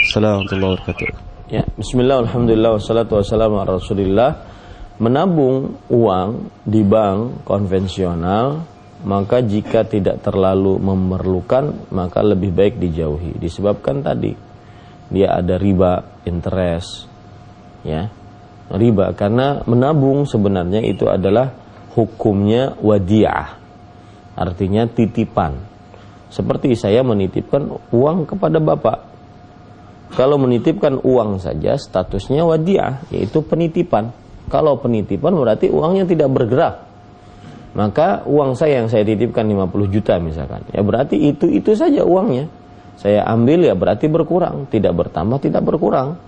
Assalamualaikum 0.04 0.36
warahmatullahi 0.36 0.72
wabarakatuh. 0.76 1.27
Ya, 1.48 1.64
bismillah, 1.64 2.28
alhamdulillah, 2.28 2.76
wassalatu 2.76 3.16
wassalamu 3.16 3.64
ala 3.64 3.80
rasulillah. 3.80 4.36
Menabung 5.00 5.80
uang 5.88 6.52
di 6.60 6.84
bank 6.84 7.40
konvensional, 7.48 8.68
maka 9.08 9.40
jika 9.40 9.88
tidak 9.88 10.20
terlalu 10.20 10.76
memerlukan, 10.76 11.88
maka 11.88 12.20
lebih 12.20 12.52
baik 12.52 12.76
dijauhi. 12.76 13.40
Disebabkan 13.40 14.04
tadi, 14.04 14.36
dia 15.08 15.40
ada 15.40 15.56
riba, 15.56 16.20
interest, 16.28 17.08
ya, 17.80 18.12
riba. 18.68 19.16
Karena 19.16 19.64
menabung 19.64 20.28
sebenarnya 20.28 20.84
itu 20.84 21.08
adalah 21.08 21.48
hukumnya 21.96 22.76
wadiah, 22.76 23.56
artinya 24.36 24.84
titipan. 24.84 25.64
Seperti 26.28 26.76
saya 26.76 27.00
menitipkan 27.00 27.72
uang 27.88 28.28
kepada 28.28 28.60
bapak, 28.60 29.07
kalau 30.16 30.40
menitipkan 30.40 31.00
uang 31.04 31.40
saja 31.42 31.76
statusnya 31.76 32.46
wadiah, 32.46 33.04
yaitu 33.12 33.44
penitipan. 33.44 34.14
Kalau 34.48 34.80
penitipan 34.80 35.36
berarti 35.36 35.68
uangnya 35.68 36.08
tidak 36.08 36.32
bergerak. 36.32 36.74
maka 37.76 38.24
uang 38.24 38.56
saya 38.56 38.80
yang 38.82 38.88
saya 38.88 39.04
titipkan 39.04 39.44
50 39.44 39.92
juta 39.92 40.16
misalkan, 40.18 40.64
ya 40.72 40.80
berarti 40.82 41.14
itu 41.30 41.46
itu 41.52 41.76
saja 41.76 42.02
uangnya. 42.02 42.48
Saya 42.98 43.22
ambil 43.28 43.62
ya 43.62 43.78
berarti 43.78 44.10
berkurang, 44.10 44.66
tidak 44.66 44.98
bertambah, 44.98 45.38
tidak 45.38 45.62
berkurang. 45.62 46.18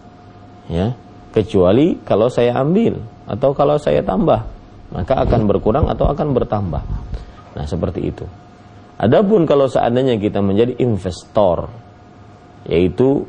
Ya, 0.71 0.95
kecuali 1.35 1.99
kalau 2.07 2.31
saya 2.31 2.55
ambil 2.55 3.03
atau 3.27 3.51
kalau 3.51 3.75
saya 3.83 4.07
tambah, 4.07 4.47
maka 4.95 5.19
akan 5.27 5.51
berkurang 5.51 5.91
atau 5.91 6.07
akan 6.07 6.31
bertambah. 6.31 6.83
Nah, 7.59 7.67
seperti 7.67 8.07
itu. 8.07 8.23
Adapun 9.01 9.43
kalau 9.49 9.67
seandainya 9.67 10.15
kita 10.21 10.39
menjadi 10.39 10.79
investor, 10.79 11.67
yaitu 12.71 13.27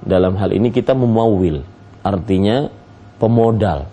dalam 0.00 0.36
hal 0.40 0.50
ini 0.56 0.72
kita 0.72 0.96
memawil, 0.96 1.60
artinya 2.00 2.68
pemodal. 3.20 3.88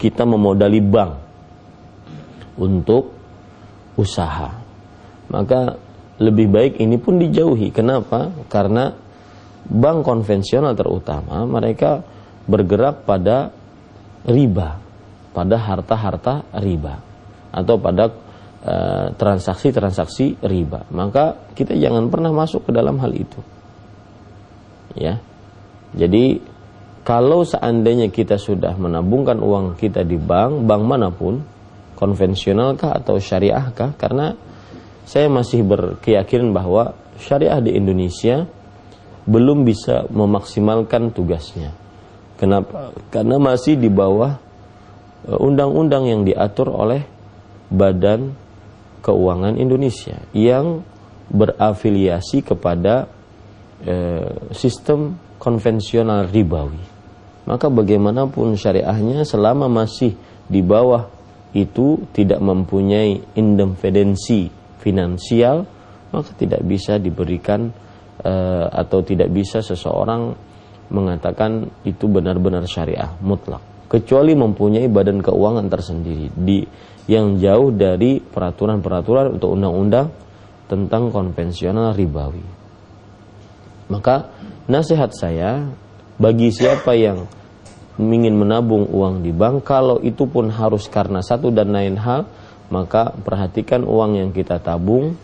kita 0.00 0.24
memodali 0.24 0.80
bank 0.80 1.12
untuk 2.60 3.12
usaha. 3.96 4.52
Maka 5.30 5.76
lebih 6.20 6.52
baik 6.52 6.72
ini 6.80 7.00
pun 7.00 7.16
dijauhi. 7.16 7.72
Kenapa? 7.72 8.28
Karena 8.52 8.92
bank 9.64 10.04
konvensional 10.04 10.76
terutama 10.76 11.44
mereka 11.48 12.04
bergerak 12.44 13.04
pada 13.08 13.52
riba, 14.28 14.80
pada 15.32 15.56
harta-harta 15.56 16.44
riba 16.60 17.00
atau 17.50 17.76
pada 17.80 18.04
eh, 18.62 19.06
transaksi-transaksi 19.16 20.40
uh, 20.40 20.48
riba. 20.48 20.88
Maka 20.92 21.52
kita 21.56 21.76
jangan 21.76 22.08
pernah 22.12 22.32
masuk 22.32 22.68
ke 22.68 22.70
dalam 22.72 23.00
hal 23.00 23.12
itu. 23.16 23.40
Ya. 24.98 25.22
Jadi 25.94 26.40
kalau 27.00 27.42
seandainya 27.42 28.12
kita 28.12 28.36
sudah 28.36 28.76
menabungkan 28.76 29.40
uang 29.40 29.74
kita 29.80 30.04
di 30.04 30.20
bank, 30.20 30.68
bank 30.68 30.82
mana 30.84 31.08
pun, 31.10 31.42
konvensionalkah 31.96 33.00
atau 33.02 33.18
syariahkah? 33.18 33.96
Karena 33.96 34.36
saya 35.08 35.26
masih 35.26 35.66
berkeyakinan 35.66 36.54
bahwa 36.54 36.94
syariah 37.18 37.58
di 37.58 37.74
Indonesia 37.74 38.46
belum 39.26 39.66
bisa 39.66 40.08
memaksimalkan 40.08 41.12
tugasnya. 41.12 41.74
Kenapa? 42.40 42.94
Karena 43.12 43.36
masih 43.36 43.76
di 43.76 43.92
bawah 43.92 44.40
e, 45.28 45.32
undang-undang 45.36 46.08
yang 46.08 46.22
diatur 46.24 46.72
oleh 46.72 47.04
Badan 47.68 48.32
Keuangan 49.04 49.56
Indonesia 49.60 50.20
yang 50.32 50.84
berafiliasi 51.30 52.44
kepada 52.44 53.08
sistem 54.52 55.16
konvensional 55.40 56.28
ribawi. 56.28 56.80
Maka 57.48 57.72
bagaimanapun 57.72 58.54
syariahnya 58.54 59.24
selama 59.24 59.66
masih 59.66 60.14
di 60.46 60.60
bawah 60.60 61.08
itu 61.56 62.04
tidak 62.12 62.38
mempunyai 62.38 63.18
independensi 63.34 64.52
finansial, 64.78 65.64
maka 66.12 66.30
tidak 66.36 66.62
bisa 66.62 67.00
diberikan 67.00 67.72
uh, 68.22 68.66
atau 68.70 69.02
tidak 69.02 69.32
bisa 69.32 69.64
seseorang 69.64 70.36
mengatakan 70.90 71.70
itu 71.86 72.10
benar-benar 72.10 72.66
syariah 72.66 73.14
mutlak 73.22 73.62
kecuali 73.90 74.38
mempunyai 74.38 74.86
badan 74.86 75.18
keuangan 75.18 75.66
tersendiri 75.66 76.30
di 76.30 76.62
yang 77.10 77.42
jauh 77.42 77.74
dari 77.74 78.22
peraturan-peraturan 78.22 79.34
atau 79.34 79.50
undang-undang 79.50 80.06
tentang 80.70 81.10
konvensional 81.10 81.90
ribawi. 81.90 82.59
Maka 83.90 84.30
nasihat 84.70 85.10
saya 85.12 85.66
bagi 86.16 86.54
siapa 86.54 86.94
yang 86.94 87.26
ingin 88.00 88.38
menabung 88.38 88.88
uang 88.88 89.20
di 89.20 89.34
bank 89.34 89.66
kalau 89.66 90.00
itu 90.00 90.24
pun 90.24 90.48
harus 90.48 90.88
karena 90.88 91.20
satu 91.20 91.52
dan 91.52 91.74
lain 91.74 92.00
hal 92.00 92.24
maka 92.70 93.12
perhatikan 93.12 93.84
uang 93.84 94.16
yang 94.16 94.30
kita 94.30 94.62
tabung 94.62 95.18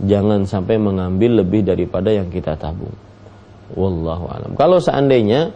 jangan 0.00 0.48
sampai 0.48 0.80
mengambil 0.80 1.44
lebih 1.44 1.62
daripada 1.62 2.10
yang 2.10 2.32
kita 2.32 2.56
tabung. 2.56 2.92
Wallahu 3.76 4.26
alam. 4.32 4.50
Kalau 4.56 4.80
seandainya 4.80 5.52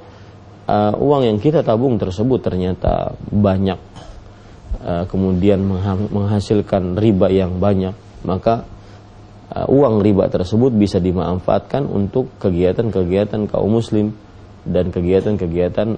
uh, 0.69 0.95
uang 0.97 1.23
yang 1.27 1.39
kita 1.41 1.65
tabung 1.65 1.97
tersebut 1.97 2.45
ternyata 2.45 3.17
banyak 3.31 3.81
uh, 4.85 5.05
kemudian 5.09 5.65
menghasilkan 6.11 6.99
riba 6.99 7.29
yang 7.33 7.59
banyak 7.59 7.95
maka 8.23 8.69
uh, 9.55 9.67
uang 9.69 10.03
riba 10.03 10.31
tersebut 10.31 10.71
bisa 10.75 11.03
dimanfaatkan 11.03 11.87
untuk 11.87 12.31
kegiatan-kegiatan 12.39 13.51
kaum 13.51 13.71
muslim 13.71 14.15
dan 14.67 14.95
kegiatan-kegiatan 14.95 15.89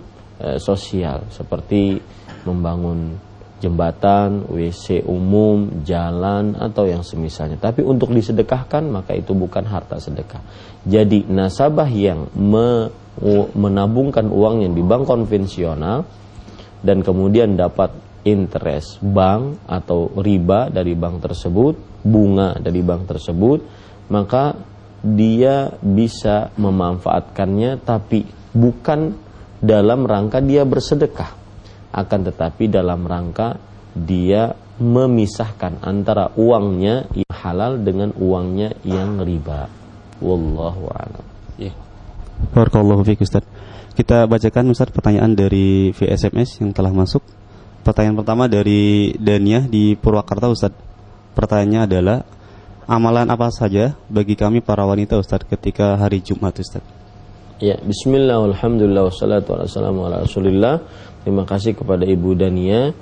uh, 0.40 0.58
sosial 0.58 1.26
seperti 1.28 2.00
membangun 2.48 3.16
jembatan, 3.62 4.42
WC 4.50 5.06
umum, 5.06 5.86
jalan 5.86 6.58
atau 6.58 6.82
yang 6.90 7.06
semisalnya. 7.06 7.62
Tapi 7.62 7.86
untuk 7.86 8.10
disedekahkan 8.10 8.82
maka 8.90 9.14
itu 9.14 9.30
bukan 9.38 9.62
harta 9.70 10.02
sedekah. 10.02 10.42
Jadi 10.82 11.30
nasabah 11.30 11.86
yang 11.86 12.26
me, 12.34 12.90
menabungkan 13.54 14.26
uang 14.26 14.66
yang 14.66 14.74
di 14.74 14.82
bank 14.82 15.06
konvensional 15.06 16.02
dan 16.82 17.06
kemudian 17.06 17.54
dapat 17.54 17.94
interest 18.22 19.02
bank 19.02 19.66
atau 19.66 20.10
riba 20.18 20.70
dari 20.70 20.94
bank 20.94 21.26
tersebut, 21.26 22.02
bunga 22.06 22.58
dari 22.58 22.80
bank 22.82 23.10
tersebut, 23.10 23.58
maka 24.10 24.54
dia 25.02 25.74
bisa 25.82 26.54
memanfaatkannya 26.54 27.82
tapi 27.82 28.22
bukan 28.54 29.18
dalam 29.58 30.06
rangka 30.06 30.38
dia 30.38 30.62
bersedekah 30.62 31.42
akan 31.92 32.20
tetapi 32.30 32.70
dalam 32.70 33.04
rangka 33.04 33.60
dia 33.92 34.56
memisahkan 34.80 35.84
antara 35.84 36.32
uangnya 36.34 37.06
yang 37.12 37.32
halal 37.34 37.72
dengan 37.78 38.10
uangnya 38.16 38.72
yang 38.82 39.20
riba. 39.20 39.68
Wallahu 40.24 40.88
a'lam. 40.88 41.24
Ya. 41.60 41.76
Barakallahu 42.56 43.04
fiik 43.04 43.20
Ustaz. 43.20 43.44
Kita 43.92 44.24
bacakan 44.24 44.72
Ustaz 44.72 44.88
pertanyaan 44.88 45.36
dari 45.36 45.92
VSMS 45.92 46.64
yang 46.64 46.72
telah 46.72 46.90
masuk. 46.90 47.20
Pertanyaan 47.82 48.22
pertama 48.22 48.46
dari 48.46 49.10
Dania 49.18 49.66
di 49.66 49.98
Purwakarta 49.98 50.46
Ustaz. 50.46 50.70
Pertanyaannya 51.34 51.80
adalah 51.82 52.18
amalan 52.86 53.26
apa 53.26 53.50
saja 53.50 53.98
bagi 54.06 54.38
kami 54.38 54.62
para 54.62 54.86
wanita 54.86 55.18
Ustaz 55.18 55.42
ketika 55.42 55.98
hari 55.98 56.22
Jumat 56.22 56.54
Ustaz? 56.62 56.78
Ya, 57.58 57.78
bismillah, 57.82 58.38
alhamdulillah, 58.38 59.10
wassalatu 59.10 59.58
wassalamu 59.58 60.06
Terima 61.26 61.42
kasih 61.42 61.74
kepada 61.74 62.06
Ibu 62.06 62.38
Dania. 62.38 62.94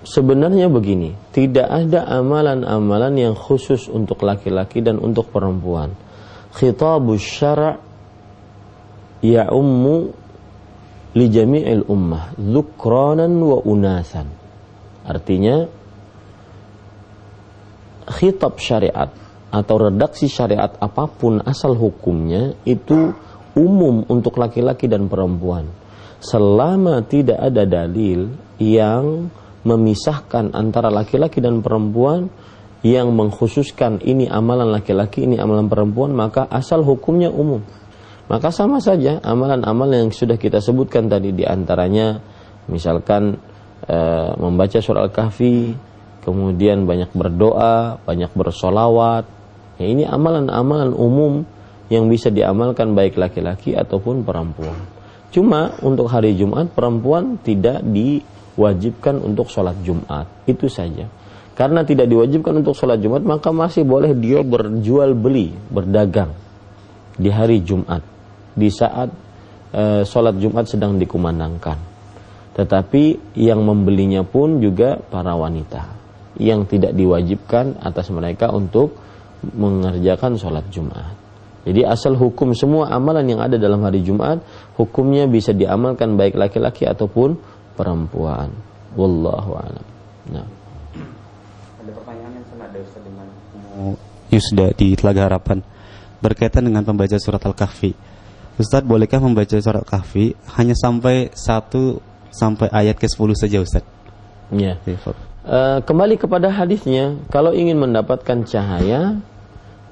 Sebenarnya 0.00 0.72
begini, 0.72 1.12
tidak 1.36 1.68
ada 1.68 2.08
amalan-amalan 2.08 3.20
yang 3.20 3.34
khusus 3.36 3.84
untuk 3.88 4.24
laki-laki 4.24 4.80
dan 4.80 4.96
untuk 4.96 5.28
perempuan. 5.28 5.92
Khitabus 6.56 7.20
syara' 7.20 7.76
ya'ummu 9.20 10.25
li 11.16 11.26
jami'il 11.32 11.88
ummah, 11.88 12.36
dhukranan 12.36 13.32
wa 13.40 13.58
unasan. 13.64 14.28
Artinya 15.06 15.64
khitab 18.06 18.60
syariat 18.60 19.10
atau 19.50 19.76
redaksi 19.88 20.28
syariat 20.28 20.76
apa 20.78 21.08
pun 21.08 21.40
asal 21.42 21.74
hukumnya 21.74 22.54
itu 22.68 23.14
umum 23.56 24.04
untuk 24.06 24.36
laki-laki 24.36 24.86
dan 24.86 25.08
perempuan 25.08 25.66
selama 26.20 27.02
tidak 27.06 27.38
ada 27.40 27.62
dalil 27.64 28.30
yang 28.58 29.30
memisahkan 29.66 30.54
antara 30.54 30.88
laki-laki 30.88 31.42
dan 31.42 31.60
perempuan 31.60 32.30
yang 32.86 33.10
mengkhususkan 33.10 33.98
ini 34.06 34.30
amalan 34.30 34.70
laki-laki, 34.70 35.26
ini 35.26 35.42
amalan 35.42 35.66
perempuan, 35.66 36.14
maka 36.14 36.46
asal 36.46 36.86
hukumnya 36.86 37.34
umum. 37.34 37.66
Maka 38.26 38.50
sama 38.50 38.82
saja 38.82 39.22
amalan-amalan 39.22 40.10
yang 40.10 40.12
sudah 40.12 40.34
kita 40.34 40.58
sebutkan 40.58 41.06
tadi 41.06 41.30
di 41.30 41.46
antaranya 41.46 42.18
misalkan 42.66 43.38
e, 43.86 43.98
membaca 44.42 44.82
surah 44.82 45.06
Al-Kahfi, 45.06 45.78
kemudian 46.26 46.90
banyak 46.90 47.14
berdoa, 47.14 48.02
banyak 48.02 48.34
bersolawat. 48.34 49.24
Ya, 49.78 49.86
ini 49.86 50.02
amalan-amalan 50.02 50.90
umum 50.90 51.46
yang 51.86 52.10
bisa 52.10 52.34
diamalkan 52.34 52.98
baik 52.98 53.14
laki-laki 53.14 53.78
ataupun 53.78 54.26
perempuan. 54.26 54.74
Cuma 55.30 55.78
untuk 55.86 56.10
hari 56.10 56.34
Jumat 56.34 56.74
perempuan 56.74 57.38
tidak 57.38 57.86
diwajibkan 57.86 59.22
untuk 59.22 59.46
sholat 59.54 59.78
Jumat. 59.86 60.26
Itu 60.50 60.66
saja. 60.66 61.06
Karena 61.54 61.86
tidak 61.86 62.10
diwajibkan 62.10 62.58
untuk 62.58 62.74
sholat 62.74 62.98
Jumat 62.98 63.22
maka 63.22 63.54
masih 63.54 63.86
boleh 63.86 64.18
dia 64.18 64.42
berjual 64.42 65.14
beli, 65.14 65.54
berdagang 65.70 66.34
di 67.16 67.30
hari 67.30 67.62
Jumat. 67.64 68.15
Di 68.56 68.72
saat 68.72 69.12
e, 69.70 70.02
sholat 70.08 70.40
Jumat 70.40 70.64
sedang 70.64 70.96
dikumandangkan. 70.96 71.76
Tetapi 72.56 73.36
yang 73.36 73.60
membelinya 73.60 74.24
pun 74.24 74.64
juga 74.64 74.96
para 74.96 75.36
wanita 75.36 75.92
yang 76.40 76.64
tidak 76.64 76.96
diwajibkan 76.96 77.80
atas 77.84 78.08
mereka 78.08 78.48
untuk 78.52 78.96
mengerjakan 79.44 80.40
sholat 80.40 80.64
Jumat. 80.72 81.12
Jadi 81.66 81.82
asal 81.82 82.14
hukum 82.14 82.54
semua 82.54 82.94
amalan 82.94 83.26
yang 83.26 83.40
ada 83.42 83.58
dalam 83.58 83.82
hari 83.82 84.00
Jumat 84.00 84.38
hukumnya 84.78 85.26
bisa 85.26 85.50
diamalkan 85.50 86.14
baik 86.14 86.38
laki-laki 86.38 86.86
ataupun 86.86 87.34
perempuan. 87.74 88.54
Wallahu 88.94 89.52
a'lam. 89.58 89.86
Nah. 90.30 90.46
kan 92.06 92.16
ada 92.62 92.78
Ustaz 92.80 93.02
dengan 93.02 93.26
Yusda 94.30 94.66
di 94.78 94.94
Telaga 94.94 95.26
Harapan 95.26 95.58
berkaitan 96.22 96.64
dengan 96.70 96.86
pembaca 96.86 97.18
surat 97.18 97.42
Al-Kahfi. 97.42 98.15
Ustaz, 98.56 98.80
bolehkah 98.88 99.20
membaca 99.20 99.52
surat 99.52 99.84
Al-Kahfi 99.84 100.32
hanya 100.56 100.72
sampai 100.72 101.28
satu 101.36 102.00
sampai 102.32 102.72
ayat 102.72 102.96
ke-10 102.96 103.28
saja 103.36 103.60
Ustaz? 103.60 103.84
Ya. 104.48 104.80
Uh, 105.44 105.84
kembali 105.84 106.16
kepada 106.16 106.48
hadisnya, 106.48 107.20
kalau 107.28 107.52
ingin 107.52 107.76
mendapatkan 107.76 108.48
cahaya, 108.48 109.20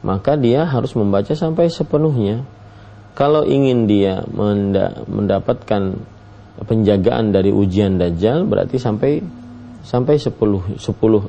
maka 0.01 0.41
dia 0.41 0.65
harus 0.65 0.97
membaca 0.97 1.37
sampai 1.37 1.69
sepenuhnya. 1.69 2.49
Kalau 3.13 3.45
ingin 3.45 3.85
dia 3.85 4.25
mendapatkan 5.07 6.01
penjagaan 6.65 7.37
dari 7.37 7.53
ujian 7.53 8.01
dajjal, 8.01 8.49
berarti 8.49 8.81
sampai 8.81 9.21
sampai 9.85 10.17
10 10.17 10.81
10 10.81 10.81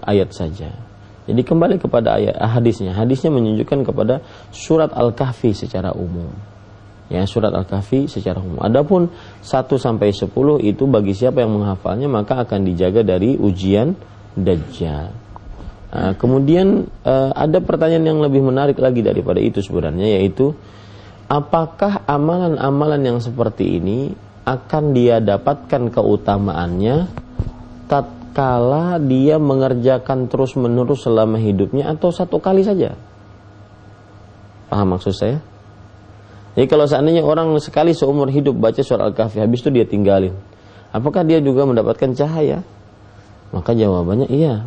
ayat 0.08 0.32
saja. 0.32 0.72
Jadi 1.28 1.42
kembali 1.44 1.84
kepada 1.84 2.16
ayat 2.16 2.40
hadisnya. 2.40 2.96
Hadisnya 2.96 3.28
menunjukkan 3.28 3.92
kepada 3.92 4.24
surat 4.56 4.96
Al-Kahfi 4.96 5.52
secara 5.52 5.92
umum. 5.92 6.55
Ya, 7.06 7.22
surat 7.30 7.54
Al-Kahfi 7.54 8.10
secara 8.10 8.42
umum. 8.42 8.58
Adapun 8.66 9.14
1 9.46 9.78
sampai 9.78 10.10
10 10.10 10.34
itu 10.66 10.84
bagi 10.90 11.14
siapa 11.14 11.46
yang 11.46 11.54
menghafalnya 11.54 12.10
maka 12.10 12.42
akan 12.42 12.66
dijaga 12.66 13.06
dari 13.06 13.38
ujian 13.38 13.94
dajjal. 14.34 15.14
Nah, 15.96 16.12
kemudian 16.18 16.90
uh, 17.06 17.32
ada 17.32 17.62
pertanyaan 17.62 18.10
yang 18.10 18.20
lebih 18.26 18.42
menarik 18.42 18.82
lagi 18.82 19.06
daripada 19.06 19.38
itu 19.38 19.62
sebenarnya 19.62 20.18
yaitu 20.18 20.58
apakah 21.30 22.04
amalan-amalan 22.10 23.02
yang 23.06 23.20
seperti 23.22 23.80
ini 23.80 24.12
akan 24.44 24.84
dia 24.92 25.22
dapatkan 25.22 25.94
keutamaannya 25.94 27.26
kala 28.36 29.00
dia 29.00 29.40
mengerjakan 29.40 30.28
terus-menerus 30.28 31.08
selama 31.08 31.40
hidupnya 31.40 31.96
atau 31.96 32.12
satu 32.12 32.44
kali 32.44 32.68
saja. 32.68 33.00
Paham 34.68 35.00
maksud 35.00 35.16
saya? 35.16 35.40
Jadi 36.56 36.66
kalau 36.72 36.88
seandainya 36.88 37.22
orang 37.22 37.52
sekali 37.60 37.92
seumur 37.92 38.32
hidup 38.32 38.56
baca 38.56 38.80
surat 38.80 39.12
Al-Kahfi, 39.12 39.44
habis 39.44 39.60
itu 39.60 39.70
dia 39.76 39.84
tinggalin. 39.84 40.32
Apakah 40.96 41.28
dia 41.28 41.44
juga 41.44 41.68
mendapatkan 41.68 42.16
cahaya? 42.16 42.64
Maka 43.52 43.76
jawabannya 43.76 44.32
iya. 44.32 44.64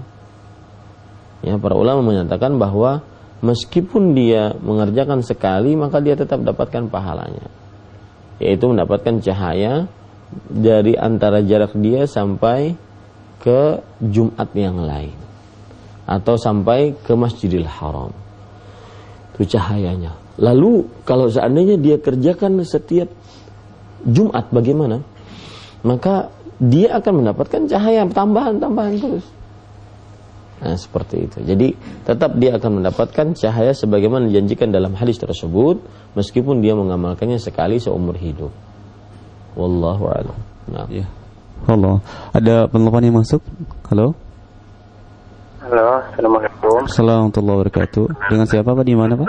Ya, 1.41 1.57
para 1.57 1.73
ulama 1.73 2.05
menyatakan 2.05 2.61
bahwa 2.61 3.01
meskipun 3.41 4.13
dia 4.13 4.53
mengerjakan 4.61 5.25
sekali, 5.25 5.73
maka 5.81 6.05
dia 6.05 6.13
tetap 6.13 6.45
dapatkan 6.45 6.93
pahalanya. 6.93 7.49
Yaitu 8.37 8.69
mendapatkan 8.69 9.25
cahaya 9.25 9.89
dari 10.53 10.93
antara 10.93 11.41
jarak 11.41 11.73
dia 11.81 12.05
sampai 12.05 12.77
ke 13.41 13.81
Jumat 14.05 14.53
yang 14.53 14.85
lain 14.85 15.17
atau 16.05 16.37
sampai 16.37 16.93
ke 17.01 17.13
Masjidil 17.17 17.65
Haram. 17.65 18.13
Itu 19.37 19.57
cahayanya. 19.57 20.28
Lalu 20.39 20.87
kalau 21.03 21.27
seandainya 21.27 21.75
dia 21.77 21.99
kerjakan 21.99 22.63
setiap 22.63 23.11
Jumat 24.07 24.49
bagaimana? 24.55 25.03
Maka 25.83 26.31
dia 26.63 26.95
akan 26.99 27.23
mendapatkan 27.23 27.67
cahaya 27.67 28.07
tambahan-tambahan 28.07 28.95
terus. 28.99 29.27
Nah, 30.59 30.75
seperti 30.75 31.31
itu. 31.31 31.39
Jadi, 31.47 31.71
tetap 32.03 32.35
dia 32.35 32.59
akan 32.59 32.83
mendapatkan 32.83 33.31
cahaya 33.39 33.71
sebagaimana 33.71 34.27
dijanjikan 34.27 34.75
dalam 34.75 34.91
hadis 34.99 35.15
tersebut 35.23 35.79
meskipun 36.19 36.59
dia 36.59 36.75
mengamalkannya 36.75 37.39
sekali 37.39 37.79
seumur 37.79 38.19
hidup. 38.19 38.51
Wallahu 39.55 40.11
a'lam. 40.11 40.39
Nah. 40.67 40.87
Ya. 40.91 41.07
Halo, 41.67 42.03
ada 42.35 42.67
penelpon 42.71 43.07
yang 43.07 43.19
masuk? 43.19 43.43
Halo. 43.91 44.15
Halo, 45.69 46.01
assalamualaikum. 46.01 46.81
Assalamualaikum 46.89 47.29
warahmatullahi 47.29 47.59
wabarakatuh. 47.61 48.07
Dengan 48.33 48.47
siapa 48.49 48.71
pak? 48.73 48.85
Di 48.89 48.95
mana 48.97 49.13
pak? 49.21 49.29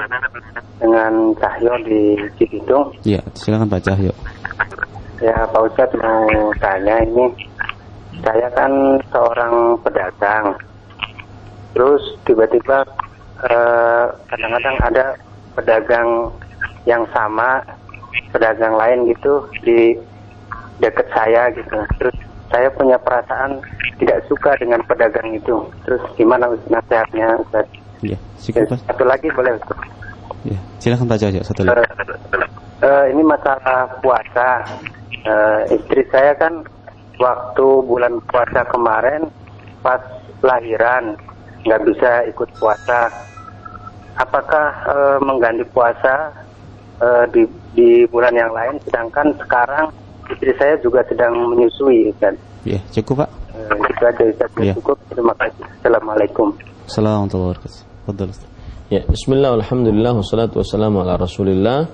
Dengan 0.80 1.14
Cahyo 1.36 1.74
di 1.84 2.02
Cibitung. 2.40 2.96
Iya, 3.04 3.20
silakan 3.36 3.68
Pak 3.68 3.84
Cahyo. 3.84 4.16
Ya 5.20 5.36
Pak 5.52 5.62
Ustadz 5.68 6.00
mau 6.00 6.24
tanya 6.64 6.96
ini, 7.04 7.28
saya 8.24 8.48
kan 8.56 8.72
seorang 9.12 9.84
pedagang. 9.84 10.56
Terus 11.76 12.16
tiba-tiba 12.24 12.88
eh, 13.44 14.06
kadang-kadang 14.32 14.76
eh, 14.80 14.88
ada 14.96 15.06
pedagang 15.60 16.08
yang 16.88 17.04
sama 17.12 17.60
pedagang 18.32 18.80
lain 18.80 19.12
gitu 19.12 19.44
di 19.60 19.92
deket 20.80 21.12
saya 21.12 21.52
gitu. 21.52 21.84
Terus 22.00 22.16
saya 22.50 22.68
punya 22.74 22.98
perasaan 22.98 23.62
tidak 24.02 24.26
suka 24.26 24.58
dengan 24.58 24.82
pedagang 24.86 25.30
itu. 25.34 25.64
Terus 25.86 26.02
gimana 26.18 26.50
nasihatnya 26.70 27.38
Ustaz? 27.42 27.66
Iya, 28.02 28.18
cukup, 28.42 28.80
Satu 28.90 29.04
lagi 29.06 29.28
boleh 29.32 29.54
Ustaz? 29.60 29.80
Ya, 30.48 30.60
silakan 30.80 31.08
baca 31.12 31.26
aja 31.30 31.42
satu 31.44 31.62
lagi. 31.68 31.78
Uh, 31.78 32.86
uh, 32.86 33.06
ini 33.12 33.22
masalah 33.22 33.92
puasa. 34.00 34.64
Uh, 35.28 35.62
istri 35.76 36.02
saya 36.10 36.32
kan 36.40 36.64
waktu 37.20 37.68
bulan 37.84 38.24
puasa 38.32 38.64
kemarin 38.72 39.28
pas 39.84 40.00
lahiran 40.40 41.20
nggak 41.68 41.82
bisa 41.92 42.12
ikut 42.32 42.50
puasa. 42.56 43.12
Apakah 44.16 44.68
uh, 44.88 45.18
mengganti 45.20 45.68
puasa 45.76 46.32
uh, 47.04 47.28
di 47.36 47.44
di 47.76 48.08
bulan 48.08 48.32
yang 48.32 48.56
lain? 48.56 48.80
Sedangkan 48.88 49.36
sekarang 49.44 49.92
istri 50.30 50.54
saya 50.58 50.78
juga 50.80 51.02
sedang 51.10 51.34
menyusui 51.50 52.14
kan. 52.22 52.34
Iya, 52.64 52.80
cukup 52.94 53.26
Pak. 53.26 53.30
Eh, 53.56 53.74
itu 53.90 54.04
aja 54.06 54.24
Ustaz. 54.30 54.50
Ya. 54.62 54.74
Cukup. 54.78 54.98
Terima 55.10 55.34
kasih. 55.36 55.64
Assalamualaikum. 55.82 56.48
Assalamualaikum 56.86 57.40
warahmatullahi 57.50 57.86
wabarakatuh. 58.08 58.48
Ya, 58.90 59.02
bismillah, 59.06 59.54
alhamdulillah, 59.54 60.18
wassalatu 60.18 60.66
wassalamu 60.66 61.06
ala 61.06 61.14
rasulillah. 61.22 61.86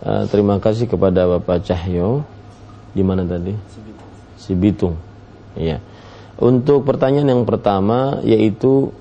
Uh, 0.00 0.24
terima 0.32 0.56
kasih 0.56 0.88
kepada 0.88 1.28
Bapak 1.28 1.60
Cahyo. 1.68 2.24
Di 2.96 3.04
mana 3.04 3.28
tadi? 3.28 3.52
Si 4.40 4.56
Bitung. 4.56 4.96
Ya. 5.52 5.82
Untuk 6.40 6.88
pertanyaan 6.88 7.28
yang 7.28 7.44
pertama 7.44 8.22
yaitu 8.24 8.94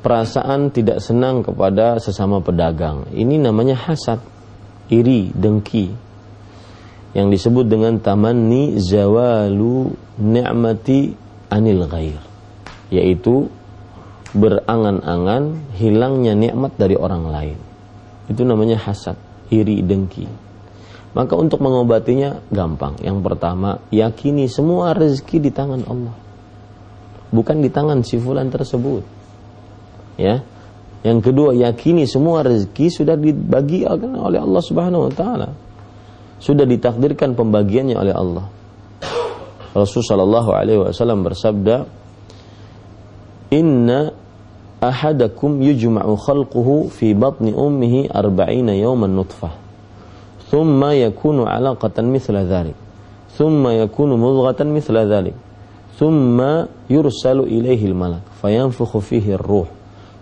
perasaan 0.00 0.72
tidak 0.72 1.04
senang 1.04 1.44
kepada 1.44 2.00
sesama 2.00 2.40
pedagang. 2.40 3.04
Ini 3.12 3.36
namanya 3.36 3.76
hasad, 3.76 4.22
iri, 4.88 5.28
dengki 5.34 6.07
yang 7.18 7.34
disebut 7.34 7.66
dengan 7.66 7.98
tamanni 7.98 8.78
zawalu 8.78 9.90
ni'mati 10.22 11.18
anil 11.50 11.82
ghair 11.90 12.22
yaitu 12.94 13.50
berangan-angan 14.38 15.74
hilangnya 15.74 16.36
nikmat 16.38 16.78
dari 16.78 16.94
orang 16.94 17.26
lain. 17.26 17.58
Itu 18.30 18.44
namanya 18.44 18.78
hasad 18.78 19.18
iri 19.50 19.80
dengki. 19.80 20.28
Maka 21.16 21.34
untuk 21.34 21.64
mengobatinya 21.64 22.44
gampang. 22.52 23.00
Yang 23.00 23.18
pertama 23.24 23.80
yakini 23.88 24.46
semua 24.46 24.92
rezeki 24.92 25.48
di 25.48 25.50
tangan 25.50 25.82
Allah. 25.88 26.16
Bukan 27.32 27.64
di 27.64 27.72
tangan 27.72 28.04
si 28.04 28.20
fulan 28.20 28.52
tersebut. 28.52 29.02
Ya. 30.20 30.44
Yang 31.00 31.32
kedua 31.32 31.56
yakini 31.56 32.04
semua 32.04 32.44
rezeki 32.44 32.86
sudah 32.92 33.16
dibagi 33.16 33.88
oleh 33.88 34.40
Allah 34.40 34.62
Subhanahu 34.62 35.08
wa 35.08 35.12
taala 35.12 35.48
sudah 36.38 36.64
ditakdirkan 36.64 37.34
pembagiannya 37.34 37.96
oleh 37.98 38.14
Allah. 38.14 38.46
Rasul 39.74 40.02
sallallahu 40.02 40.50
alaihi 40.54 40.80
wasallam 40.80 41.22
bersabda, 41.26 41.86
"Inna 43.52 44.10
ahadakum 44.78 45.58
yujma'u 45.58 46.14
khalquhu 46.14 46.90
fi 46.94 47.14
batni 47.14 47.50
ummihi 47.50 48.10
arba'ina 48.10 48.74
yawman 48.78 49.14
nutfah. 49.14 49.54
Thumma 50.48 50.94
yakunu 50.94 51.44
'alaqatan 51.44 52.08
mithla 52.08 52.46
dhalik. 52.46 52.78
Thumma 53.34 53.74
yakunu 53.74 54.16
mudghatan 54.16 54.70
mithla 54.72 55.04
dhalik. 55.04 55.36
Thumma 55.98 56.70
yursalu 56.86 57.50
ilaihi 57.50 57.90
al-malak 57.90 58.22
fayanfukhu 58.38 59.02
fihi 59.02 59.34
ar-ruh. 59.34 59.66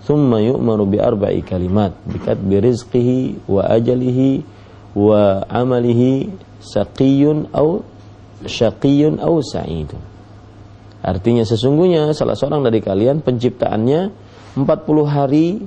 Thumma 0.08 0.40
yu'maru 0.40 0.88
bi 0.88 0.98
arba'i 0.98 1.44
kalimat 1.44 1.92
bi 2.08 2.16
katbi 2.16 2.62
rizqihi 2.62 3.46
wa 3.50 3.66
ajalihi 3.66 4.55
wa 4.96 5.44
amalihi 5.44 6.32
saqiyun 6.64 7.52
au 7.52 7.84
syaqiyun 8.48 9.20
au 9.20 9.44
sa'idun. 9.44 10.00
Artinya 11.04 11.44
sesungguhnya 11.44 12.16
salah 12.16 12.34
seorang 12.34 12.64
dari 12.64 12.80
kalian 12.80 13.20
penciptaannya 13.20 14.00
40 14.56 14.64
hari 15.04 15.60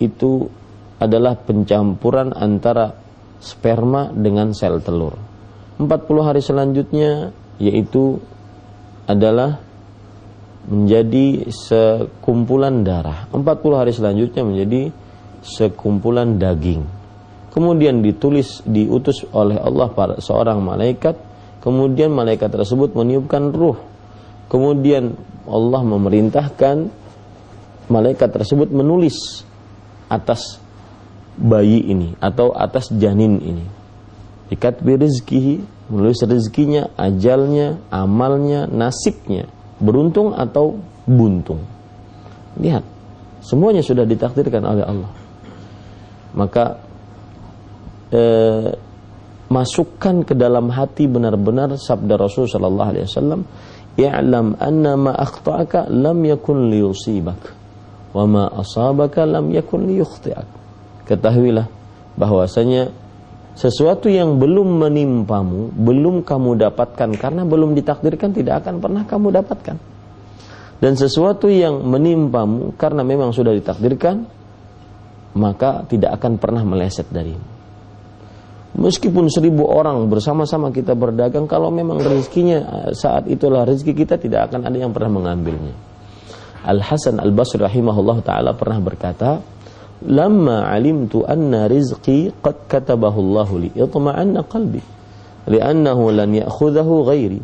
itu 0.00 0.48
adalah 0.96 1.36
pencampuran 1.36 2.32
antara 2.32 2.96
sperma 3.38 4.08
dengan 4.10 4.56
sel 4.56 4.80
telur. 4.80 5.14
40 5.76 6.26
hari 6.26 6.40
selanjutnya 6.40 7.30
yaitu 7.60 8.16
adalah 9.04 9.60
menjadi 10.66 11.52
sekumpulan 11.52 12.82
darah. 12.82 13.28
40 13.30 13.44
hari 13.76 13.92
selanjutnya 13.92 14.42
menjadi 14.42 14.82
sekumpulan 15.42 16.38
daging 16.38 17.01
kemudian 17.52 18.00
ditulis 18.00 18.64
diutus 18.64 19.22
oleh 19.30 19.60
Allah 19.60 19.92
pada 19.92 20.16
seorang 20.18 20.58
malaikat 20.64 21.14
kemudian 21.60 22.10
malaikat 22.10 22.48
tersebut 22.50 22.96
meniupkan 22.96 23.52
ruh 23.52 23.78
kemudian 24.48 25.14
Allah 25.46 25.82
memerintahkan 25.84 26.90
malaikat 27.90 28.30
tersebut 28.32 28.72
menulis 28.72 29.44
atas 30.06 30.62
bayi 31.36 31.80
ini 31.88 32.14
atau 32.20 32.52
atas 32.52 32.92
janin 32.92 33.40
ini. 33.40 33.66
Ikat 34.52 34.84
rezeki, 34.84 35.64
menulis 35.88 36.20
rezekinya, 36.20 36.92
ajalnya, 37.00 37.80
amalnya, 37.88 38.68
nasibnya, 38.68 39.48
beruntung 39.80 40.36
atau 40.36 40.76
buntung. 41.08 41.64
Lihat, 42.60 42.84
semuanya 43.40 43.80
sudah 43.80 44.04
ditakdirkan 44.04 44.60
oleh 44.60 44.84
Allah. 44.84 45.10
Maka 46.36 46.81
eh, 48.12 48.70
masukkan 49.48 50.24
ke 50.24 50.32
dalam 50.36 50.68
hati 50.72 51.08
benar-benar 51.08 51.76
sabda 51.76 52.16
Rasul 52.16 52.48
sallallahu 52.48 52.90
alaihi 52.92 53.04
wasallam, 53.08 53.40
"I'lam 53.96 54.56
anna 54.56 54.92
ma 54.96 55.12
akhta'aka 55.16 55.88
lam 55.92 56.24
yakun 56.24 56.72
liyusibak 56.72 57.40
wa 58.12 58.24
ma 58.28 58.44
asabaka 58.52 59.24
lam 59.24 59.52
yakun 59.52 59.88
liyukhti'ak." 59.88 60.62
ketahuilah 61.06 61.66
bahwasanya 62.16 62.88
sesuatu 63.52 64.08
yang 64.08 64.40
belum 64.40 64.80
menimpamu, 64.80 65.76
belum 65.76 66.24
kamu 66.24 66.56
dapatkan 66.56 67.10
karena 67.20 67.44
belum 67.44 67.76
ditakdirkan 67.76 68.32
tidak 68.32 68.64
akan 68.64 68.80
pernah 68.80 69.02
kamu 69.04 69.28
dapatkan. 69.42 69.76
Dan 70.82 70.98
sesuatu 70.98 71.46
yang 71.46 71.84
menimpamu 71.84 72.74
karena 72.74 73.04
memang 73.06 73.30
sudah 73.30 73.54
ditakdirkan, 73.54 74.24
maka 75.36 75.84
tidak 75.86 76.16
akan 76.18 76.40
pernah 76.40 76.64
meleset 76.64 77.06
darimu. 77.12 77.51
Meskipun 78.72 79.28
seribu 79.28 79.68
orang 79.68 80.08
bersama-sama 80.08 80.72
kita 80.72 80.96
berdagang, 80.96 81.44
kalau 81.44 81.68
memang 81.68 82.00
rezekinya 82.00 82.88
eh, 82.88 82.96
saat 82.96 83.28
itulah 83.28 83.68
rezeki 83.68 83.92
kita 83.92 84.16
tidak 84.16 84.48
akan 84.48 84.64
ada 84.64 84.76
yang 84.80 84.96
pernah 84.96 85.12
mengambilnya. 85.12 85.76
Al 86.64 86.80
Hasan 86.80 87.20
Al 87.20 87.36
Basri 87.36 87.60
rahimahullah 87.60 88.24
taala 88.24 88.56
pernah 88.56 88.80
berkata, 88.80 89.44
lamma 90.08 90.72
alimtu 90.72 91.20
anna 91.20 91.68
rizqi 91.68 92.32
qad 92.40 92.64
katabahu 92.64 93.20
Allah 93.20 93.48
li 93.60 93.70
itma'anna 93.76 94.40
qalbi 94.48 94.80
li'annahu 95.52 96.08
lan 96.08 96.32
ya'khudhahu 96.32 97.12
ghairi. 97.12 97.42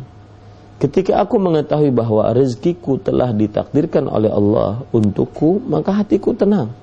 Ketika 0.81 1.21
aku 1.21 1.37
mengetahui 1.37 1.91
bahwa 1.91 2.31
rezekiku 2.31 2.97
telah 2.97 3.35
ditakdirkan 3.35 4.07
oleh 4.09 4.31
Allah 4.31 4.81
untukku 4.95 5.61
maka 5.61 5.93
hatiku 5.93 6.33
tenang. 6.33 6.73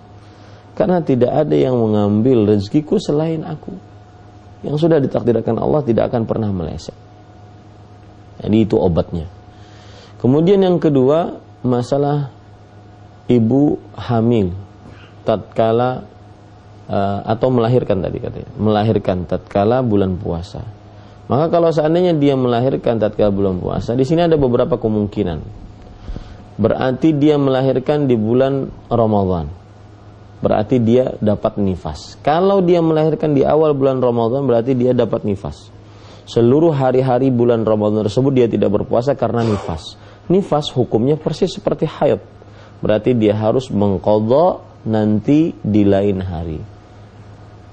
Karena 0.76 1.00
tidak 1.00 1.32
ada 1.32 1.56
yang 1.56 1.74
mengambil 1.80 2.52
rezekiku 2.52 3.00
selain 3.00 3.40
aku 3.42 3.95
yang 4.64 4.76
sudah 4.80 5.02
ditakdirkan 5.02 5.58
Allah 5.60 5.82
tidak 5.84 6.12
akan 6.12 6.24
pernah 6.24 6.48
meleset 6.52 6.96
jadi 8.40 8.56
itu 8.56 8.76
obatnya 8.76 9.28
kemudian 10.22 10.62
yang 10.62 10.78
kedua 10.78 11.40
masalah 11.66 12.30
ibu 13.26 13.80
hamil 13.98 14.54
tatkala 15.26 16.06
uh, 16.86 17.20
atau 17.26 17.48
melahirkan 17.50 17.98
tadi 17.98 18.18
katanya, 18.22 18.50
melahirkan 18.56 19.26
tatkala 19.26 19.82
bulan 19.82 20.14
puasa. 20.16 20.62
Maka 21.26 21.50
kalau 21.50 21.74
seandainya 21.74 22.14
dia 22.14 22.38
melahirkan 22.38 23.02
tatkala 23.02 23.34
bulan 23.34 23.58
puasa, 23.58 23.98
di 23.98 24.06
sini 24.06 24.22
ada 24.22 24.38
beberapa 24.38 24.78
kemungkinan. 24.78 25.66
Berarti 26.56 27.12
dia 27.18 27.36
melahirkan 27.36 28.08
di 28.08 28.16
bulan 28.16 28.70
Ramadan. 28.88 29.50
Berarti 30.46 30.78
dia 30.78 31.18
dapat 31.18 31.58
nifas. 31.58 32.14
Kalau 32.22 32.62
dia 32.62 32.78
melahirkan 32.78 33.34
di 33.34 33.42
awal 33.42 33.74
bulan 33.74 33.98
Ramadan, 33.98 34.46
berarti 34.46 34.78
dia 34.78 34.94
dapat 34.94 35.26
nifas. 35.26 35.74
Seluruh 36.22 36.70
hari-hari 36.70 37.34
bulan 37.34 37.66
Ramadan 37.66 38.06
tersebut 38.06 38.30
dia 38.30 38.46
tidak 38.46 38.70
berpuasa 38.70 39.18
karena 39.18 39.42
nifas. 39.42 39.98
Nifas 40.30 40.70
hukumnya 40.70 41.18
persis 41.18 41.50
seperti 41.50 41.90
haid. 41.90 42.22
Berarti 42.78 43.18
dia 43.18 43.34
harus 43.34 43.74
mengkodok 43.74 44.86
nanti 44.86 45.50
di 45.66 45.82
lain 45.82 46.22
hari. 46.22 46.62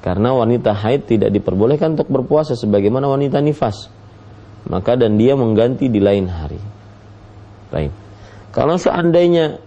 Karena 0.02 0.34
wanita 0.34 0.74
haid 0.74 1.06
tidak 1.06 1.30
diperbolehkan 1.30 1.94
untuk 1.94 2.10
berpuasa 2.10 2.58
sebagaimana 2.58 3.06
wanita 3.06 3.38
nifas. 3.38 3.86
Maka 4.66 4.98
dan 4.98 5.22
dia 5.22 5.38
mengganti 5.38 5.94
di 5.94 6.02
lain 6.02 6.26
hari. 6.26 6.58
Baik. 7.70 7.94
Kalau 8.50 8.82
seandainya 8.82 9.62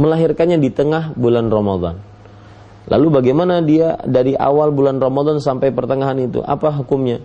melahirkannya 0.00 0.56
di 0.56 0.72
tengah 0.72 1.12
bulan 1.12 1.52
Ramadan. 1.52 2.11
Lalu 2.82 3.22
bagaimana 3.22 3.62
dia 3.62 3.94
dari 4.02 4.34
awal 4.34 4.74
bulan 4.74 4.98
Ramadan 4.98 5.38
sampai 5.38 5.70
pertengahan 5.70 6.18
itu? 6.18 6.42
Apa 6.42 6.74
hukumnya? 6.82 7.22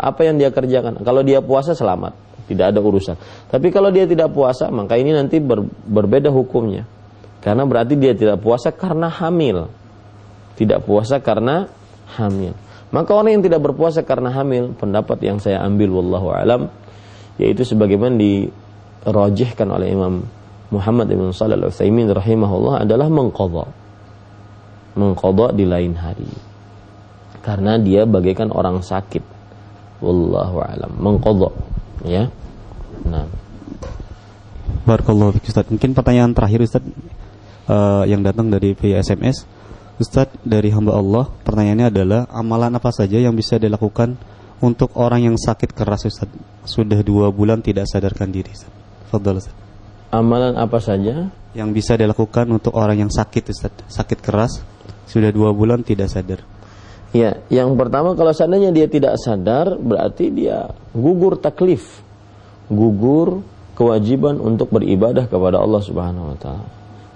Apa 0.00 0.24
yang 0.24 0.40
dia 0.40 0.48
kerjakan? 0.48 1.04
Kalau 1.04 1.20
dia 1.20 1.44
puasa 1.44 1.76
selamat, 1.76 2.16
tidak 2.48 2.72
ada 2.72 2.80
urusan. 2.80 3.16
Tapi 3.52 3.68
kalau 3.68 3.92
dia 3.92 4.08
tidak 4.08 4.32
puasa, 4.32 4.72
maka 4.72 4.96
ini 4.96 5.12
nanti 5.12 5.44
ber, 5.44 5.60
berbeda 5.68 6.32
hukumnya. 6.32 6.88
Karena 7.44 7.68
berarti 7.68 8.00
dia 8.00 8.16
tidak 8.16 8.40
puasa 8.40 8.72
karena 8.72 9.12
hamil. 9.12 9.68
Tidak 10.56 10.80
puasa 10.82 11.20
karena 11.20 11.68
hamil. 12.16 12.56
Maka 12.88 13.12
orang 13.12 13.36
yang 13.36 13.44
tidak 13.44 13.60
berpuasa 13.60 14.00
karena 14.00 14.32
hamil, 14.32 14.72
pendapat 14.72 15.20
yang 15.20 15.36
saya 15.36 15.60
ambil 15.60 16.00
wallahu 16.00 16.32
alam 16.32 16.72
yaitu 17.38 17.62
sebagaimana 17.62 18.18
dirojihkan 18.18 19.68
oleh 19.70 19.94
Imam 19.94 20.26
Muhammad 20.74 21.06
bin 21.08 21.30
Shalih 21.30 21.54
Al-Utsaimin 21.54 22.10
rahimahullah 22.10 22.82
adalah 22.82 23.06
mengqadha. 23.06 23.70
Mengqadha 24.98 25.54
di 25.54 25.62
lain 25.62 25.94
hari. 25.94 26.26
Karena 27.46 27.78
dia 27.78 28.02
bagaikan 28.02 28.50
orang 28.50 28.82
sakit. 28.82 29.22
Wallahu 30.02 30.58
alam. 30.58 30.90
Mengqadha, 30.98 31.50
ya. 32.02 32.26
Nah. 33.06 33.30
Barakallahu 34.82 35.38
Ustaz. 35.38 35.70
Mungkin 35.70 35.94
pertanyaan 35.94 36.34
terakhir 36.34 36.66
Ustaz 36.66 36.82
uh, 37.70 38.02
yang 38.08 38.26
datang 38.26 38.50
dari 38.50 38.74
via 38.74 38.98
SMS. 38.98 39.46
Ustadz 39.98 40.38
dari 40.46 40.70
hamba 40.70 40.94
Allah, 40.94 41.26
pertanyaannya 41.42 41.86
adalah 41.90 42.20
amalan 42.30 42.70
apa 42.70 42.94
saja 42.94 43.18
yang 43.18 43.34
bisa 43.34 43.58
dilakukan 43.58 44.14
untuk 44.62 44.94
orang 44.94 45.26
yang 45.26 45.36
sakit 45.38 45.74
keras 45.74 46.06
Ustaz? 46.06 46.30
Sudah 46.62 47.02
dua 47.02 47.34
bulan 47.34 47.62
tidak 47.62 47.90
sadarkan 47.90 48.30
diri 48.30 48.50
Ustaz. 48.54 48.70
Fadol 49.10 49.42
Ustaz. 49.42 49.54
Amalan 50.14 50.54
apa 50.54 50.78
saja? 50.78 51.28
Yang 51.52 51.68
bisa 51.74 51.92
dilakukan 51.98 52.46
untuk 52.48 52.78
orang 52.78 53.02
yang 53.02 53.10
sakit 53.10 53.44
Ustaz. 53.50 53.74
Sakit 53.90 54.22
keras, 54.22 54.62
sudah 55.08 55.32
dua 55.32 55.56
bulan 55.56 55.80
tidak 55.80 56.12
sadar. 56.12 56.44
Ya, 57.16 57.40
yang 57.48 57.72
pertama 57.80 58.12
kalau 58.12 58.36
seandainya 58.36 58.68
dia 58.68 58.84
tidak 58.84 59.16
sadar, 59.16 59.80
berarti 59.80 60.28
dia 60.28 60.68
gugur 60.92 61.40
taklif. 61.40 62.04
Gugur 62.68 63.40
kewajiban 63.72 64.36
untuk 64.36 64.68
beribadah 64.68 65.24
kepada 65.24 65.56
Allah 65.56 65.80
Subhanahu 65.80 66.36
wa 66.36 66.36
taala. 66.36 66.68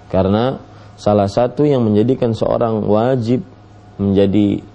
Karena 0.09 0.57
salah 0.97 1.29
satu 1.29 1.61
yang 1.61 1.85
menjadikan 1.85 2.33
seorang 2.33 2.81
wajib 2.89 3.45
menjadi 4.01 4.65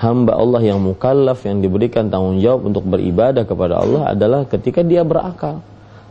hamba 0.00 0.40
Allah 0.40 0.64
yang 0.64 0.80
mukallaf 0.80 1.44
yang 1.44 1.60
diberikan 1.60 2.08
tanggung 2.08 2.40
jawab 2.40 2.72
untuk 2.72 2.88
beribadah 2.88 3.44
kepada 3.44 3.84
Allah 3.84 4.08
adalah 4.08 4.48
ketika 4.48 4.80
dia 4.80 5.04
berakal. 5.04 5.60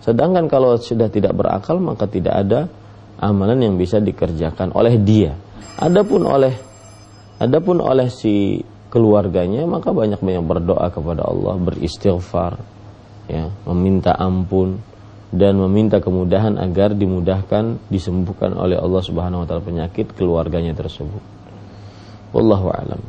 Sedangkan 0.05 0.45
kalau 0.45 0.77
sudah 0.77 1.09
tidak 1.09 1.33
berakal 1.33 1.81
maka 1.81 2.05
tidak 2.05 2.35
ada 2.45 2.69
amalan 3.21 3.61
yang 3.61 3.75
bisa 3.77 4.01
dikerjakan 4.01 4.73
oleh 4.73 4.97
dia. 4.97 5.37
Adapun 5.77 6.25
oleh 6.25 6.51
adapun 7.37 7.79
oleh 7.79 8.09
si 8.09 8.61
keluarganya 8.91 9.63
maka 9.69 9.93
banyak-banyak 9.95 10.43
berdoa 10.43 10.91
kepada 10.91 11.23
Allah, 11.23 11.55
beristighfar, 11.61 12.59
ya, 13.31 13.47
meminta 13.69 14.11
ampun, 14.17 14.83
dan 15.31 15.55
meminta 15.55 16.03
kemudahan 16.03 16.59
agar 16.59 16.91
dimudahkan 16.91 17.79
disembuhkan 17.87 18.51
oleh 18.51 18.75
Allah 18.75 18.99
Subhanahu 18.99 19.41
wa 19.41 19.47
taala 19.47 19.63
penyakit 19.63 20.11
keluarganya 20.11 20.75
tersebut. 20.75 21.23
Wallahu 22.35 22.67
alam. 22.67 22.99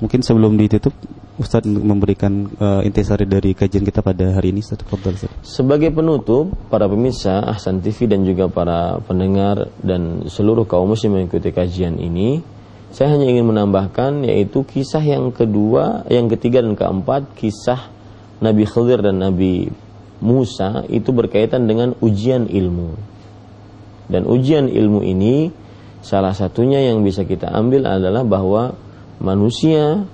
Mungkin 0.00 0.20
sebelum 0.24 0.56
ditutup 0.56 0.92
Ustaz 1.36 1.68
memberikan 1.68 2.48
uh, 2.56 2.80
intisari 2.80 3.28
dari 3.28 3.52
kajian 3.52 3.84
kita 3.84 4.00
pada 4.00 4.32
hari 4.32 4.56
ini 4.56 4.64
Ustaz. 4.64 4.80
Ustaz. 4.88 5.28
Sebagai 5.44 5.92
penutup, 5.92 6.48
para 6.72 6.88
pemirsa 6.88 7.44
Ahsan 7.44 7.84
TV 7.84 8.08
dan 8.08 8.24
juga 8.24 8.48
para 8.48 9.04
pendengar 9.04 9.68
dan 9.84 10.24
seluruh 10.32 10.64
kaum 10.64 10.96
muslim 10.96 11.20
mengikuti 11.20 11.52
kajian 11.52 12.00
ini, 12.00 12.40
saya 12.88 13.12
hanya 13.12 13.28
ingin 13.28 13.52
menambahkan 13.52 14.24
yaitu 14.24 14.64
kisah 14.64 15.04
yang 15.04 15.28
kedua, 15.28 16.08
yang 16.08 16.32
ketiga 16.32 16.64
dan 16.64 16.72
keempat 16.72 17.28
kisah 17.36 17.92
Nabi 18.40 18.64
Khidir 18.64 19.04
dan 19.04 19.20
Nabi 19.20 19.68
Musa 20.24 20.88
itu 20.88 21.12
berkaitan 21.12 21.68
dengan 21.68 21.92
ujian 22.00 22.48
ilmu. 22.48 22.96
Dan 24.08 24.24
ujian 24.24 24.72
ilmu 24.72 25.04
ini 25.04 25.52
salah 26.00 26.32
satunya 26.32 26.80
yang 26.80 27.04
bisa 27.04 27.28
kita 27.28 27.52
ambil 27.52 27.84
adalah 27.84 28.24
bahwa 28.24 28.72
manusia 29.20 30.08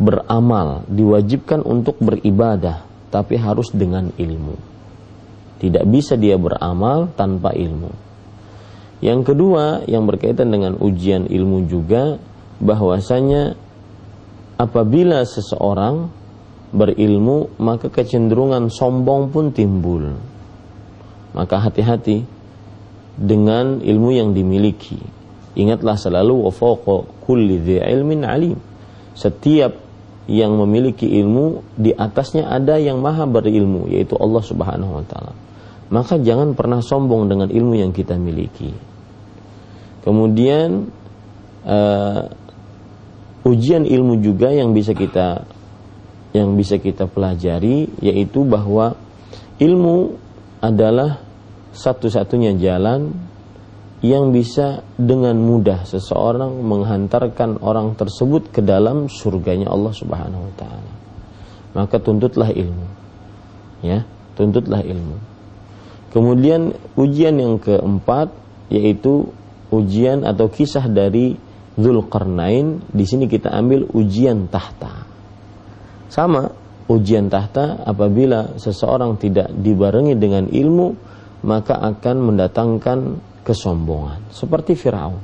beramal 0.00 0.88
diwajibkan 0.88 1.60
untuk 1.60 2.00
beribadah 2.00 2.88
tapi 3.12 3.36
harus 3.36 3.68
dengan 3.70 4.08
ilmu. 4.16 4.56
Tidak 5.60 5.84
bisa 5.84 6.16
dia 6.16 6.40
beramal 6.40 7.12
tanpa 7.12 7.52
ilmu. 7.52 7.92
Yang 9.04 9.20
kedua 9.32 9.84
yang 9.84 10.08
berkaitan 10.08 10.48
dengan 10.48 10.80
ujian 10.80 11.28
ilmu 11.28 11.68
juga 11.68 12.16
bahwasanya 12.64 13.56
apabila 14.56 15.20
seseorang 15.24 16.08
berilmu 16.72 17.60
maka 17.60 17.92
kecenderungan 17.92 18.72
sombong 18.72 19.28
pun 19.28 19.52
timbul. 19.52 20.16
Maka 21.36 21.60
hati-hati 21.60 22.24
dengan 23.20 23.84
ilmu 23.84 24.10
yang 24.16 24.32
dimiliki. 24.32 24.96
Ingatlah 25.60 26.00
selalu 26.00 26.48
wa 26.48 26.52
kulli 27.20 27.60
ilmin 27.84 28.24
alim. 28.24 28.56
Setiap 29.12 29.89
yang 30.30 30.54
memiliki 30.54 31.10
ilmu 31.10 31.66
di 31.74 31.90
atasnya 31.90 32.46
ada 32.46 32.78
yang 32.78 33.02
maha 33.02 33.26
berilmu 33.26 33.90
yaitu 33.90 34.14
Allah 34.14 34.42
Subhanahu 34.46 35.02
wa 35.02 35.04
taala. 35.04 35.34
Maka 35.90 36.22
jangan 36.22 36.54
pernah 36.54 36.78
sombong 36.78 37.26
dengan 37.26 37.50
ilmu 37.50 37.74
yang 37.74 37.90
kita 37.90 38.14
miliki. 38.14 38.70
Kemudian 40.06 40.86
uh, 41.66 42.22
ujian 43.42 43.82
ilmu 43.82 44.22
juga 44.22 44.54
yang 44.54 44.70
bisa 44.70 44.94
kita 44.94 45.42
yang 46.30 46.54
bisa 46.54 46.78
kita 46.78 47.10
pelajari 47.10 47.90
yaitu 47.98 48.46
bahwa 48.46 48.94
ilmu 49.58 50.14
adalah 50.62 51.18
satu-satunya 51.74 52.54
jalan 52.54 53.10
yang 54.00 54.32
bisa 54.32 54.80
dengan 54.96 55.36
mudah 55.36 55.84
seseorang 55.84 56.64
menghantarkan 56.64 57.60
orang 57.60 57.92
tersebut 58.00 58.48
ke 58.48 58.64
dalam 58.64 59.12
surganya 59.12 59.68
Allah 59.68 59.92
Subhanahu 59.92 60.42
wa 60.48 60.54
taala. 60.56 60.92
Maka 61.76 62.00
tuntutlah 62.00 62.48
ilmu. 62.48 62.86
Ya, 63.84 64.08
tuntutlah 64.40 64.80
ilmu. 64.80 65.20
Kemudian 66.10 66.74
ujian 66.96 67.36
yang 67.38 67.60
keempat 67.60 68.32
yaitu 68.72 69.30
ujian 69.68 70.24
atau 70.24 70.48
kisah 70.48 70.88
dari 70.88 71.36
Zulkarnain. 71.76 72.80
Di 72.90 73.04
sini 73.04 73.28
kita 73.28 73.52
ambil 73.52 73.84
ujian 73.92 74.48
tahta. 74.48 75.06
Sama 76.10 76.50
ujian 76.90 77.30
tahta 77.30 77.84
apabila 77.86 78.58
seseorang 78.58 79.20
tidak 79.20 79.52
dibarengi 79.54 80.18
dengan 80.18 80.50
ilmu 80.50 80.88
maka 81.46 81.78
akan 81.78 82.16
mendatangkan 82.32 82.98
kesombongan 83.50 84.30
seperti 84.30 84.78
Firaun. 84.78 85.18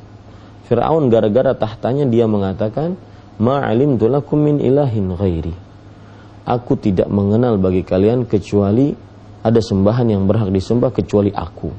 Firaun 0.66 1.06
gara-gara 1.06 1.54
tahtanya 1.54 2.10
dia 2.10 2.26
mengatakan, 2.26 2.98
"Ma'alim 3.38 3.94
lakum 4.02 4.42
min 4.42 4.58
ilahin 4.58 5.14
ghairi." 5.14 5.54
Aku 6.42 6.74
tidak 6.74 7.06
mengenal 7.06 7.54
bagi 7.62 7.86
kalian 7.86 8.26
kecuali 8.26 8.90
ada 9.46 9.62
sembahan 9.62 10.10
yang 10.10 10.26
berhak 10.26 10.50
disembah 10.50 10.90
kecuali 10.90 11.30
aku. 11.30 11.70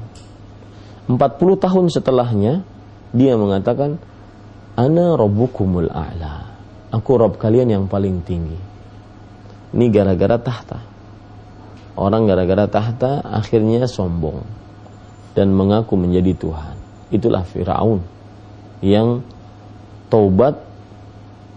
40 1.12 1.56
tahun 1.60 1.92
setelahnya 1.92 2.64
dia 3.12 3.36
mengatakan, 3.36 4.00
"Ana 4.72 5.20
rabbukumul 5.20 5.92
a'la." 5.92 6.48
Aku 6.88 7.20
rob 7.20 7.36
kalian 7.36 7.68
yang 7.68 7.84
paling 7.84 8.24
tinggi. 8.24 8.56
Ini 9.76 9.86
gara-gara 9.92 10.40
tahta. 10.40 10.80
Orang 12.00 12.24
gara-gara 12.24 12.64
tahta 12.64 13.20
akhirnya 13.20 13.84
sombong 13.84 14.57
dan 15.32 15.52
mengaku 15.52 15.96
menjadi 15.98 16.32
Tuhan. 16.36 16.76
Itulah 17.08 17.42
Firaun 17.44 18.04
yang 18.84 19.24
taubat 20.12 20.60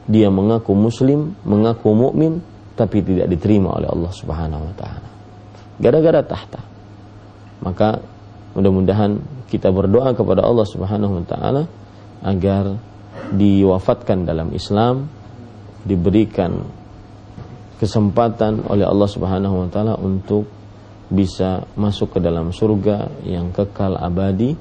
dia 0.10 0.28
mengaku 0.28 0.74
muslim, 0.74 1.38
mengaku 1.46 1.94
mukmin 1.94 2.42
tapi 2.76 3.04
tidak 3.06 3.30
diterima 3.30 3.78
oleh 3.78 3.88
Allah 3.88 4.12
Subhanahu 4.12 4.64
wa 4.64 4.76
taala. 4.76 5.10
Gara-gara 5.78 6.22
tahta. 6.26 6.62
Maka 7.62 8.02
mudah-mudahan 8.58 9.22
kita 9.48 9.70
berdoa 9.70 10.18
kepada 10.18 10.42
Allah 10.42 10.66
Subhanahu 10.66 11.22
wa 11.22 11.26
taala 11.28 11.64
agar 12.26 12.76
diwafatkan 13.32 14.26
dalam 14.26 14.50
Islam, 14.56 15.08
diberikan 15.86 16.64
kesempatan 17.78 18.66
oleh 18.70 18.86
Allah 18.86 19.10
Subhanahu 19.10 19.56
wa 19.66 19.68
taala 19.70 19.94
untuk 19.98 20.46
bisa 21.12 21.68
masuk 21.76 22.16
ke 22.16 22.20
dalam 22.24 22.56
surga 22.56 23.12
yang 23.28 23.52
kekal 23.52 24.00
abadi. 24.00 24.56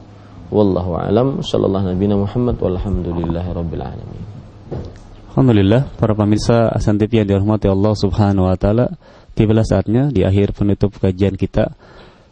Wallahu 0.50 0.98
alam. 0.98 1.46
Sallallahu 1.46 1.94
nabi 1.94 2.10
Muhammad 2.10 2.58
walhamdulillahi 2.58 3.50
rabbil 3.54 3.84
alamin. 3.86 4.22
Alhamdulillah 5.30 5.86
para 5.94 6.10
pemirsa 6.18 6.74
Asan 6.74 6.98
TV 6.98 7.22
yang 7.22 7.30
dirahmati 7.30 7.70
Allah 7.70 7.94
Subhanahu 7.94 8.50
wa 8.50 8.58
taala 8.58 8.90
tibalah 9.38 9.62
saatnya 9.62 10.10
di 10.10 10.26
akhir 10.26 10.58
penutup 10.58 10.98
kajian 10.98 11.38
kita. 11.38 11.70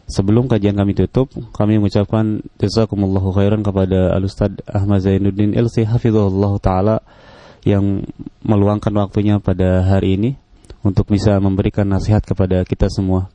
Sebelum 0.09 0.49
kajian 0.49 0.73
kami 0.73 0.97
tutup, 0.97 1.29
kami 1.53 1.77
mengucapkan 1.77 2.41
jazakumullahu 2.57 3.29
khairan 3.29 3.61
kepada 3.61 4.09
Al-Ustaz 4.17 4.57
Ahmad 4.65 5.05
Zainuddin 5.05 5.53
LC 5.53 5.85
Hafizullah 5.85 6.49
Ta'ala 6.57 6.97
yang 7.61 8.03
meluangkan 8.41 8.89
waktunya 8.97 9.37
pada 9.37 9.85
hari 9.85 10.17
ini 10.17 10.29
untuk 10.85 11.11
bisa 11.11 11.35
memberikan 11.39 11.87
nasihat 11.87 12.23
kepada 12.23 12.63
kita 12.63 12.87
semua. 12.87 13.27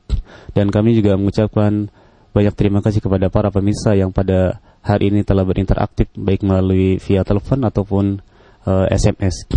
Dan 0.51 0.71
kami 0.73 0.97
juga 0.97 1.17
mengucapkan 1.19 1.89
banyak 2.35 2.53
terima 2.57 2.83
kasih 2.83 2.99
kepada 2.99 3.31
para 3.31 3.47
pemirsa 3.47 3.95
yang 3.95 4.11
pada 4.11 4.59
hari 4.83 5.09
ini 5.09 5.23
telah 5.23 5.47
berinteraktif 5.47 6.11
baik 6.13 6.43
melalui 6.43 6.99
via 6.99 7.23
telepon 7.23 7.63
ataupun 7.63 8.05
uh, 8.67 8.85
eh, 8.91 8.97
SMS. 8.97 9.47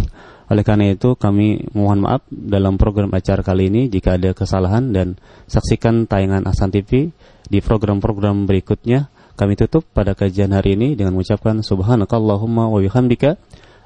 Oleh 0.49 0.65
karena 0.65 0.97
itu 0.97 1.13
kami 1.13 1.69
mohon 1.77 2.09
maaf 2.09 2.25
dalam 2.33 2.81
program 2.81 3.13
acara 3.13 3.45
kali 3.45 3.69
ini 3.69 3.93
jika 3.93 4.17
ada 4.17 4.33
kesalahan 4.33 4.97
dan 4.97 5.21
saksikan 5.45 6.09
tayangan 6.09 6.49
Asan 6.49 6.73
TV 6.73 7.13
di 7.45 7.59
program-program 7.61 8.49
berikutnya. 8.49 9.13
Kami 9.39 9.55
tutup 9.55 9.87
pada 9.95 10.19
kajian 10.19 10.51
hari 10.51 10.75
ini 10.75 10.99
dengan 10.99 11.15
mengucapkan 11.15 11.63
subhanakallahumma 11.63 12.75
wa 12.75 12.81
bihamdika 12.83 13.39